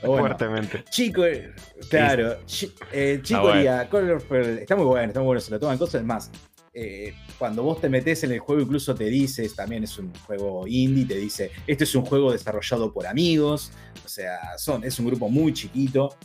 Fuertemente. 0.01 0.83
Chico, 0.89 1.23
claro, 1.89 2.37
eh, 2.91 3.19
Chico 3.21 3.53
está 3.53 4.75
muy 4.75 4.85
bueno, 4.85 5.07
está 5.07 5.19
muy 5.19 5.25
bueno, 5.25 5.41
se 5.41 5.51
lo 5.51 5.59
toman 5.59 5.77
cosas 5.77 6.03
más. 6.03 6.31
Eh, 6.79 7.15
cuando 7.39 7.63
vos 7.63 7.81
te 7.81 7.89
metes 7.89 8.23
en 8.23 8.33
el 8.33 8.37
juego, 8.37 8.61
incluso 8.61 8.93
te 8.93 9.05
dices, 9.05 9.55
también 9.55 9.83
es 9.83 9.97
un 9.97 10.13
juego 10.27 10.67
indie, 10.67 11.05
te 11.05 11.15
dice, 11.15 11.49
este 11.65 11.85
es 11.85 11.95
un 11.95 12.05
juego 12.05 12.31
desarrollado 12.31 12.93
por 12.93 13.07
amigos, 13.07 13.71
o 14.05 14.07
sea, 14.07 14.55
son, 14.59 14.83
es 14.83 14.99
un 14.99 15.07
grupo 15.07 15.27
muy 15.27 15.53
chiquito. 15.53 16.15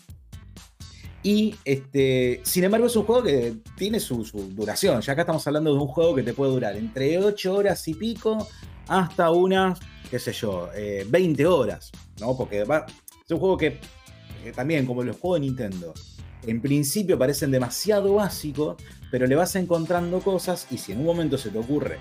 Y 1.22 1.54
este, 1.64 2.42
sin 2.44 2.64
embargo, 2.64 2.86
es 2.86 2.96
un 2.96 3.04
juego 3.04 3.22
que 3.22 3.54
tiene 3.78 3.98
su, 3.98 4.24
duración. 4.54 5.00
Ya 5.00 5.14
acá 5.14 5.22
estamos 5.22 5.46
hablando 5.46 5.72
de 5.72 5.80
un 5.80 5.86
juego 5.86 6.14
que 6.14 6.22
te 6.22 6.34
puede 6.34 6.52
durar 6.52 6.76
entre 6.76 7.16
8 7.16 7.54
horas 7.54 7.88
y 7.88 7.94
pico 7.94 8.46
hasta 8.88 9.30
unas, 9.30 9.80
qué 10.10 10.18
sé 10.18 10.34
yo, 10.34 10.68
20 11.06 11.42
eh, 11.42 11.46
horas, 11.46 11.90
¿no? 12.20 12.36
Porque 12.36 12.60
es 12.60 13.30
un 13.30 13.38
juego 13.38 13.56
que, 13.56 13.80
también, 14.54 14.84
como 14.84 15.02
los 15.02 15.16
juegos 15.16 15.40
de 15.40 15.46
Nintendo, 15.46 15.94
en 16.46 16.60
principio 16.60 17.18
parecen 17.18 17.50
demasiado 17.50 18.14
básicos, 18.14 18.76
pero 19.10 19.26
le 19.26 19.34
vas 19.34 19.54
encontrando 19.56 20.20
cosas 20.20 20.66
y 20.70 20.78
si 20.78 20.92
en 20.92 21.00
un 21.00 21.06
momento 21.06 21.38
se 21.38 21.50
te 21.50 21.58
ocurre 21.58 21.98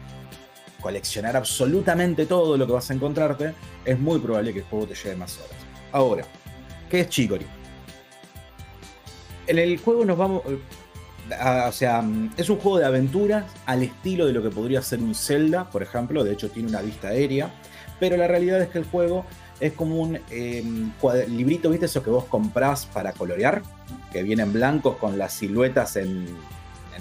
coleccionar 0.82 1.38
absolutamente 1.38 2.26
todo 2.26 2.58
lo 2.58 2.66
que 2.66 2.74
vas 2.74 2.90
a 2.90 2.94
encontrarte, 2.94 3.54
es 3.86 4.00
muy 4.00 4.20
probable 4.20 4.52
que 4.52 4.60
el 4.60 4.66
juego 4.66 4.88
te 4.88 4.96
lleve 4.96 5.16
más 5.16 5.38
horas. 5.38 5.58
Ahora, 5.92 6.26
¿qué 6.90 7.02
es 7.02 7.10
Chicory? 7.10 7.46
En 9.48 9.60
el 9.60 9.78
juego 9.78 10.06
nos 10.06 10.18
vamos... 10.18 10.42
o 10.46 11.72
sea, 11.72 12.04
es 12.36 12.50
un 12.50 12.58
juego 12.58 12.80
de 12.80 12.86
aventuras 12.86 13.46
al 13.66 13.84
estilo 13.84 14.26
de 14.26 14.34
lo 14.34 14.42
que 14.42 14.50
podría 14.50 14.82
ser 14.82 15.00
un 15.00 15.14
Zelda, 15.14 15.70
por 15.70 15.84
ejemplo. 15.84 16.24
De 16.24 16.34
hecho, 16.34 16.50
tiene 16.50 16.70
una 16.70 16.82
vista 16.82 17.10
aérea. 17.10 17.54
Pero 18.00 18.18
la 18.18 18.28
realidad 18.28 18.60
es 18.62 18.70
que 18.70 18.80
el 18.80 18.86
juego 18.86 19.26
es 19.62 19.74
como 19.74 20.02
un 20.02 20.20
em, 20.32 20.92
librito, 21.30 21.70
¿viste? 21.70 21.86
Eso 21.86 22.04
que 22.04 22.10
vos 22.10 22.26
comprás 22.26 22.88
para 22.88 23.14
colorear, 23.14 23.62
que 24.12 24.24
vienen 24.24 24.52
blancos 24.52 24.98
con 24.98 25.18
las 25.18 25.34
siluetas 25.34 25.96
en, 25.96 26.26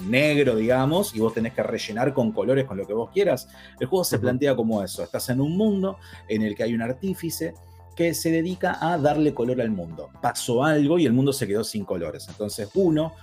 negro, 0.07 0.55
digamos, 0.55 1.13
y 1.13 1.19
vos 1.19 1.31
tenés 1.31 1.53
que 1.53 1.61
rellenar 1.61 2.11
con 2.11 2.31
colores, 2.31 2.65
con 2.65 2.75
lo 2.75 2.87
que 2.87 2.93
vos 2.93 3.11
quieras. 3.11 3.47
El 3.79 3.85
juego 3.85 4.03
se 4.03 4.17
plantea 4.17 4.55
como 4.55 4.81
eso. 4.83 5.03
Estás 5.03 5.29
en 5.29 5.39
un 5.39 5.55
mundo 5.55 5.97
en 6.27 6.41
el 6.41 6.55
que 6.55 6.63
hay 6.63 6.73
un 6.73 6.81
artífice 6.81 7.53
que 7.95 8.15
se 8.15 8.31
dedica 8.31 8.79
a 8.81 8.97
darle 8.97 9.35
color 9.35 9.61
al 9.61 9.69
mundo. 9.69 10.09
Pasó 10.19 10.63
algo 10.63 10.97
y 10.97 11.05
el 11.05 11.13
mundo 11.13 11.31
se 11.31 11.45
quedó 11.45 11.63
sin 11.63 11.85
colores. 11.85 12.27
Entonces 12.29 12.69
uno, 12.73 13.13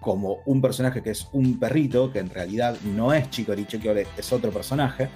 como 0.00 0.38
un 0.46 0.60
personaje 0.60 1.04
que 1.04 1.10
es 1.10 1.28
un 1.32 1.60
perrito, 1.60 2.10
que 2.10 2.18
en 2.18 2.30
realidad 2.30 2.76
no 2.82 3.12
es 3.12 3.30
Chicory, 3.30 3.64
Chicory 3.66 4.02
es 4.16 4.32
otro 4.32 4.50
personaje, 4.50 5.08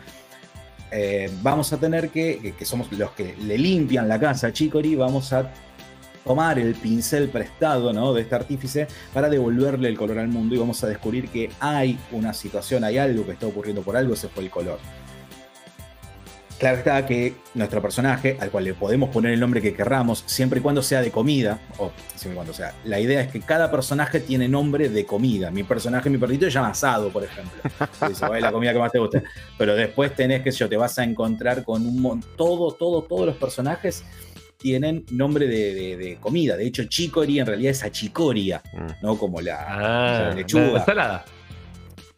eh, 0.91 1.30
vamos 1.43 1.72
a 1.72 1.76
tener 1.76 2.11
que, 2.11 2.55
que, 2.57 2.64
somos 2.64 2.91
los 2.93 3.11
que 3.12 3.34
le 3.36 3.59
limpian 3.59 4.09
la 4.09 4.18
casa 4.18 4.49
a 4.49 4.53
Chicory, 4.53 4.95
vamos 4.95 5.32
a 5.32 5.51
tomar 6.24 6.59
el 6.59 6.74
pincel 6.74 7.28
prestado 7.28 8.14
de 8.14 8.20
este 8.20 8.34
artífice 8.34 8.86
para 9.14 9.30
devolverle 9.30 9.89
el 9.89 9.97
color 9.97 10.18
al 10.18 10.28
mundo 10.28 10.55
y 10.55 10.59
vamos 10.59 10.84
a 10.84 10.86
descubrir 10.86 11.28
que 11.28 11.51
hay 11.59 11.99
una 12.12 12.34
situación, 12.34 12.84
hay 12.84 12.99
algo 12.99 13.24
que 13.24 13.32
está 13.32 13.47
ocurriendo 13.47 13.82
por 13.82 13.97
algo, 13.97 14.14
ese 14.14 14.28
fue 14.28 14.45
el 14.45 14.51
color. 14.51 14.78
Claro 16.59 16.78
está 16.78 17.06
que 17.06 17.34
nuestro 17.54 17.80
personaje, 17.80 18.36
al 18.40 18.50
cual 18.50 18.64
le 18.64 18.74
podemos 18.74 19.11
poner 19.11 19.32
el 19.32 19.38
nombre 19.38 19.62
que 19.62 19.74
querramos, 19.74 20.24
siempre 20.26 20.59
y 20.59 20.62
cuando 20.62 20.82
sea 20.82 21.00
de 21.02 21.12
comida, 21.12 21.61
o 21.78 21.92
siempre 22.16 22.32
y 22.32 22.34
cuando 22.34 22.52
sea, 22.52 22.74
la 22.84 22.98
idea 22.98 23.20
es 23.20 23.28
que 23.30 23.40
cada 23.40 23.70
personaje 23.70 24.18
tiene 24.18 24.48
nombre 24.48 24.88
de 24.88 25.06
comida. 25.06 25.52
Mi 25.52 25.62
personaje, 25.62 26.11
mi 26.11 26.18
perrito, 26.18 26.46
se 26.46 26.50
llama 26.50 26.70
asado, 26.70 27.11
por 27.11 27.22
ejemplo. 27.22 27.62
Dice, 28.09 28.26
es 28.34 28.42
la 28.42 28.50
comida 28.50 28.72
que 28.72 28.78
más 28.80 28.90
te 28.90 28.98
gusta. 28.98 29.22
Pero 29.56 29.76
después 29.76 30.12
tenés 30.16 30.42
que 30.42 30.50
yo, 30.50 30.68
te 30.68 30.76
vas 30.76 30.98
a 30.98 31.04
encontrar 31.04 31.62
con 31.62 31.86
un 31.86 32.02
montón, 32.02 32.36
todo, 32.36 32.72
todo, 32.72 33.02
todos 33.02 33.26
los 33.26 33.36
personajes 33.36 34.02
tienen 34.56 35.06
nombre 35.12 35.46
de, 35.46 36.18
comida. 36.20 36.56
De 36.56 36.66
hecho, 36.66 36.82
chicoria 36.84 37.42
en 37.42 37.46
realidad 37.46 37.70
es 37.70 37.84
achicoria, 37.84 38.61
mm. 38.72 39.04
¿no? 39.06 39.16
Como 39.16 39.40
la, 39.40 40.30
ah, 40.30 40.34
lechuga. 40.34 40.84
La 40.92 41.24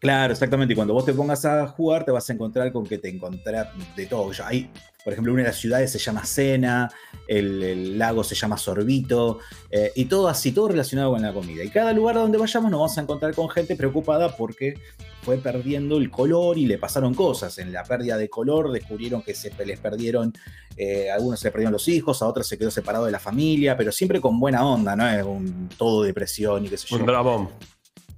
Claro, 0.00 0.32
exactamente. 0.32 0.72
Y 0.72 0.76
cuando 0.76 0.94
vos 0.94 1.04
te 1.04 1.12
pongas 1.12 1.44
a 1.44 1.66
jugar, 1.66 2.06
te 2.06 2.10
vas 2.10 2.28
a 2.30 2.32
encontrar 2.32 2.72
con 2.72 2.86
que 2.86 2.96
te 2.96 3.10
encontrás 3.10 3.68
de 3.94 4.06
todo. 4.06 4.32
Hay, 4.44 4.70
por 5.04 5.12
ejemplo, 5.12 5.30
una 5.34 5.42
de 5.42 5.48
las 5.48 5.58
ciudades 5.58 5.92
se 5.92 5.98
llama 5.98 6.24
Sena, 6.24 6.90
el, 7.28 7.98
lago 7.98 8.24
se 8.24 8.34
llama 8.34 8.56
Sorbito, 8.56 9.40
eh, 9.70 9.92
y 9.94 10.06
todo 10.06 10.28
así, 10.28 10.52
todo 10.52 10.68
relacionado 10.68 11.12
con 11.12 11.20
la 11.20 11.34
comida. 11.34 11.62
Y 11.62 11.68
cada 11.68 11.92
lugar 11.92 12.14
donde 12.14 12.38
vayamos 12.38 12.70
nos 12.70 12.80
vamos 12.80 12.96
a 12.96 13.02
encontrar 13.02 13.34
con 13.34 13.50
gente 13.50 13.76
preocupada 13.76 14.34
porque 14.34 14.80
fue 15.20 15.36
perdiendo 15.36 15.98
el 15.98 16.10
color 16.10 16.56
y 16.56 16.64
le 16.64 16.78
pasaron 16.78 17.12
cosas. 17.12 17.58
En 17.58 17.70
la 17.70 17.84
pérdida 17.84 18.16
de 18.16 18.30
color 18.30 18.72
descubrieron 18.72 19.20
que 19.20 19.34
se 19.34 19.52
les 19.66 19.78
perdieron, 19.80 20.32
eh, 20.78 21.10
algunos 21.10 21.40
se 21.40 21.48
les 21.48 21.52
perdieron 21.52 21.74
los 21.74 21.86
hijos, 21.88 22.22
a 22.22 22.26
otros 22.26 22.46
se 22.48 22.56
quedó 22.56 22.70
separado 22.70 23.04
de 23.04 23.12
la 23.12 23.20
familia, 23.20 23.76
pero 23.76 23.92
siempre 23.92 24.18
con 24.18 24.40
buena 24.40 24.64
onda, 24.66 24.96
¿no? 24.96 25.06
Es 25.06 25.22
un 25.22 25.68
todo 25.76 26.04
depresión 26.04 26.64
y 26.64 26.70
qué 26.70 26.78
sé 26.78 26.86
yo. 26.88 26.96
Un 26.96 27.04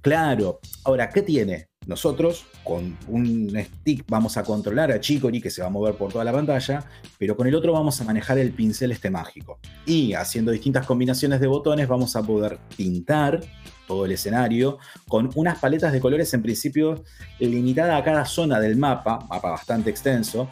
Claro. 0.03 0.59
Ahora, 0.83 1.09
¿qué 1.09 1.21
tiene? 1.21 1.69
Nosotros 1.85 2.45
con 2.63 2.97
un 3.07 3.49
stick 3.59 4.05
vamos 4.07 4.37
a 4.37 4.43
controlar 4.43 4.91
a 4.91 4.99
Chicory 4.99 5.41
que 5.41 5.49
se 5.49 5.61
va 5.61 5.67
a 5.67 5.71
mover 5.71 5.95
por 5.95 6.11
toda 6.11 6.23
la 6.23 6.31
pantalla, 6.31 6.85
pero 7.17 7.35
con 7.35 7.47
el 7.47 7.55
otro 7.55 7.73
vamos 7.73 7.99
a 7.99 8.03
manejar 8.03 8.37
el 8.37 8.51
pincel 8.51 8.91
este 8.91 9.09
mágico. 9.09 9.59
Y 9.85 10.13
haciendo 10.13 10.51
distintas 10.51 10.85
combinaciones 10.85 11.39
de 11.39 11.47
botones 11.47 11.87
vamos 11.87 12.15
a 12.15 12.23
poder 12.23 12.59
pintar 12.77 13.41
todo 13.87 14.05
el 14.05 14.13
escenario 14.13 14.77
con 15.07 15.29
unas 15.35 15.59
paletas 15.59 15.91
de 15.91 15.99
colores 15.99 16.33
en 16.33 16.41
principio 16.41 17.03
limitada 17.39 17.97
a 17.97 18.03
cada 18.03 18.25
zona 18.25 18.59
del 18.59 18.77
mapa, 18.77 19.19
mapa 19.29 19.51
bastante 19.51 19.89
extenso, 19.89 20.47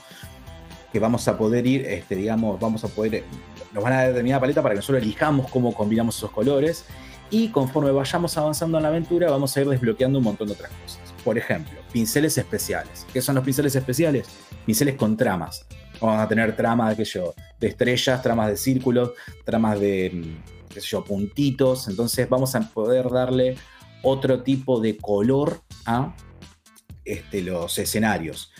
que 0.92 1.00
vamos 1.00 1.28
a 1.28 1.38
poder 1.38 1.66
ir, 1.66 1.86
este, 1.86 2.16
digamos, 2.16 2.60
vamos 2.60 2.84
a 2.84 2.88
poder, 2.90 3.24
nos 3.72 3.84
van 3.84 3.94
a 3.94 3.98
dar 3.98 4.08
determinada 4.10 4.42
paleta 4.42 4.62
para 4.62 4.74
que 4.74 4.80
nosotros 4.80 5.02
elijamos 5.02 5.50
cómo 5.50 5.74
combinamos 5.74 6.18
esos 6.18 6.32
colores 6.32 6.86
y 7.30 7.48
conforme 7.48 7.92
vayamos 7.92 8.38
avanzando 8.38 8.78
en 8.78 8.84
la 8.84 8.90
aventura 8.90 9.32
vamos 9.32 9.56
a 9.56 9.62
ir 9.62 9.70
desbloqueando 9.70 10.20
un 10.20 10.26
montón 10.26 10.48
de 10.48 10.54
otras 10.54 10.72
cosas. 10.84 11.01
Por 11.24 11.38
ejemplo, 11.38 11.80
pinceles 11.92 12.38
especiales. 12.38 13.06
¿Qué 13.14 13.22
son 13.22 13.36
los 13.36 13.44
pinceles 13.44 13.76
especiales? 13.76 14.28
Pinceles 14.66 14.96
con 14.96 15.16
tramas. 15.16 15.66
Vamos 16.00 16.20
a 16.20 16.28
tener 16.28 16.56
tramas 16.56 16.98
de, 16.98 17.06
yo, 17.06 17.34
de 17.60 17.68
estrellas, 17.68 18.22
tramas 18.24 18.50
de 18.50 18.58
círculos, 18.58 19.12
tramas 19.46 19.80
de 19.80 20.12
mm, 20.12 20.70
qué 20.74 20.82
sé 20.82 20.88
yo, 20.88 21.04
puntitos. 21.04 21.88
Entonces 21.88 22.28
vamos 22.28 22.56
a 22.56 22.62
poder 22.62 23.10
darle 23.10 23.58
otro 24.02 24.42
tipo 24.42 24.80
de 24.80 24.98
color 24.98 25.62
a 25.86 26.16
este, 27.06 27.42
los 27.42 27.78
escenarios. 27.78 28.52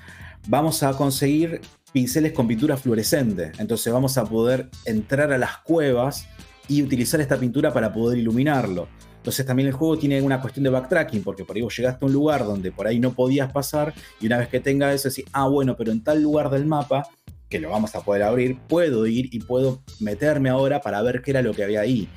Vamos 0.48 0.84
a 0.84 0.94
conseguir 0.94 1.62
pinceles 1.92 2.34
con 2.34 2.48
pintura 2.48 2.78
fluorescente. 2.78 3.52
Entonces 3.58 3.92
vamos 3.92 4.18
a 4.18 4.26
poder 4.26 4.70
entrar 4.86 5.32
a 5.32 5.38
las 5.38 5.58
cuevas 5.60 6.28
y 6.68 6.82
utilizar 6.82 7.20
esta 7.22 7.38
pintura 7.38 7.74
para 7.74 7.92
poder 7.92 8.18
iluminarlo. 8.18 8.88
Entonces 9.22 9.46
también 9.46 9.68
el 9.68 9.76
juego 9.76 10.00
tiene 10.00 10.20
una 10.20 10.42
cuestión 10.42 10.64
de 10.64 10.72
backtracking, 10.72 11.22
porque 11.22 11.46
por 11.46 11.56
ahí 11.56 11.62
vos 11.62 11.78
llegaste 11.78 12.04
a 12.04 12.08
un 12.08 12.12
lugar 12.12 12.44
donde 12.44 12.72
por 12.72 12.88
ahí 12.88 13.00
no 13.00 13.14
podías 13.14 13.52
pasar 13.52 13.94
y 14.20 14.26
una 14.26 14.40
vez 14.40 14.48
que 14.48 14.60
tenga 14.60 14.92
eso, 14.92 15.10
decís, 15.10 15.26
ah, 15.32 15.48
bueno, 15.48 15.78
pero 15.78 15.92
en 15.92 16.04
tal 16.04 16.24
lugar 16.24 16.50
del 16.50 16.66
mapa, 16.66 17.08
que 17.48 17.60
lo 17.60 17.70
vamos 17.70 17.94
a 17.94 18.02
poder 18.02 18.24
abrir, 18.24 18.58
puedo 18.68 19.06
ir 19.06 19.30
y 19.32 19.42
puedo 19.42 19.84
meterme 20.00 20.50
ahora 20.50 20.82
para 20.82 21.04
ver 21.04 21.22
qué 21.22 21.30
era 21.30 21.44
lo 21.44 21.54
que 21.54 21.64
había 21.64 21.82
ahí. 21.82 22.10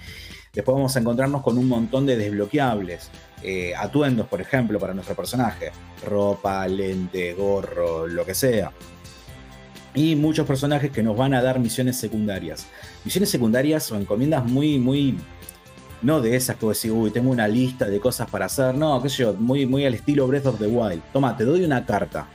Después 0.55 0.75
vamos 0.75 0.97
a 0.97 1.01
encontrarnos 1.01 1.43
con 1.43 1.59
un 1.59 1.69
montón 1.69 2.07
de 2.07 2.17
desbloqueables. 2.17 3.11
Eh, 3.43 3.75
atuendos, 3.77 4.27
por 4.27 4.41
ejemplo, 4.41 4.79
para 4.79 4.95
nuestro 4.95 5.15
personaje. 5.15 5.73
Ropa, 6.07 6.67
lente, 6.67 7.35
gorro, 7.35 8.07
lo 8.07 8.25
que 8.25 8.35
sea. 8.35 8.73
Y 9.95 10.17
muchos 10.17 10.47
personajes 10.47 10.91
que 10.91 11.03
nos 11.03 11.19
van 11.19 11.35
a 11.35 11.43
dar 11.43 11.59
misiones 11.59 11.99
secundarias. 11.99 12.67
Misiones 13.05 13.29
secundarias 13.29 13.93
o 13.93 13.97
encomiendas 13.97 14.45
muy, 14.47 14.79
muy 14.79 15.19
no 16.05 16.21
de 16.21 16.37
esas 16.37 16.57
que 16.57 16.67
vos 16.67 16.81
decís, 16.81 16.95
uy, 16.95 17.11
tengo 17.11 17.31
una 17.31 17.49
lista 17.49 17.87
de 17.87 17.99
cosas 17.99 18.29
para 18.29 18.45
hacer. 18.45 18.75
No, 18.75 19.03
qué 19.03 19.09
sé 19.09 19.23
yo, 19.23 19.33
muy, 19.33 19.65
muy 19.65 19.87
al 19.87 19.95
estilo 19.95 20.29
Breath 20.29 20.47
of 20.47 20.59
the 20.59 20.67
Wild. 20.67 21.03
Toma, 21.13 21.35
te 21.35 21.45
doy 21.45 21.65
una 21.65 21.85
carta. 21.87 22.29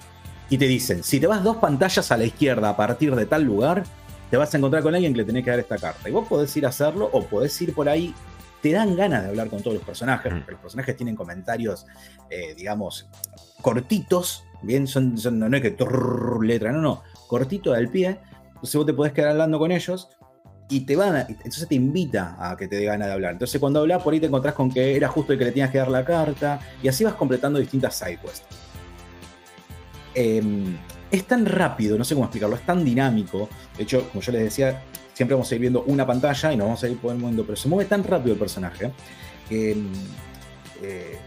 Y 0.49 0.57
te 0.57 0.65
dicen, 0.65 1.03
si 1.03 1.19
te 1.19 1.27
vas 1.27 1.43
dos 1.43 1.57
pantallas 1.57 2.11
a 2.11 2.17
la 2.17 2.25
izquierda 2.25 2.69
a 2.69 2.75
partir 2.75 3.15
de 3.15 3.27
tal 3.27 3.43
lugar, 3.43 3.83
te 4.31 4.37
vas 4.37 4.51
a 4.51 4.57
encontrar 4.57 4.81
con 4.81 4.95
alguien 4.95 5.13
que 5.13 5.17
le 5.17 5.25
tenés 5.25 5.43
que 5.43 5.51
dar 5.51 5.59
esta 5.59 5.77
carta. 5.77 6.09
Y 6.09 6.11
vos 6.11 6.27
podés 6.27 6.55
ir 6.57 6.65
a 6.65 6.69
hacerlo 6.69 7.09
o 7.13 7.23
podés 7.23 7.61
ir 7.61 7.75
por 7.75 7.87
ahí. 7.87 8.13
Te 8.63 8.71
dan 8.71 8.95
ganas 8.95 9.23
de 9.23 9.29
hablar 9.29 9.49
con 9.49 9.61
todos 9.61 9.75
los 9.75 9.83
personajes, 9.83 10.33
porque 10.33 10.51
los 10.53 10.61
personajes 10.61 10.97
tienen 10.97 11.15
comentarios, 11.15 11.85
eh, 12.31 12.55
digamos, 12.55 13.07
cortitos. 13.61 14.45
Bien, 14.63 14.87
son, 14.87 15.13
no 15.13 15.55
es 15.55 15.61
que 15.61 15.77
letra, 16.41 16.71
no, 16.71 16.81
no, 16.81 17.03
cortito 17.27 17.71
al 17.71 17.87
pie. 17.89 18.19
Entonces 18.47 18.75
vos 18.75 18.85
te 18.87 18.93
podés 18.93 19.13
quedar 19.13 19.29
hablando 19.29 19.59
con 19.59 19.71
ellos 19.71 20.09
y 20.69 20.81
te 20.81 20.95
van 20.95 21.15
a, 21.15 21.21
entonces 21.21 21.67
te 21.67 21.75
invita 21.75 22.37
a 22.39 22.55
que 22.55 22.67
te 22.67 22.75
dé 22.77 22.85
ganas 22.85 23.07
de 23.07 23.13
hablar. 23.13 23.33
Entonces 23.33 23.59
cuando 23.59 23.79
hablas 23.79 24.03
por 24.03 24.13
ahí 24.13 24.19
te 24.19 24.27
encontrás 24.27 24.53
con 24.53 24.71
que 24.71 24.95
era 24.95 25.07
justo 25.07 25.33
el 25.33 25.39
que 25.39 25.45
le 25.45 25.51
tenías 25.51 25.71
que 25.71 25.79
dar 25.79 25.89
la 25.89 26.05
carta 26.05 26.59
y 26.81 26.87
así 26.87 27.03
vas 27.03 27.15
completando 27.15 27.59
distintas 27.59 27.95
sidequests. 27.95 28.43
Em, 30.13 30.77
es 31.09 31.23
tan 31.25 31.45
rápido, 31.45 31.97
no 31.97 32.03
sé 32.03 32.13
cómo 32.13 32.25
explicarlo, 32.25 32.55
es 32.55 32.65
tan 32.65 32.85
dinámico. 32.85 33.49
De 33.75 33.83
hecho, 33.83 34.07
como 34.09 34.21
yo 34.21 34.31
les 34.31 34.43
decía, 34.43 34.83
siempre 35.13 35.33
vamos 35.33 35.51
a 35.51 35.55
ir 35.55 35.61
viendo 35.61 35.83
una 35.83 36.05
pantalla 36.05 36.53
y 36.53 36.57
nos 36.57 36.67
vamos 36.67 36.83
a 36.83 36.87
ir 36.87 36.97
moviendo, 37.01 37.43
pero 37.43 37.55
se 37.55 37.67
mueve 37.67 37.89
tan 37.89 38.03
rápido 38.03 38.33
el 38.33 38.39
personaje 38.39 38.91
que 39.47 39.71
em, 39.71 39.91
eh, 40.83 41.17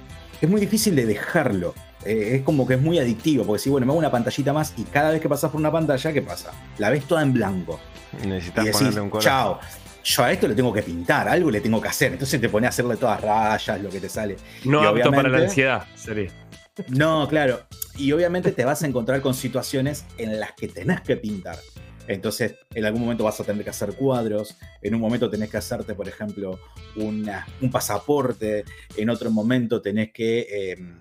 es 0.42 0.50
muy 0.50 0.60
difícil 0.60 0.96
de 0.96 1.06
dejarlo. 1.06 1.72
Eh, 2.04 2.34
es 2.34 2.42
como 2.42 2.66
que 2.66 2.74
es 2.74 2.80
muy 2.80 2.98
adictivo, 2.98 3.44
porque 3.46 3.62
si, 3.62 3.70
bueno, 3.70 3.86
me 3.86 3.92
hago 3.92 3.98
una 4.00 4.10
pantallita 4.10 4.52
más 4.52 4.74
y 4.76 4.82
cada 4.82 5.12
vez 5.12 5.20
que 5.20 5.28
pasas 5.28 5.52
por 5.52 5.60
una 5.60 5.70
pantalla, 5.70 6.12
¿qué 6.12 6.20
pasa? 6.20 6.50
La 6.78 6.90
ves 6.90 7.04
toda 7.04 7.22
en 7.22 7.32
blanco. 7.32 7.78
Necesitas 8.26 8.68
ponerle 8.70 9.00
un 9.00 9.10
color. 9.10 9.24
Chao. 9.24 9.60
Yo 10.04 10.24
a 10.24 10.32
esto 10.32 10.48
le 10.48 10.56
tengo 10.56 10.72
que 10.72 10.82
pintar, 10.82 11.28
algo 11.28 11.48
le 11.48 11.60
tengo 11.60 11.80
que 11.80 11.86
hacer. 11.86 12.12
Entonces 12.12 12.40
te 12.40 12.48
pones 12.48 12.66
a 12.66 12.68
hacerle 12.70 12.96
todas 12.96 13.20
rayas, 13.20 13.80
lo 13.80 13.88
que 13.88 14.00
te 14.00 14.08
sale. 14.08 14.36
No 14.64 14.82
apto 14.82 15.12
para 15.12 15.28
la 15.28 15.38
ansiedad, 15.38 15.86
sería. 15.94 16.30
No, 16.88 17.28
claro. 17.28 17.60
Y 17.96 18.10
obviamente 18.10 18.50
te 18.50 18.64
vas 18.64 18.82
a 18.82 18.86
encontrar 18.88 19.20
con 19.20 19.34
situaciones 19.34 20.04
en 20.18 20.40
las 20.40 20.52
que 20.54 20.66
tenés 20.66 21.02
que 21.02 21.16
pintar. 21.16 21.56
Entonces, 22.08 22.56
en 22.74 22.84
algún 22.84 23.02
momento 23.02 23.24
vas 23.24 23.40
a 23.40 23.44
tener 23.44 23.62
que 23.62 23.70
hacer 23.70 23.94
cuadros, 23.94 24.56
en 24.80 24.94
un 24.94 25.00
momento 25.00 25.30
tenés 25.30 25.50
que 25.50 25.56
hacerte, 25.56 25.94
por 25.94 26.08
ejemplo, 26.08 26.58
un 26.96 27.70
pasaporte, 27.70 28.64
en 28.96 29.10
otro 29.10 29.30
momento 29.30 29.80
tenés 29.80 30.12
que 30.12 30.72
em, 30.72 30.98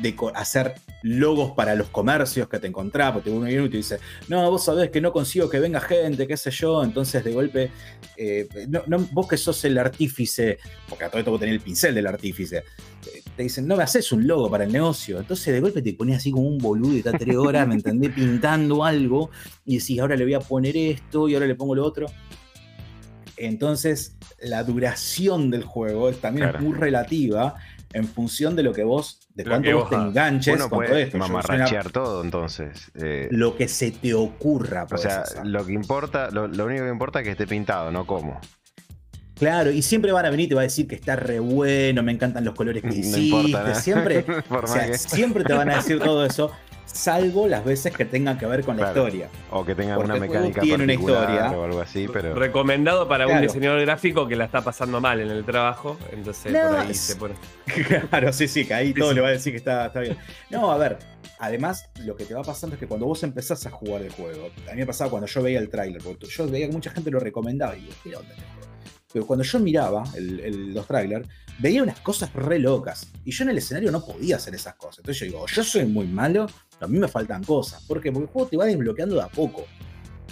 de 0.00 0.16
hacer 0.34 0.74
logos 1.02 1.52
para 1.52 1.74
los 1.74 1.88
comercios 1.88 2.48
que 2.48 2.58
te 2.58 2.66
encontrás, 2.66 3.12
porque 3.12 3.30
uno 3.30 3.46
viene 3.46 3.66
y 3.66 3.68
te 3.68 3.76
dice, 3.76 3.98
no, 4.28 4.50
vos 4.50 4.64
sabés 4.64 4.90
que 4.90 5.00
no 5.00 5.12
consigo 5.12 5.50
que 5.50 5.58
venga 5.58 5.80
gente, 5.80 6.26
qué 6.26 6.36
sé 6.36 6.50
yo, 6.50 6.82
entonces 6.82 7.22
de 7.24 7.32
golpe, 7.32 7.70
eh, 8.16 8.48
vos 9.10 9.28
que 9.28 9.36
sos 9.36 9.64
el 9.64 9.76
artífice, 9.78 10.58
porque 10.88 11.04
a 11.04 11.08
todo 11.08 11.18
esto 11.18 11.30
vos 11.30 11.40
tenés 11.40 11.56
el 11.56 11.60
pincel 11.60 11.94
del 11.94 12.06
artífice, 12.06 12.58
eh, 12.58 13.21
te 13.36 13.42
dicen, 13.42 13.66
no 13.66 13.76
me 13.76 13.82
haces 13.82 14.12
un 14.12 14.26
logo 14.26 14.50
para 14.50 14.64
el 14.64 14.72
negocio, 14.72 15.18
entonces 15.18 15.52
de 15.52 15.60
golpe 15.60 15.82
te 15.82 15.94
pones 15.94 16.18
así 16.18 16.30
como 16.30 16.48
un 16.48 16.58
boludo 16.58 16.94
y 16.94 16.98
estás 16.98 17.14
tres 17.18 17.36
horas, 17.36 17.66
¿me 17.66 17.74
entendés? 17.74 18.12
Pintando 18.12 18.84
algo 18.84 19.30
y 19.64 19.78
decís, 19.78 20.00
ahora 20.00 20.16
le 20.16 20.24
voy 20.24 20.34
a 20.34 20.40
poner 20.40 20.76
esto 20.76 21.28
y 21.28 21.34
ahora 21.34 21.46
le 21.46 21.54
pongo 21.54 21.74
lo 21.74 21.84
otro. 21.84 22.06
Entonces, 23.36 24.16
la 24.40 24.62
duración 24.62 25.50
del 25.50 25.64
juego 25.64 26.12
también 26.12 26.50
es 26.50 26.60
muy 26.60 26.74
relativa 26.74 27.56
en 27.92 28.06
función 28.06 28.56
de 28.56 28.62
lo 28.62 28.72
que 28.72 28.84
vos, 28.84 29.20
de 29.34 29.44
cuánto 29.44 29.78
vos, 29.78 29.90
te 29.90 29.96
enganches 29.96 30.62
con 30.62 30.70
todo 30.70 30.96
esto. 30.96 31.18
Mamarrachear 31.18 31.90
todo, 31.90 32.22
entonces. 32.22 32.90
Eh, 32.94 33.28
lo 33.30 33.56
que 33.56 33.68
se 33.68 33.90
te 33.90 34.14
ocurra. 34.14 34.86
O 34.90 34.96
sea, 34.96 35.24
lo 35.44 35.64
que 35.64 35.72
importa, 35.72 36.30
lo, 36.30 36.44
único 36.44 36.84
que 36.84 36.90
importa 36.90 37.20
es 37.20 37.24
que 37.24 37.30
esté 37.32 37.46
pintado, 37.46 37.90
no 37.90 38.06
cómo. 38.06 38.40
Claro, 39.38 39.70
y 39.70 39.82
siempre 39.82 40.12
van 40.12 40.26
a 40.26 40.30
venir 40.30 40.46
y 40.46 40.48
te 40.50 40.54
va 40.54 40.60
a 40.60 40.64
decir 40.64 40.86
que 40.86 40.94
está 40.94 41.16
re 41.16 41.40
bueno, 41.40 42.02
me 42.02 42.12
encantan 42.12 42.44
los 42.44 42.54
colores 42.54 42.82
que 42.82 42.88
hiciste. 42.88 43.74
Siempre, 43.74 44.24
siempre 44.98 45.44
te 45.44 45.52
van 45.52 45.70
a 45.70 45.76
decir 45.76 45.98
todo 45.98 46.24
eso 46.24 46.52
salvo 46.92 47.48
las 47.48 47.64
veces 47.64 47.94
que 47.94 48.04
tengan 48.04 48.38
que 48.38 48.46
ver 48.46 48.64
con 48.64 48.76
la 48.76 48.88
historia. 48.88 49.28
O 49.50 49.64
que 49.64 49.74
tengan 49.74 49.98
una 49.98 50.16
mecánica 50.16 50.60
tiene 50.60 50.84
una 50.84 50.94
historia. 50.94 51.50
o 51.50 51.64
algo 51.64 51.80
así, 51.80 52.06
pero... 52.12 52.34
Recomendado 52.34 53.08
para 53.08 53.26
un 53.26 53.40
diseñador 53.40 53.80
gráfico 53.80 54.28
que 54.28 54.36
la 54.36 54.44
está 54.44 54.62
pasando 54.62 55.00
mal 55.00 55.20
en 55.20 55.30
el 55.30 55.44
trabajo, 55.44 55.98
entonces 56.12 56.52
por 56.52 56.76
ahí 56.78 56.94
se 56.94 57.16
pone... 57.16 57.34
claro, 58.10 58.32
sí, 58.32 58.48
sí, 58.48 58.64
que 58.64 58.74
ahí 58.74 58.92
todo 58.92 59.12
le 59.12 59.20
va 59.20 59.28
a 59.28 59.32
decir 59.32 59.52
que 59.52 59.58
está, 59.58 59.88
bien. 60.00 60.16
No, 60.50 60.70
a 60.70 60.76
ver, 60.76 60.98
además 61.38 61.88
lo 62.04 62.16
que 62.16 62.24
te 62.24 62.34
va 62.34 62.42
pasando 62.42 62.74
es 62.74 62.80
que 62.80 62.86
cuando 62.86 63.06
vos 63.06 63.22
empezás 63.22 63.64
a 63.66 63.70
jugar 63.70 64.02
el 64.02 64.10
juego, 64.10 64.50
a 64.68 64.72
mí 64.72 64.80
me 64.80 64.86
pasaba 64.86 65.10
cuando 65.10 65.26
yo 65.26 65.42
veía 65.42 65.58
el 65.58 65.68
tráiler, 65.68 66.02
porque 66.02 66.26
yo 66.26 66.48
veía 66.48 66.66
que 66.66 66.72
mucha 66.72 66.90
gente 66.90 67.10
lo 67.10 67.20
recomendaba 67.20 67.76
y 67.76 67.86
yo, 67.86 67.92
¿qué 68.02 68.16
onda 68.16 68.34
este 68.34 68.61
pero 69.12 69.26
cuando 69.26 69.44
yo 69.44 69.58
miraba 69.60 70.04
los 70.16 70.86
trailers, 70.86 71.28
veía 71.58 71.82
unas 71.82 72.00
cosas 72.00 72.32
re 72.32 72.58
locas. 72.58 73.10
Y 73.24 73.30
yo 73.30 73.44
en 73.44 73.50
el 73.50 73.58
escenario 73.58 73.90
no 73.90 74.04
podía 74.04 74.36
hacer 74.36 74.54
esas 74.54 74.74
cosas. 74.74 74.98
Entonces 74.98 75.20
yo 75.20 75.26
digo, 75.26 75.46
yo 75.46 75.62
soy 75.62 75.84
muy 75.84 76.06
malo, 76.06 76.46
a 76.80 76.86
mí 76.86 76.98
me 76.98 77.08
faltan 77.08 77.44
cosas. 77.44 77.82
¿Por 77.84 78.00
qué? 78.00 78.10
Porque 78.10 78.26
el 78.26 78.32
juego 78.32 78.48
te 78.48 78.56
va 78.56 78.64
desbloqueando 78.64 79.16
de 79.16 79.22
a 79.22 79.28
poco. 79.28 79.64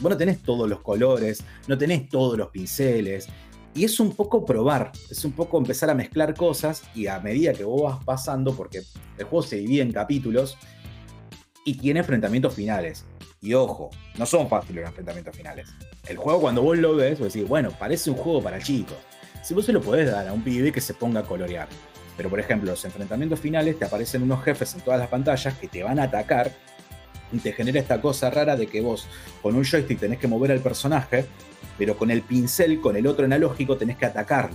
Vos 0.01 0.11
no 0.11 0.17
tenés 0.17 0.43
todos 0.43 0.69
los 0.69 0.81
colores, 0.81 1.45
no 1.69 1.77
tenés 1.77 2.09
todos 2.09 2.39
los 2.39 2.49
pinceles. 2.49 3.29
Y 3.75 3.85
es 3.85 4.01
un 4.01 4.17
poco 4.17 4.45
probar, 4.45 4.91
es 5.11 5.25
un 5.25 5.33
poco 5.33 5.59
empezar 5.59 5.91
a 5.91 5.95
mezclar 5.95 6.35
cosas 6.35 6.83
y 6.95 7.07
a 7.07 7.21
medida 7.21 7.53
que 7.53 7.63
vos 7.63 7.83
vas 7.83 8.05
pasando, 8.05 8.55
porque 8.57 8.83
el 9.17 9.25
juego 9.25 9.43
se 9.43 9.57
divide 9.57 9.83
en 9.83 9.93
capítulos 9.93 10.57
y 11.65 11.75
tiene 11.75 12.01
enfrentamientos 12.01 12.55
finales. 12.55 13.05
Y 13.41 13.55
ojo, 13.55 13.91
no 14.19 14.27
son 14.27 14.49
fáciles 14.49 14.83
los 14.83 14.89
enfrentamientos 14.89 15.37
finales. 15.37 15.69
El 16.07 16.17
juego 16.17 16.41
cuando 16.41 16.63
vos 16.63 16.79
lo 16.79 16.97
ves, 16.97 17.19
vos 17.19 17.33
decís, 17.33 17.49
bueno, 17.49 17.71
parece 17.79 18.11
un 18.11 18.17
juego 18.17 18.43
para 18.43 18.59
chicos. 18.59 18.97
Si 19.43 19.55
vos 19.55 19.65
se 19.65 19.73
lo 19.73 19.81
podés 19.81 20.11
dar 20.11 20.29
a 20.29 20.33
un 20.33 20.43
pibe 20.43 20.73
que 20.73 20.81
se 20.81 20.95
ponga 20.95 21.21
a 21.21 21.23
colorear. 21.23 21.69
Pero 22.17 22.29
por 22.29 22.41
ejemplo, 22.41 22.71
los 22.71 22.85
enfrentamientos 22.85 23.41
finales 23.41 23.79
te 23.79 23.85
aparecen 23.85 24.23
unos 24.23 24.43
jefes 24.45 24.75
en 24.75 24.81
todas 24.81 25.01
las 25.01 25.09
pantallas 25.09 25.55
que 25.55 25.69
te 25.69 25.83
van 25.83 25.99
a 25.99 26.05
atacar 26.05 26.53
y 27.33 27.39
te 27.39 27.53
genera 27.53 27.79
esta 27.79 28.01
cosa 28.01 28.29
rara 28.31 28.57
de 28.57 28.67
que 28.67 28.81
vos 28.81 29.07
con 29.41 29.55
un 29.55 29.65
joystick 29.65 30.01
tenés 30.01 30.19
que 30.19 30.27
mover 30.27 30.51
al 30.53 30.61
personaje 30.61 31.27
pero 31.81 31.97
con 31.97 32.11
el 32.11 32.21
pincel, 32.21 32.79
con 32.79 32.95
el 32.95 33.07
otro 33.07 33.25
analógico, 33.25 33.79
tenés 33.79 33.97
que 33.97 34.05
atacar. 34.05 34.51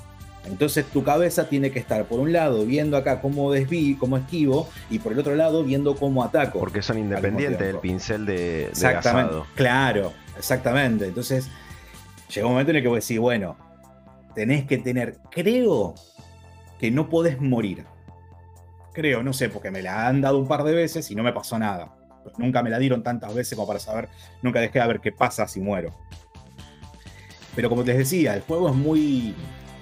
Entonces 0.45 0.85
tu 0.85 1.03
cabeza 1.03 1.49
tiene 1.49 1.71
que 1.71 1.79
estar 1.79 2.05
por 2.05 2.19
un 2.19 2.31
lado 2.31 2.63
viendo 2.67 2.97
acá 2.97 3.19
cómo 3.19 3.51
desví, 3.51 3.95
cómo 3.95 4.15
esquivo, 4.15 4.69
y 4.91 4.99
por 4.99 5.13
el 5.13 5.17
otro 5.17 5.33
lado 5.33 5.63
viendo 5.63 5.95
cómo 5.95 6.23
ataco. 6.23 6.59
Porque 6.59 6.83
son 6.83 6.99
independientes 6.99 7.65
del 7.65 7.79
pincel 7.79 8.27
de, 8.27 8.67
exactamente, 8.67 9.37
Claro, 9.55 10.13
exactamente. 10.37 11.05
Entonces 11.05 11.49
llega 12.33 12.47
un 12.47 12.53
momento 12.53 12.71
en 12.71 12.77
el 12.77 12.81
que 12.83 12.87
vos 12.87 12.99
decís, 12.99 13.19
bueno, 13.19 13.57
tenés 14.33 14.65
que 14.65 14.77
tener, 14.77 15.17
creo 15.31 15.95
que 16.79 16.91
no 16.91 17.09
podés 17.09 17.39
morir. 17.41 17.85
Creo, 18.93 19.23
no 19.23 19.33
sé, 19.33 19.49
porque 19.49 19.71
me 19.71 19.81
la 19.81 20.07
han 20.07 20.21
dado 20.21 20.37
un 20.37 20.47
par 20.47 20.63
de 20.63 20.73
veces 20.73 21.09
y 21.11 21.15
no 21.15 21.23
me 21.23 21.33
pasó 21.33 21.59
nada. 21.59 21.95
Nunca 22.37 22.63
me 22.63 22.69
la 22.69 22.79
dieron 22.79 23.03
tantas 23.03 23.33
veces 23.33 23.55
como 23.55 23.67
para 23.67 23.79
saber, 23.79 24.09
nunca 24.41 24.59
dejé 24.59 24.79
de 24.79 24.87
ver 24.87 24.99
qué 24.99 25.11
pasa 25.11 25.47
si 25.47 25.59
muero. 25.59 25.93
Pero 27.55 27.69
como 27.69 27.83
les 27.83 27.97
decía, 27.97 28.33
el 28.35 28.41
juego 28.41 28.69
es 28.69 28.75
muy, 28.75 29.35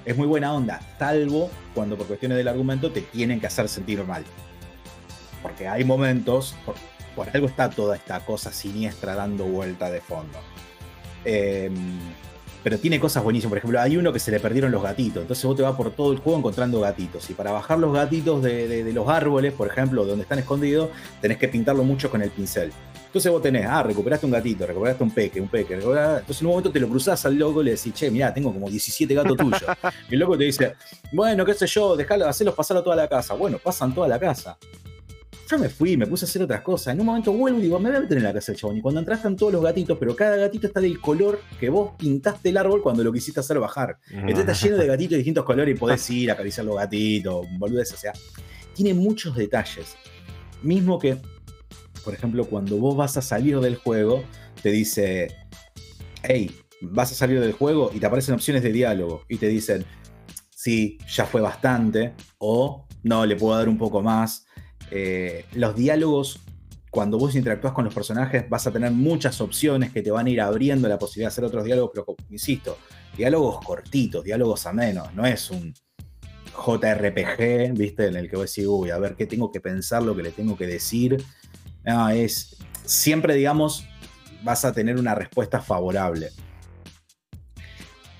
es 0.05 0.15
muy 0.15 0.27
buena 0.27 0.53
onda, 0.53 0.79
salvo 0.99 1.49
cuando 1.73 1.97
por 1.97 2.07
cuestiones 2.07 2.37
del 2.37 2.47
argumento 2.47 2.91
te 2.91 3.01
tienen 3.01 3.39
que 3.39 3.47
hacer 3.47 3.67
sentir 3.69 4.03
mal. 4.03 4.23
Porque 5.41 5.67
hay 5.67 5.83
momentos, 5.83 6.55
por, 7.15 7.27
algo 7.33 7.47
está 7.47 7.69
toda 7.69 7.95
esta 7.95 8.19
cosa 8.25 8.51
siniestra 8.51 9.15
dando 9.15 9.45
vuelta 9.45 9.89
de 9.89 10.01
fondo. 10.01 10.39
Em, 11.25 11.99
pero 12.63 12.77
tiene 12.79 12.99
cosas 12.99 13.23
buenísimas. 13.23 13.49
Por 13.49 13.57
ejemplo, 13.57 13.81
hay 13.81 13.97
uno 13.97 14.13
que 14.13 14.19
se 14.19 14.31
le 14.31 14.39
perdieron 14.39 14.71
los 14.71 14.81
gatitos. 14.81 15.21
Entonces 15.21 15.43
vos 15.43 15.55
te 15.55 15.63
vas 15.63 15.75
por 15.75 15.91
todo 15.91 16.13
el 16.13 16.19
juego 16.19 16.39
encontrando 16.39 16.79
gatitos. 16.79 17.29
Y 17.29 17.33
para 17.33 17.51
bajar 17.51 17.79
los 17.79 17.93
gatitos 17.93 18.41
de, 18.41 18.83
de 18.83 18.93
los 18.93 19.07
árboles, 19.09 19.53
por 19.53 19.67
ejemplo, 19.67 20.05
donde 20.05 20.23
están 20.23 20.39
escondidos, 20.39 20.89
tenés 21.21 21.37
que 21.37 21.47
pintarlo 21.49 21.83
mucho 21.83 22.09
con 22.09 22.21
el 22.21 22.29
pincel. 22.29 22.71
Entonces 23.13 23.31
vos 23.31 23.43
tenés, 23.43 23.67
ah, 23.69 23.83
recuperaste 23.83 24.25
un 24.25 24.31
gatito, 24.31 24.65
recuperaste 24.65 25.03
un 25.03 25.11
peque, 25.11 25.39
un 25.39 25.47
peque. 25.47 25.75
Entonces 25.75 26.41
en 26.41 26.47
un 26.47 26.51
momento 26.53 26.71
te 26.71 26.79
lo 26.79 26.89
cruzás 26.89 27.23
al 27.27 27.35
loco 27.35 27.61
y 27.61 27.65
le 27.65 27.71
decís, 27.75 27.93
che, 27.93 28.09
mirá, 28.09 28.33
tengo 28.33 28.51
como 28.51 28.67
17 28.67 29.13
gatos 29.13 29.37
tuyos. 29.37 29.61
y 30.09 30.15
el 30.15 30.19
loco 30.19 30.35
te 30.35 30.45
dice, 30.45 30.73
bueno, 31.11 31.45
qué 31.45 31.53
sé 31.53 31.67
yo, 31.67 31.95
dejalo, 31.95 32.27
hacerlos 32.27 32.55
pasar 32.55 32.77
a 32.77 32.83
toda 32.83 32.95
la 32.95 33.07
casa. 33.07 33.35
Bueno, 33.35 33.59
pasan 33.59 33.93
toda 33.93 34.07
la 34.07 34.17
casa. 34.19 34.57
Yo 35.53 35.59
me 35.59 35.69
fui, 35.69 35.97
me 35.97 36.07
puse 36.07 36.25
a 36.25 36.27
hacer 36.27 36.41
otras 36.41 36.61
cosas. 36.61 36.93
En 36.93 36.99
un 36.99 37.05
momento 37.05 37.31
vuelvo 37.31 37.59
y 37.59 37.63
digo, 37.63 37.79
me 37.79 37.89
voy 37.89 37.97
a 37.97 38.01
meter 38.01 38.17
en 38.17 38.23
la 38.23 38.33
casa 38.33 38.51
del 38.51 38.59
chabón. 38.59 38.77
Y 38.77 38.81
cuando 38.81 38.99
entras 38.99 39.19
están 39.19 39.35
todos 39.35 39.53
los 39.53 39.63
gatitos, 39.63 39.97
pero 39.99 40.15
cada 40.15 40.35
gatito 40.35 40.67
está 40.67 40.79
del 40.79 40.99
color 40.99 41.39
que 41.59 41.69
vos 41.69 41.91
pintaste 41.97 42.49
el 42.49 42.57
árbol 42.57 42.81
cuando 42.81 43.03
lo 43.03 43.13
quisiste 43.13 43.39
hacer 43.39 43.59
bajar. 43.59 43.99
Entonces 44.09 44.39
está 44.39 44.53
lleno 44.53 44.77
de 44.77 44.87
gatitos 44.93 45.11
de 45.11 45.17
distintos 45.17 45.45
colores 45.45 45.75
y 45.75 45.79
podés 45.79 46.09
ir 46.09 46.31
a 46.31 46.33
acariciar 46.33 46.65
los 46.65 46.75
gatitos, 46.75 47.45
boludez. 47.57 47.93
O 47.93 47.97
sea, 47.97 48.13
tiene 48.73 48.93
muchos 48.93 49.35
detalles. 49.35 49.95
Mismo 50.63 50.97
que 50.97 51.17
por 52.03 52.13
ejemplo, 52.13 52.45
cuando 52.45 52.77
vos 52.77 52.95
vas 52.95 53.17
a 53.17 53.21
salir 53.21 53.59
del 53.59 53.77
juego, 53.77 54.23
te 54.61 54.71
dice, 54.71 55.29
hey, 56.21 56.51
vas 56.81 57.11
a 57.11 57.15
salir 57.15 57.39
del 57.39 57.53
juego 57.53 57.91
y 57.93 57.99
te 57.99 58.05
aparecen 58.05 58.35
opciones 58.35 58.61
de 58.63 58.71
diálogo 58.71 59.23
y 59.29 59.37
te 59.37 59.47
dicen, 59.47 59.85
sí, 60.49 60.97
ya 61.07 61.25
fue 61.25 61.41
bastante, 61.41 62.13
o 62.39 62.85
no, 63.03 63.25
le 63.25 63.35
puedo 63.35 63.57
dar 63.57 63.69
un 63.69 63.77
poco 63.77 64.01
más. 64.01 64.45
Eh, 64.95 65.45
los 65.53 65.75
diálogos, 65.75 66.39
cuando 66.91 67.17
vos 67.17 67.33
interactúas 67.33 67.73
con 67.73 67.83
los 67.83 67.93
personajes, 67.95 68.47
vas 68.47 68.67
a 68.67 68.71
tener 68.71 68.91
muchas 68.91 69.41
opciones 69.41 69.91
que 69.91 70.03
te 70.03 70.11
van 70.11 70.27
a 70.27 70.29
ir 70.29 70.39
abriendo 70.39 70.87
la 70.87 70.99
posibilidad 70.99 71.29
de 71.29 71.33
hacer 71.33 71.45
otros 71.45 71.63
diálogos, 71.63 71.89
pero 71.95 72.05
insisto, 72.29 72.77
diálogos 73.17 73.65
cortitos, 73.65 74.23
diálogos 74.23 74.67
a 74.67 74.71
menos, 74.71 75.11
no 75.15 75.25
es 75.25 75.49
un 75.49 75.73
JRPG, 76.53 77.73
¿viste? 77.73 78.05
En 78.05 78.17
el 78.17 78.29
que 78.29 78.35
vos 78.35 78.53
decís, 78.53 78.67
uy, 78.69 78.91
a 78.91 78.99
ver 78.99 79.15
qué 79.15 79.25
tengo 79.25 79.51
que 79.51 79.59
pensar, 79.59 80.03
lo 80.03 80.15
que 80.15 80.21
le 80.21 80.29
tengo 80.29 80.55
que 80.55 80.67
decir. 80.67 81.23
No, 81.83 82.09
es 82.11 82.57
siempre, 82.85 83.33
digamos, 83.33 83.87
vas 84.43 84.63
a 84.63 84.73
tener 84.73 84.97
una 84.97 85.15
respuesta 85.15 85.59
favorable. 85.59 86.29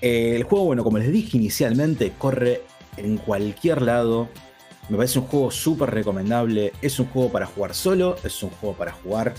el 0.00 0.42
juego, 0.42 0.64
bueno, 0.64 0.82
como 0.82 0.98
les 0.98 1.12
dije 1.12 1.36
inicialmente, 1.36 2.12
corre 2.18 2.62
en 2.96 3.16
cualquier 3.18 3.80
lado. 3.80 4.28
Me 4.88 4.96
parece 4.96 5.18
un 5.18 5.26
juego 5.26 5.50
súper 5.50 5.90
recomendable. 5.90 6.72
Es 6.82 6.98
un 6.98 7.06
juego 7.06 7.30
para 7.30 7.46
jugar 7.46 7.74
solo, 7.74 8.16
es 8.22 8.42
un 8.42 8.50
juego 8.50 8.76
para 8.76 8.92
jugar 8.92 9.34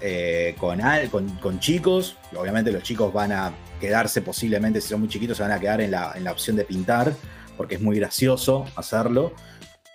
eh, 0.00 0.54
con, 0.58 1.28
con, 1.40 1.60
chicos. 1.60 2.16
Obviamente 2.36 2.70
los 2.70 2.82
chicos 2.82 3.12
van 3.12 3.32
a 3.32 3.52
quedarse 3.80 4.22
posiblemente, 4.22 4.80
si 4.80 4.88
son 4.88 5.00
muy 5.00 5.08
chiquitos, 5.08 5.36
se 5.36 5.42
van 5.42 5.52
a 5.52 5.60
quedar 5.60 5.80
en 5.80 5.90
la, 5.90 6.14
opción 6.30 6.56
de 6.56 6.64
pintar, 6.64 7.12
porque 7.56 7.76
es 7.76 7.80
muy 7.80 7.96
gracioso 7.96 8.64
hacerlo. 8.76 9.32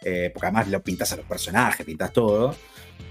Eh, 0.03 0.31
porque 0.33 0.47
además 0.47 0.67
lo 0.67 0.81
pintas 0.81 1.13
a 1.13 1.17
los 1.17 1.25
personajes, 1.25 1.85
pintas 1.85 2.11
todo 2.11 2.55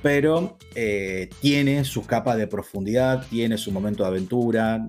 pero 0.03 0.57
eh, 0.75 1.29
tiene 1.41 1.85
sus 1.85 2.07
capas 2.07 2.37
de 2.37 2.47
profundidad, 2.47 3.27
tiene 3.29 3.59
su 3.59 3.71
momento 3.71 4.03
de 4.03 4.09
aventura, 4.09 4.87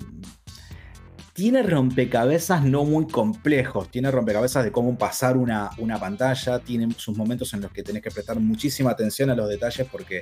tiene 1.34 1.64
rompecabezas 1.64 2.64
no 2.64 2.84
muy 2.84 3.08
complejos, 3.08 3.90
tiene 3.90 4.12
rompecabezas 4.12 4.64
de 4.64 4.72
cómo 4.72 4.98
pasar 4.98 5.38
una, 5.38 5.70
una, 5.78 6.00
pantalla, 6.00 6.60
tiene 6.60 6.94
sus 6.98 7.18
momentos 7.18 7.54
en 7.54 7.62
los 7.62 7.72
que 7.72 7.84
tenés 7.84 8.02
que 8.02 8.12
prestar 8.12 8.40
muchísima 8.40 8.92
atención 8.92 9.30
a 9.30 9.36
los 9.36 9.50
detalles 9.50 9.88
porque 9.92 10.22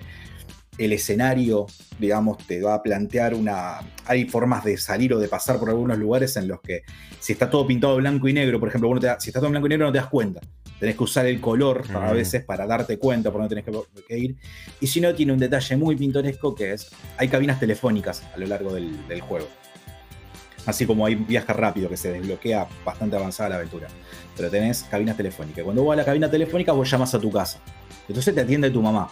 el 0.78 0.94
escenario, 0.94 1.66
digamos, 2.00 2.38
te 2.48 2.62
va 2.62 2.76
a 2.76 2.82
plantear 2.82 3.34
una... 3.34 3.80
Hay 4.06 4.26
formas 4.30 4.64
de 4.64 4.78
salir 4.78 5.14
o 5.14 5.20
de 5.20 5.28
pasar 5.28 5.60
por 5.60 5.70
algunos 5.70 5.98
lugares 5.98 6.38
en 6.38 6.48
los 6.48 6.62
que 6.62 6.84
si 7.20 7.34
está 7.34 7.50
todo 7.50 7.68
pintado 7.68 7.98
blanco 7.98 8.30
y 8.30 8.34
negro, 8.34 8.60
por 8.60 8.70
ejemplo, 8.70 8.98
si 9.20 9.30
está 9.30 9.40
todo 9.40 9.50
blanco 9.50 9.68
y 9.68 9.70
negro 9.70 9.88
no 9.88 9.92
te 9.92 9.98
das 9.98 10.08
cuenta 10.08 10.40
tenés 10.80 10.96
que 10.96 11.04
usar 11.04 11.26
el 11.26 11.40
color 11.42 11.84
a 11.94 12.14
veces 12.14 12.44
para 12.44 12.66
darte 12.66 12.98
cuenta 12.98 13.32
por 13.32 13.42
dónde 13.42 13.62
tenés 13.62 13.84
que, 14.08 14.18
ir. 14.18 14.36
Y 14.80 14.88
si 14.88 15.02
no, 15.02 15.14
tiene 15.14 15.34
un 15.34 15.40
detalle 15.40 15.76
muy 15.76 15.96
pintoresco 15.96 16.56
que 16.56 16.74
es, 16.74 16.90
hay 17.18 17.28
cabinas 17.28 17.60
telefónicas 17.60 18.24
a 18.34 18.38
lo 18.38 18.48
largo 18.48 18.74
del, 18.74 19.22
juego. 19.22 19.48
Así 20.66 20.86
como 20.86 21.06
hay 21.06 21.16
viaje 21.16 21.52
rápido 21.54 21.90
que 21.90 21.98
se 21.98 22.12
desbloquea 22.12 22.68
bastante 22.86 23.16
avanzada 23.16 23.50
la 23.50 23.56
aventura. 23.56 23.88
Pero 24.36 24.50
tenés 24.50 24.84
cabinas 24.84 25.18
telefónicas. 25.18 25.64
Cuando 25.64 25.84
vos 25.84 25.94
a 25.94 25.96
la 25.96 26.06
cabina 26.06 26.30
telefónica, 26.30 26.72
vos 26.72 26.90
llamas 26.90 27.14
a 27.16 27.20
tu 27.20 27.32
casa. 27.32 27.60
Entonces 28.08 28.34
te 28.34 28.42
atiende 28.42 28.70
tu 28.70 28.82
mamá. 28.82 29.10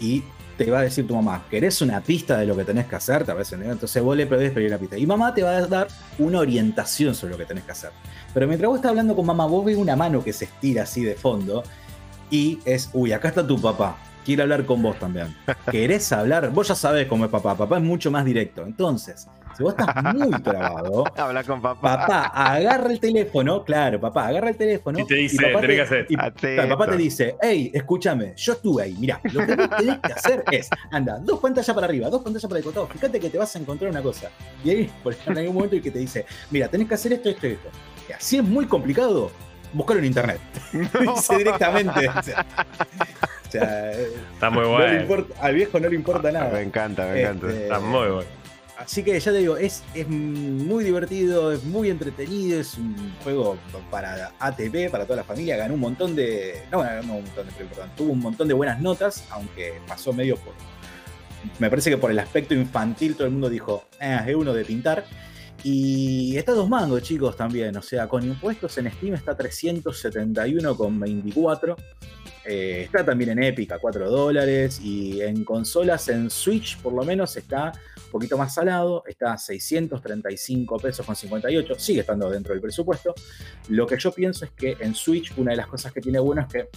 Y 0.00 0.22
te 0.56 0.70
va 0.70 0.80
a 0.80 0.82
decir 0.82 1.06
tu 1.06 1.14
mamá, 1.14 1.44
¿querés 1.50 1.80
una 1.80 2.00
pista 2.00 2.36
de 2.38 2.46
lo 2.46 2.56
que 2.56 2.64
tenés 2.64 2.86
que 2.86 2.96
hacer? 2.96 3.24
Entonces 3.64 4.02
vos 4.02 4.16
le 4.16 4.26
podés 4.26 4.52
pedir 4.52 4.70
la 4.70 4.78
pista. 4.78 4.96
Y 4.96 5.06
mamá 5.06 5.34
te 5.34 5.42
va 5.42 5.50
a 5.56 5.66
dar 5.66 5.88
una 6.18 6.40
orientación 6.40 7.14
sobre 7.14 7.32
lo 7.32 7.38
que 7.38 7.46
tenés 7.46 7.64
que 7.64 7.72
hacer. 7.72 7.90
Pero 8.34 8.46
mientras 8.46 8.68
vos 8.68 8.76
estás 8.76 8.90
hablando 8.90 9.16
con 9.16 9.26
mamá, 9.26 9.46
vos 9.46 9.64
ves 9.64 9.76
una 9.76 9.96
mano 9.96 10.22
que 10.22 10.32
se 10.32 10.44
estira 10.46 10.82
así 10.82 11.02
de 11.02 11.14
fondo 11.14 11.62
y 12.30 12.58
es, 12.64 12.90
uy, 12.92 13.12
acá 13.12 13.28
está 13.28 13.46
tu 13.46 13.60
papá. 13.60 13.96
Quiere 14.24 14.42
hablar 14.42 14.64
con 14.64 14.80
vos 14.82 14.98
también. 14.98 15.34
¿Querés 15.70 16.12
hablar? 16.12 16.50
Vos 16.50 16.68
ya 16.68 16.74
sabés 16.74 17.08
cómo 17.08 17.24
es 17.24 17.30
papá. 17.30 17.56
Papá 17.56 17.78
es 17.78 17.82
mucho 17.82 18.10
más 18.10 18.24
directo. 18.24 18.62
Entonces, 18.62 19.26
si 19.56 19.62
vos 19.62 19.74
estás 19.78 20.14
muy 20.14 20.30
trabado, 20.42 21.04
habla 21.16 21.44
con 21.44 21.60
papá. 21.60 21.98
Papá 21.98 22.26
agarra 22.26 22.90
el 22.90 23.00
teléfono, 23.00 23.64
claro, 23.64 24.00
papá 24.00 24.28
agarra 24.28 24.50
el 24.50 24.56
teléfono. 24.56 24.98
Y 24.98 25.06
te 25.06 25.14
dice, 25.16 25.36
y 25.36 25.52
papá 25.52 26.30
te, 26.30 26.54
y, 26.54 26.68
papá 26.68 26.86
te 26.86 26.96
dice, 26.96 27.36
hey, 27.40 27.70
escúchame, 27.72 28.34
yo 28.36 28.52
estuve 28.54 28.82
ahí. 28.84 28.96
Mira, 28.98 29.20
lo 29.32 29.46
que 29.46 29.56
tenés 29.56 29.98
que 29.98 30.12
hacer 30.12 30.44
es, 30.50 30.68
anda, 30.90 31.18
dos 31.18 31.40
pantallas 31.40 31.74
para 31.74 31.86
arriba, 31.86 32.08
dos 32.08 32.22
pantallas 32.22 32.48
para 32.48 32.58
el 32.58 32.64
costado. 32.64 32.86
Fíjate 32.88 33.20
que 33.20 33.30
te 33.30 33.38
vas 33.38 33.54
a 33.54 33.58
encontrar 33.58 33.90
una 33.90 34.02
cosa. 34.02 34.30
Y 34.64 34.70
ahí, 34.70 34.90
por 35.02 35.12
ejemplo, 35.12 35.40
hay 35.40 35.48
un 35.48 35.54
momento 35.54 35.76
en 35.76 35.82
que 35.82 35.90
te 35.90 35.98
dice, 35.98 36.26
mira, 36.50 36.68
tenés 36.68 36.88
que 36.88 36.94
hacer 36.94 37.12
esto, 37.12 37.28
esto 37.28 37.46
y 37.46 37.50
esto. 37.52 37.68
Y 38.08 38.12
así 38.12 38.36
es 38.38 38.44
muy 38.44 38.66
complicado, 38.66 39.30
buscarlo 39.72 40.00
en 40.00 40.06
internet. 40.06 40.40
dice 40.72 41.36
directamente. 41.38 42.08
O 42.08 42.22
sea, 43.50 43.92
Está 43.92 44.50
muy 44.50 44.64
bueno. 44.64 45.26
al 45.40 45.54
viejo 45.54 45.78
no 45.78 45.88
le 45.88 45.96
importa 45.96 46.32
nada. 46.32 46.50
Me 46.50 46.62
encanta, 46.62 47.06
me 47.06 47.20
encanta. 47.20 47.48
Este, 47.48 47.62
Está 47.64 47.80
muy 47.80 48.08
bueno. 48.08 48.41
Así 48.82 49.04
que 49.04 49.18
ya 49.18 49.30
te 49.30 49.38
digo, 49.38 49.56
es, 49.56 49.84
es 49.94 50.08
muy 50.08 50.82
divertido, 50.82 51.52
es 51.52 51.62
muy 51.62 51.88
entretenido, 51.88 52.60
es 52.60 52.76
un 52.76 53.14
juego 53.22 53.56
para 53.90 54.32
ATP, 54.40 54.90
para 54.90 55.04
toda 55.04 55.18
la 55.18 55.24
familia, 55.24 55.56
ganó 55.56 55.74
un 55.74 55.80
montón 55.80 56.16
de. 56.16 56.62
No, 56.70 56.80
ganó 56.80 57.14
un 57.14 57.24
montón 57.24 57.46
de 57.46 57.52
perdón, 57.52 57.90
tuvo 57.96 58.12
un 58.12 58.18
montón 58.18 58.48
de 58.48 58.54
buenas 58.54 58.80
notas, 58.80 59.24
aunque 59.30 59.74
pasó 59.86 60.12
medio 60.12 60.36
por. 60.36 60.52
Me 61.60 61.70
parece 61.70 61.90
que 61.90 61.96
por 61.96 62.10
el 62.10 62.18
aspecto 62.18 62.54
infantil 62.54 63.14
todo 63.14 63.26
el 63.26 63.32
mundo 63.32 63.48
dijo, 63.48 63.84
eh, 64.00 64.18
es 64.26 64.34
uno 64.34 64.52
de 64.52 64.64
pintar. 64.64 65.04
Y 65.64 66.36
está 66.36 66.52
dos 66.52 66.68
mangos, 66.68 67.02
chicos, 67.02 67.36
también. 67.36 67.76
O 67.76 67.82
sea, 67.82 68.08
con 68.08 68.24
impuestos 68.24 68.76
en 68.78 68.90
Steam 68.90 69.14
está 69.14 69.36
371,24. 69.36 71.76
Eh, 72.44 72.82
está 72.84 73.04
también 73.04 73.30
en 73.30 73.44
Epic 73.44 73.70
a 73.70 73.78
4 73.78 74.10
dólares. 74.10 74.80
Y 74.82 75.20
en 75.20 75.44
consolas, 75.44 76.08
en 76.08 76.30
Switch, 76.30 76.78
por 76.78 76.92
lo 76.92 77.04
menos, 77.04 77.36
está 77.36 77.72
poquito 78.12 78.38
más 78.38 78.54
salado. 78.54 79.02
Está 79.06 79.32
a 79.32 79.38
635 79.38 80.78
pesos 80.78 81.04
con 81.04 81.16
58. 81.16 81.74
Sigue 81.78 82.00
estando 82.00 82.30
dentro 82.30 82.52
del 82.52 82.60
presupuesto. 82.60 83.14
Lo 83.68 83.86
que 83.86 83.98
yo 83.98 84.12
pienso 84.12 84.44
es 84.44 84.52
que 84.52 84.76
en 84.78 84.94
Switch, 84.94 85.32
una 85.36 85.50
de 85.50 85.56
las 85.56 85.66
cosas 85.66 85.92
que 85.92 86.00
tiene 86.00 86.20
bueno 86.20 86.42
es 86.42 86.48
que 86.48 86.68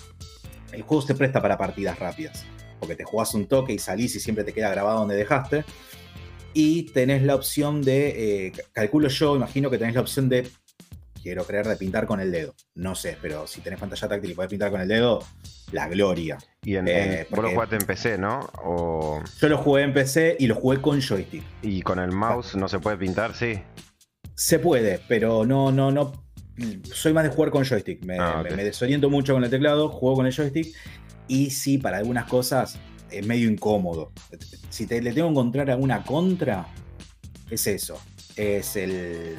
el 0.71 0.81
juego 0.81 1.05
se 1.05 1.13
presta 1.13 1.41
para 1.41 1.57
partidas 1.57 1.99
rápidas. 1.99 2.45
Porque 2.79 2.95
te 2.95 3.03
jugás 3.03 3.33
un 3.33 3.45
toque 3.47 3.73
y 3.73 3.79
salís 3.79 4.15
y 4.15 4.19
siempre 4.19 4.43
te 4.43 4.53
queda 4.53 4.69
grabado 4.71 4.99
donde 4.99 5.15
dejaste 5.15 5.63
y 6.57 6.83
tenés 6.83 7.21
la 7.23 7.35
opción 7.35 7.81
de, 7.81 8.47
eh, 8.47 8.53
calculo 8.71 9.09
yo, 9.09 9.35
imagino 9.35 9.69
que 9.69 9.77
tenés 9.77 9.93
la 9.93 10.01
opción 10.01 10.29
de, 10.29 10.47
quiero 11.25 11.43
creer, 11.43 11.67
de 11.67 11.75
pintar 11.75 12.05
con 12.05 12.19
el 12.19 12.31
dedo. 12.31 12.53
No 12.75 12.93
sé, 12.93 13.17
pero 13.19 13.47
si 13.47 13.61
tenés 13.61 13.79
pantalla 13.79 14.07
táctil 14.07 14.29
y 14.29 14.33
podés 14.35 14.51
pintar 14.51 14.69
con 14.69 14.79
el 14.79 14.87
dedo, 14.87 15.23
la 15.71 15.87
gloria. 15.87 16.37
Y 16.63 16.75
en, 16.75 16.87
eh, 16.87 17.25
vos 17.31 17.43
lo 17.43 17.49
jugaste 17.49 17.77
en 17.77 17.81
PC, 17.81 18.19
¿no? 18.19 18.41
O... 18.63 19.23
Yo 19.41 19.49
lo 19.49 19.57
jugué 19.57 19.81
en 19.81 19.93
PC 19.93 20.37
y 20.37 20.45
lo 20.45 20.53
jugué 20.53 20.79
con 20.79 21.01
joystick. 21.01 21.43
¿Y 21.63 21.81
con 21.81 21.97
el 21.97 22.11
mouse 22.11 22.55
no 22.55 22.67
se 22.67 22.77
puede 22.77 22.97
pintar, 22.97 23.33
sí? 23.33 23.59
Se 24.35 24.59
puede, 24.59 25.01
pero 25.07 25.47
no, 25.47 25.71
no, 25.71 25.91
no. 25.91 26.25
Soy 26.93 27.11
más 27.11 27.23
de 27.23 27.31
jugar 27.31 27.49
con 27.49 27.65
joystick. 27.65 28.05
Me, 28.05 28.19
ah, 28.19 28.43
me 28.43 28.63
desoriento 28.63 29.09
mucho 29.09 29.33
con 29.33 29.43
el 29.43 29.49
teclado, 29.49 29.89
juego 29.89 30.17
con 30.17 30.27
el 30.27 30.31
joystick. 30.31 30.75
Y 31.27 31.49
sí, 31.49 31.79
para 31.79 31.97
algunas 31.97 32.25
cosas 32.25 32.77
es 33.09 33.25
medio 33.25 33.49
incómodo. 33.49 34.11
Si 34.69 34.85
te, 34.85 35.01
le 35.01 35.11
tengo 35.11 35.29
que 35.29 35.31
encontrar 35.31 35.71
alguna 35.71 36.03
contra, 36.03 36.67
es 37.49 37.65
eso. 37.65 37.99
Es 38.35 38.75
el, 38.75 39.37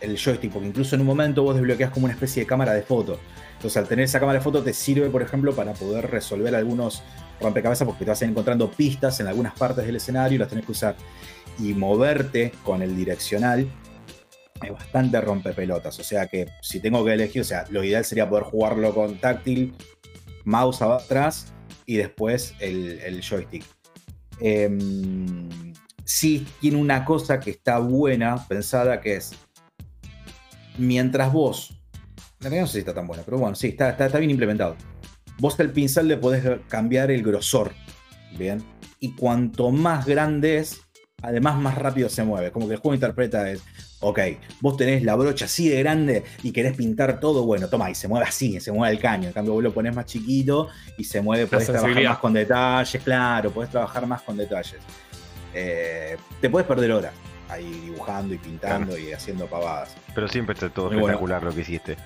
el 0.00 0.16
joystick, 0.16 0.52
porque 0.52 0.68
incluso 0.68 0.94
en 0.94 1.02
un 1.02 1.06
momento 1.06 1.42
vos 1.42 1.54
desbloqueas 1.54 1.90
como 1.90 2.04
una 2.04 2.14
especie 2.14 2.42
de 2.42 2.46
cámara 2.46 2.72
de 2.72 2.82
foto. 2.82 3.18
Entonces, 3.54 3.76
al 3.76 3.88
tener 3.88 4.04
esa 4.04 4.18
cámara 4.18 4.38
de 4.38 4.44
foto, 4.44 4.62
te 4.62 4.72
sirve, 4.72 5.10
por 5.10 5.22
ejemplo, 5.22 5.54
para 5.54 5.74
poder 5.74 6.10
resolver 6.10 6.54
algunos 6.54 7.02
rompecabezas, 7.40 7.86
porque 7.86 8.04
te 8.04 8.10
vas 8.10 8.22
encontrando 8.22 8.70
pistas 8.70 9.20
en 9.20 9.26
algunas 9.26 9.54
partes 9.54 9.84
del 9.84 9.96
escenario 9.96 10.36
y 10.36 10.38
las 10.38 10.48
tenés 10.48 10.64
que 10.64 10.72
usar. 10.72 10.96
Y 11.58 11.74
moverte 11.74 12.52
con 12.64 12.80
el 12.80 12.96
direccional 12.96 13.68
es 14.62 14.72
bastante 14.72 15.20
rompepelotas. 15.20 15.98
O 15.98 16.04
sea 16.04 16.26
que 16.26 16.46
si 16.62 16.80
tengo 16.80 17.04
que 17.04 17.12
elegir, 17.12 17.42
o 17.42 17.44
sea, 17.44 17.64
lo 17.70 17.84
ideal 17.84 18.04
sería 18.04 18.28
poder 18.28 18.44
jugarlo 18.44 18.94
con 18.94 19.18
táctil, 19.18 19.74
mouse 20.44 20.82
atrás 20.82 21.52
y 21.86 21.96
después 21.96 22.54
el, 22.60 23.20
joystick. 23.22 23.64
Em, 24.40 25.48
sí 26.04 26.46
tiene 26.60 26.78
una 26.78 27.04
cosa 27.04 27.40
que 27.40 27.50
está 27.50 27.78
buena, 27.78 28.46
pensada, 28.48 29.00
que 29.00 29.16
es, 29.16 29.32
mientras 30.80 31.32
vos, 31.32 31.80
la 32.40 32.48
verdad 32.48 32.62
no 32.62 32.66
sé 32.66 32.72
si 32.74 32.78
está 32.80 32.94
tan 32.94 33.06
buena, 33.06 33.22
pero 33.22 33.38
bueno, 33.38 33.54
sí, 33.54 33.68
está, 33.68 33.90
está, 33.90 34.18
bien 34.18 34.30
implementado. 34.30 34.76
Vos 35.38 35.58
el 35.60 35.70
pincel 35.70 36.08
le 36.08 36.16
podés 36.16 36.60
cambiar 36.68 37.10
el 37.10 37.22
grosor, 37.22 37.72
¿bien? 38.36 38.62
Y 38.98 39.12
cuanto 39.12 39.70
más 39.70 40.06
grande 40.06 40.58
es, 40.58 40.82
además 41.22 41.56
más 41.56 41.76
rápido 41.76 42.08
se 42.08 42.24
mueve. 42.24 42.50
Como 42.50 42.66
que 42.66 42.74
el 42.74 42.80
juego 42.80 42.94
interpreta 42.94 43.50
es, 43.50 43.62
ok, 44.00 44.18
vos 44.60 44.76
tenés 44.76 45.02
la 45.02 45.14
brocha 45.14 45.46
así 45.46 45.68
de 45.68 45.78
grande 45.78 46.24
y 46.42 46.52
querés 46.52 46.76
pintar 46.76 47.20
todo, 47.20 47.44
bueno, 47.44 47.68
toma, 47.68 47.90
y 47.90 47.94
se 47.94 48.08
mueve 48.08 48.26
así, 48.26 48.60
se 48.60 48.72
mueve 48.72 48.94
el 48.94 49.00
caño. 49.00 49.28
En 49.28 49.32
cambio, 49.32 49.54
vos 49.54 49.62
lo 49.62 49.72
ponés 49.72 49.94
más 49.94 50.06
chiquito 50.06 50.68
y 50.98 51.04
se 51.04 51.22
mueve, 51.22 51.46
podés 51.46 51.66
trabajar 51.66 52.04
más 52.04 52.18
con 52.18 52.32
detalles, 52.34 53.02
claro, 53.02 53.50
podés 53.50 53.70
trabajar 53.70 54.06
más 54.06 54.22
con 54.22 54.36
detalles. 54.36 54.80
Eh, 55.54 56.16
te 56.40 56.50
puedes 56.50 56.66
perder 56.68 56.92
horas 56.92 57.12
ahí 57.50 57.70
dibujando 57.84 58.34
y 58.34 58.38
pintando 58.38 58.98
y 58.98 59.12
haciendo 59.12 59.46
pavadas. 59.46 59.94
Pero 60.14 60.28
siempre 60.28 60.54
está 60.54 60.70
todo 60.70 60.90
espectacular 60.90 61.42
lo 61.42 61.54
que 61.54 61.60
hiciste. 61.60 61.96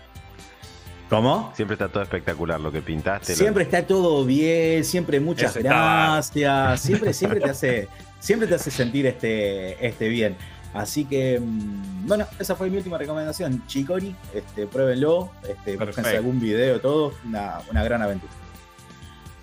¿Cómo? 1.11 1.53
Siempre 1.55 1.75
está 1.75 1.89
todo 1.89 2.03
espectacular 2.03 2.61
lo 2.61 2.73
que 2.73 2.81
pintaste. 2.81 3.35
Siempre 3.35 3.65
está 3.65 3.87
todo 3.87 4.25
bien, 4.25 4.85
siempre 4.85 5.21
muchas 5.21 5.57
gracias. 5.57 6.81
Siempre, 6.81 7.13
siempre 7.13 7.41
te 7.41 7.51
hace, 7.51 7.89
siempre 8.21 8.49
te 8.49 8.55
hace 8.55 8.71
sentir 8.71 9.07
este, 9.07 9.87
este 9.87 10.09
bien. 10.09 10.37
Así 10.73 11.05
que, 11.05 11.39
mm, 11.41 12.09
bueno, 12.09 12.27
esa 12.39 12.57
fue 12.57 12.69
mi 12.69 12.79
última 12.79 12.99
recomendación. 12.99 13.65
Chicori, 13.67 14.15
este, 14.35 14.67
pruébenlo, 14.67 15.31
este, 15.49 15.79
algún 16.17 16.41
video, 16.41 16.81
todo, 16.81 17.13
una, 17.25 17.85
gran 17.85 18.03
aventura. 18.03 18.33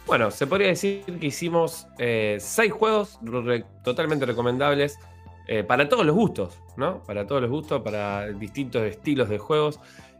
Bueno, 0.05 0.29
se 0.29 0.45
podría 0.45 0.67
decir 0.67 1.05
que 1.05 1.27
hicimos 1.27 1.87
eh, 1.99 2.37
seis 2.41 2.73
juegos 2.73 3.17
totalmente 3.83 4.25
recomendables 4.25 4.99
eh, 5.47 5.63
para 5.63 5.87
todos 5.89 6.05
los 6.05 6.15
gustos, 6.15 6.59
¿no? 6.77 7.03
Para 7.03 7.25
todos 7.27 7.41
los 7.41 7.51
gustos, 7.51 7.81
para 7.81 8.27
distintos 8.27 8.83
estilos 8.83 9.29
de 9.29 9.37
juegos. 9.37 9.79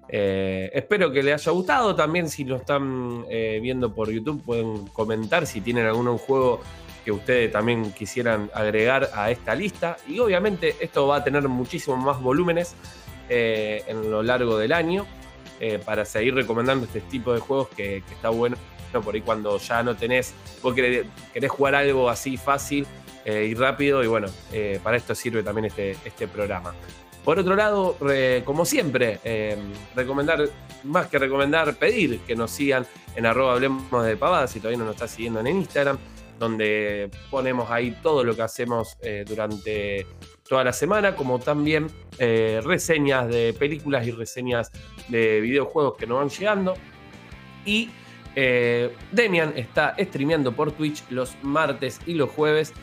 Eh, 0.09 0.69
espero 0.73 1.11
que 1.11 1.23
les 1.23 1.35
haya 1.35 1.51
gustado. 1.51 1.95
También, 1.95 2.29
si 2.29 2.43
lo 2.43 2.57
están 2.57 3.25
viendo 3.27 3.93
por 3.93 4.11
YouTube, 4.11 4.43
pueden 4.43 4.87
comentar 4.87 5.45
si 5.45 5.61
tienen 5.61 5.85
algún 5.85 6.17
juego 6.17 6.61
que 7.03 7.11
ustedes 7.11 7.51
también 7.51 7.91
quisieran 7.93 8.49
agregar 8.53 9.09
a 9.13 9.31
esta 9.31 9.55
lista. 9.55 9.97
Y 10.07 10.19
obviamente 10.19 10.75
esto 10.79 11.07
va 11.07 11.17
a 11.17 11.23
tener 11.23 11.47
muchísimos 11.47 11.99
más 11.99 12.21
volúmenes 12.21 12.75
eh, 13.29 13.83
en 13.87 14.11
lo 14.11 14.23
largo 14.23 14.57
del 14.57 14.73
año 14.73 15.05
eh, 15.59 15.79
para 15.83 16.05
seguir 16.05 16.35
recomendando 16.35 16.85
este 16.85 17.01
tipo 17.01 17.33
de 17.33 17.39
juegos 17.39 17.69
que, 17.69 17.97
está 17.97 18.29
bueno. 18.29 18.57
Por 18.91 19.15
ahí 19.15 19.21
cuando 19.21 19.57
ya 19.57 19.83
no 19.83 19.95
tenés, 19.95 20.33
vos 20.61 20.73
querés, 20.73 21.07
jugar 21.47 21.75
algo 21.75 22.09
así 22.09 22.35
fácil 22.35 22.85
eh, 23.25 23.47
y 23.49 23.53
rápido 23.53 24.03
y 24.03 24.07
bueno, 24.07 24.27
para 24.83 24.97
esto 24.97 25.15
sirve 25.15 25.43
también 25.43 25.65
este, 25.65 25.91
este 26.05 26.27
programa. 26.27 26.73
Por 27.23 27.37
otro 27.37 27.55
lado, 27.55 27.97
como 28.45 28.65
siempre, 28.65 29.19
recomendar, 29.95 30.49
más 30.83 31.05
que 31.05 31.19
recomendar, 31.19 31.75
pedir 31.75 32.19
que 32.21 32.35
nos 32.35 32.49
sigan 32.49 32.87
en 33.15 33.27
arroba 33.27 33.53
hablemos 33.53 34.05
de 34.05 34.17
pavadas 34.17 34.51
si 34.51 34.59
todavía 34.59 34.79
no 34.79 34.85
nos 34.85 34.95
está 34.95 35.07
siguiendo 35.07 35.39
en 35.39 35.47
Instagram 35.47 35.99
donde 36.41 37.11
ponemos 37.29 37.69
ahí 37.69 37.95
todo 38.01 38.23
lo 38.23 38.35
que 38.35 38.41
hacemos 38.41 38.97
eh, 39.01 39.23
durante 39.27 40.07
toda 40.49 40.63
la 40.63 40.73
semana, 40.73 41.15
como 41.15 41.37
también 41.37 41.87
eh, 42.17 42.59
reseñas 42.63 43.29
de 43.29 43.53
películas 43.53 44.07
y 44.07 44.11
reseñas 44.11 44.71
de 45.07 45.39
videojuegos 45.39 45.95
que 45.97 46.07
nos 46.07 46.17
van 46.17 46.29
llegando. 46.29 46.73
Y 47.63 47.91
eh, 48.35 48.91
Demian 49.11 49.53
está 49.55 49.95
streameando 49.99 50.51
por 50.51 50.71
Twitch 50.71 51.03
los 51.11 51.35
martes 51.43 52.01
y 52.07 52.15
los 52.15 52.31
jueves. 52.31 52.73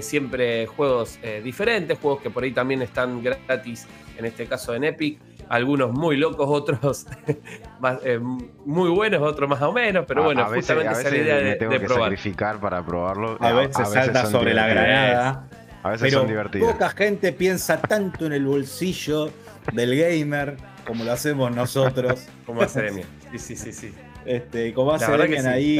Siempre 0.00 0.66
juegos 0.66 1.18
diferentes, 1.42 1.98
juegos 1.98 2.22
que 2.22 2.30
por 2.30 2.44
ahí 2.44 2.52
también 2.52 2.82
están 2.82 3.22
gratis, 3.22 3.86
en 4.16 4.24
este 4.24 4.46
caso 4.46 4.74
en 4.74 4.84
Epic 4.84 5.18
algunos 5.48 5.92
muy 5.92 6.16
locos, 6.16 6.46
otros 6.48 7.06
eh, 8.04 8.18
muy 8.18 8.90
buenos, 8.90 9.22
otros 9.22 9.48
más 9.48 9.62
o 9.62 9.72
menos, 9.72 10.04
pero 10.06 10.24
bueno, 10.24 10.44
justamente 10.46 10.92
esa 10.92 11.16
idea 11.16 11.36
de, 11.36 11.56
tengo 11.56 11.78
que 11.78 11.88
sacrificar 11.88 12.60
para 12.60 12.84
probarlo. 12.84 13.36
A, 13.40 13.52
veces, 13.52 13.88
salta 13.88 14.26
sobre 14.26 14.54
la 14.54 14.66
granada. 14.66 15.48
A 15.82 15.90
veces 15.90 16.12
son 16.12 16.26
divertidos. 16.26 16.72
Poca 16.72 16.88
gente 16.90 17.32
piensa 17.32 17.80
tanto 17.80 18.26
en 18.26 18.32
el 18.32 18.46
bolsillo 18.46 19.30
del 19.72 19.96
gamer 19.96 20.56
como 20.86 21.04
lo 21.04 21.12
hacemos 21.12 21.54
nosotros. 21.54 22.26
como 22.46 22.62
hace 22.62 22.82
Demian. 22.82 23.08
Sí, 23.32 23.38
sí, 23.38 23.56
sí, 23.56 23.72
sí. 23.72 23.94
Este, 24.24 24.72
como 24.72 24.92
hace 24.92 25.12
Demian 25.12 25.46
ahí 25.46 25.78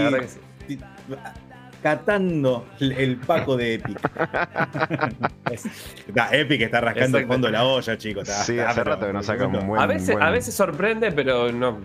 catando 1.85 2.67
el 2.81 3.19
Paco 3.19 3.59
de 3.59 3.75
Epic. 3.75 4.01
Epic 6.33 6.63
está 6.63 6.81
rascando 6.81 7.19
el 7.19 7.27
fondo 7.27 7.49
de 7.49 7.53
la 7.53 7.65
olla, 7.65 7.99
chicos. 7.99 8.27
sí, 8.27 8.59
hace 8.59 8.83
rato 8.83 9.07
que 9.07 9.13
no 9.13 9.23
saca 9.23 9.47
un 9.47 9.67
buen. 9.67 9.83
A 9.83 9.85
veces, 9.85 10.17
a 10.19 10.31
veces 10.31 10.55
sorprende, 10.55 11.13
pero 11.13 11.53
no, 11.53 11.81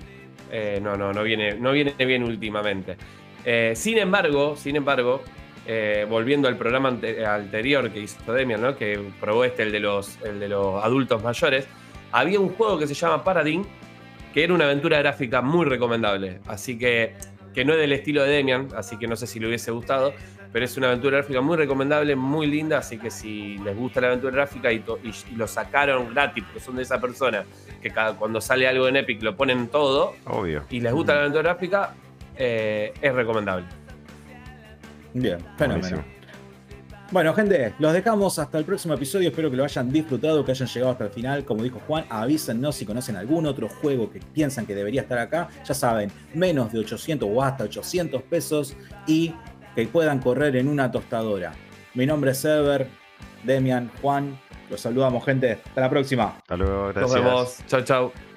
eh, 0.54 0.80
no, 0.82 0.95
no, 0.95 1.12
no 1.12 1.22
viene, 1.22 1.56
no 1.56 1.74
viene 1.74 1.91
bien 1.97 2.24
últimamente. 2.24 2.95
Eh, 3.43 3.74
sin 3.76 3.97
embargo, 3.97 4.56
sin 4.56 4.78
embargo, 4.78 5.22
eh, 5.68 6.08
volviendo 6.10 6.47
al 6.47 6.56
programa 6.56 6.88
anterior 6.88 7.91
que 7.91 8.00
hizo 8.00 8.32
Demian, 8.32 8.62
¿no? 8.62 8.78
que 8.78 9.02
probó 9.20 9.43
este, 9.43 9.64
el 9.64 9.74
de, 9.74 9.82
los, 9.82 10.18
el 10.24 10.39
de 10.39 10.47
los 10.47 10.82
adultos 10.82 11.22
mayores, 11.22 11.68
había 12.14 12.39
un 12.39 12.54
juego 12.54 12.80
que 12.80 12.88
se 12.88 12.93
llama 12.93 13.26
Paradigm, 13.26 13.66
que 14.34 14.45
era 14.45 14.54
una 14.54 14.64
aventura 14.64 15.00
gráfica 15.00 15.41
muy 15.41 15.66
recomendable. 15.66 16.39
Así 16.47 16.78
que 16.78 17.16
que 17.54 17.66
no 17.66 17.74
es 17.74 17.80
del 17.80 17.91
estilo 17.91 18.24
de 18.24 18.32
Demian, 18.32 18.70
así 18.76 18.97
que 18.97 19.08
no 19.08 19.16
sé 19.16 19.28
si 19.28 19.39
le 19.39 19.47
hubiese 19.47 19.72
gustado, 19.72 20.14
pero 20.52 20.66
es 20.66 20.78
una 20.78 20.88
aventura 20.88 21.18
gráfica 21.18 21.41
muy 21.41 21.58
recomendable, 21.58 22.16
muy 22.16 22.47
linda, 22.47 22.80
así 22.80 22.97
que 22.97 23.12
si 23.12 23.58
les 23.60 23.76
gusta 23.76 24.02
la 24.02 24.08
aventura 24.08 24.34
gráfica 24.34 24.72
y, 24.72 24.84
lo 25.36 25.47
sacaron 25.47 26.14
gratis, 26.14 26.43
porque 26.43 26.60
son 26.60 26.76
de 26.76 26.84
esa 26.84 27.00
persona 27.00 27.43
que 27.82 27.91
cada, 27.91 28.16
cuando 28.16 28.41
sale 28.41 28.68
algo 28.68 28.88
en 28.88 28.97
Epic 28.97 29.22
lo 29.22 29.36
ponen 29.36 29.68
todo, 29.68 30.16
obvio, 30.26 30.64
y 30.70 30.80
les 30.80 30.93
gusta 30.93 31.14
la 31.14 31.22
aventura 31.22 31.43
gráfica, 31.43 31.93
eh, 32.36 32.93
es 33.02 33.14
recomendable. 33.14 33.66
Bien, 35.14 35.39
fenomenal. 35.58 36.04
Bueno, 37.12 37.34
gente, 37.34 37.74
los 37.80 37.91
dejamos 37.91 38.38
hasta 38.38 38.60
el 38.60 38.66
próximo 38.66 38.93
episodio. 38.93 39.30
Espero 39.30 39.49
que 39.49 39.57
lo 39.57 39.64
hayan 39.64 39.91
disfrutado, 39.91 40.45
que 40.45 40.51
hayan 40.51 40.68
llegado 40.68 40.91
hasta 40.91 41.05
el 41.05 41.10
final. 41.10 41.43
Como 41.43 41.64
dijo 41.64 41.82
Juan, 41.88 42.05
avísennos 42.07 42.76
si 42.76 42.86
conocen 42.86 43.16
algún 43.16 43.47
otro 43.47 43.68
juego 43.68 44.12
que 44.12 44.20
piensan 44.20 44.68
que 44.68 44.76
debería 44.76 45.01
estar 45.01 45.18
acá. 45.18 45.49
Ya 45.68 45.74
saben, 45.74 46.12
menos 46.36 46.72
de 46.72 46.78
800 46.78 47.28
o 47.32 47.41
hasta 47.41 47.64
800 47.64 48.22
pesos 48.22 48.76
y 49.07 49.34
que 49.76 49.88
puedan 49.88 50.20
correr 50.20 50.55
en 50.57 50.68
una 50.68 50.91
tostadora. 50.91 51.51
Mi 51.95 52.05
nombre 52.05 52.30
es 52.32 52.45
Ever, 52.45 52.88
Demian, 53.43 53.89
Juan. 54.03 54.39
Los 54.70 54.82
saludamos, 54.82 55.26
gente. 55.26 55.53
Hasta 55.66 55.82
la 55.82 55.89
próxima. 55.89 56.36
Hasta 56.38 56.57
luego, 56.57 56.89
gracias. 56.89 57.01
Nos 57.01 57.14
vemos. 57.14 57.57
Chau, 57.66 57.82
chau. 57.82 58.28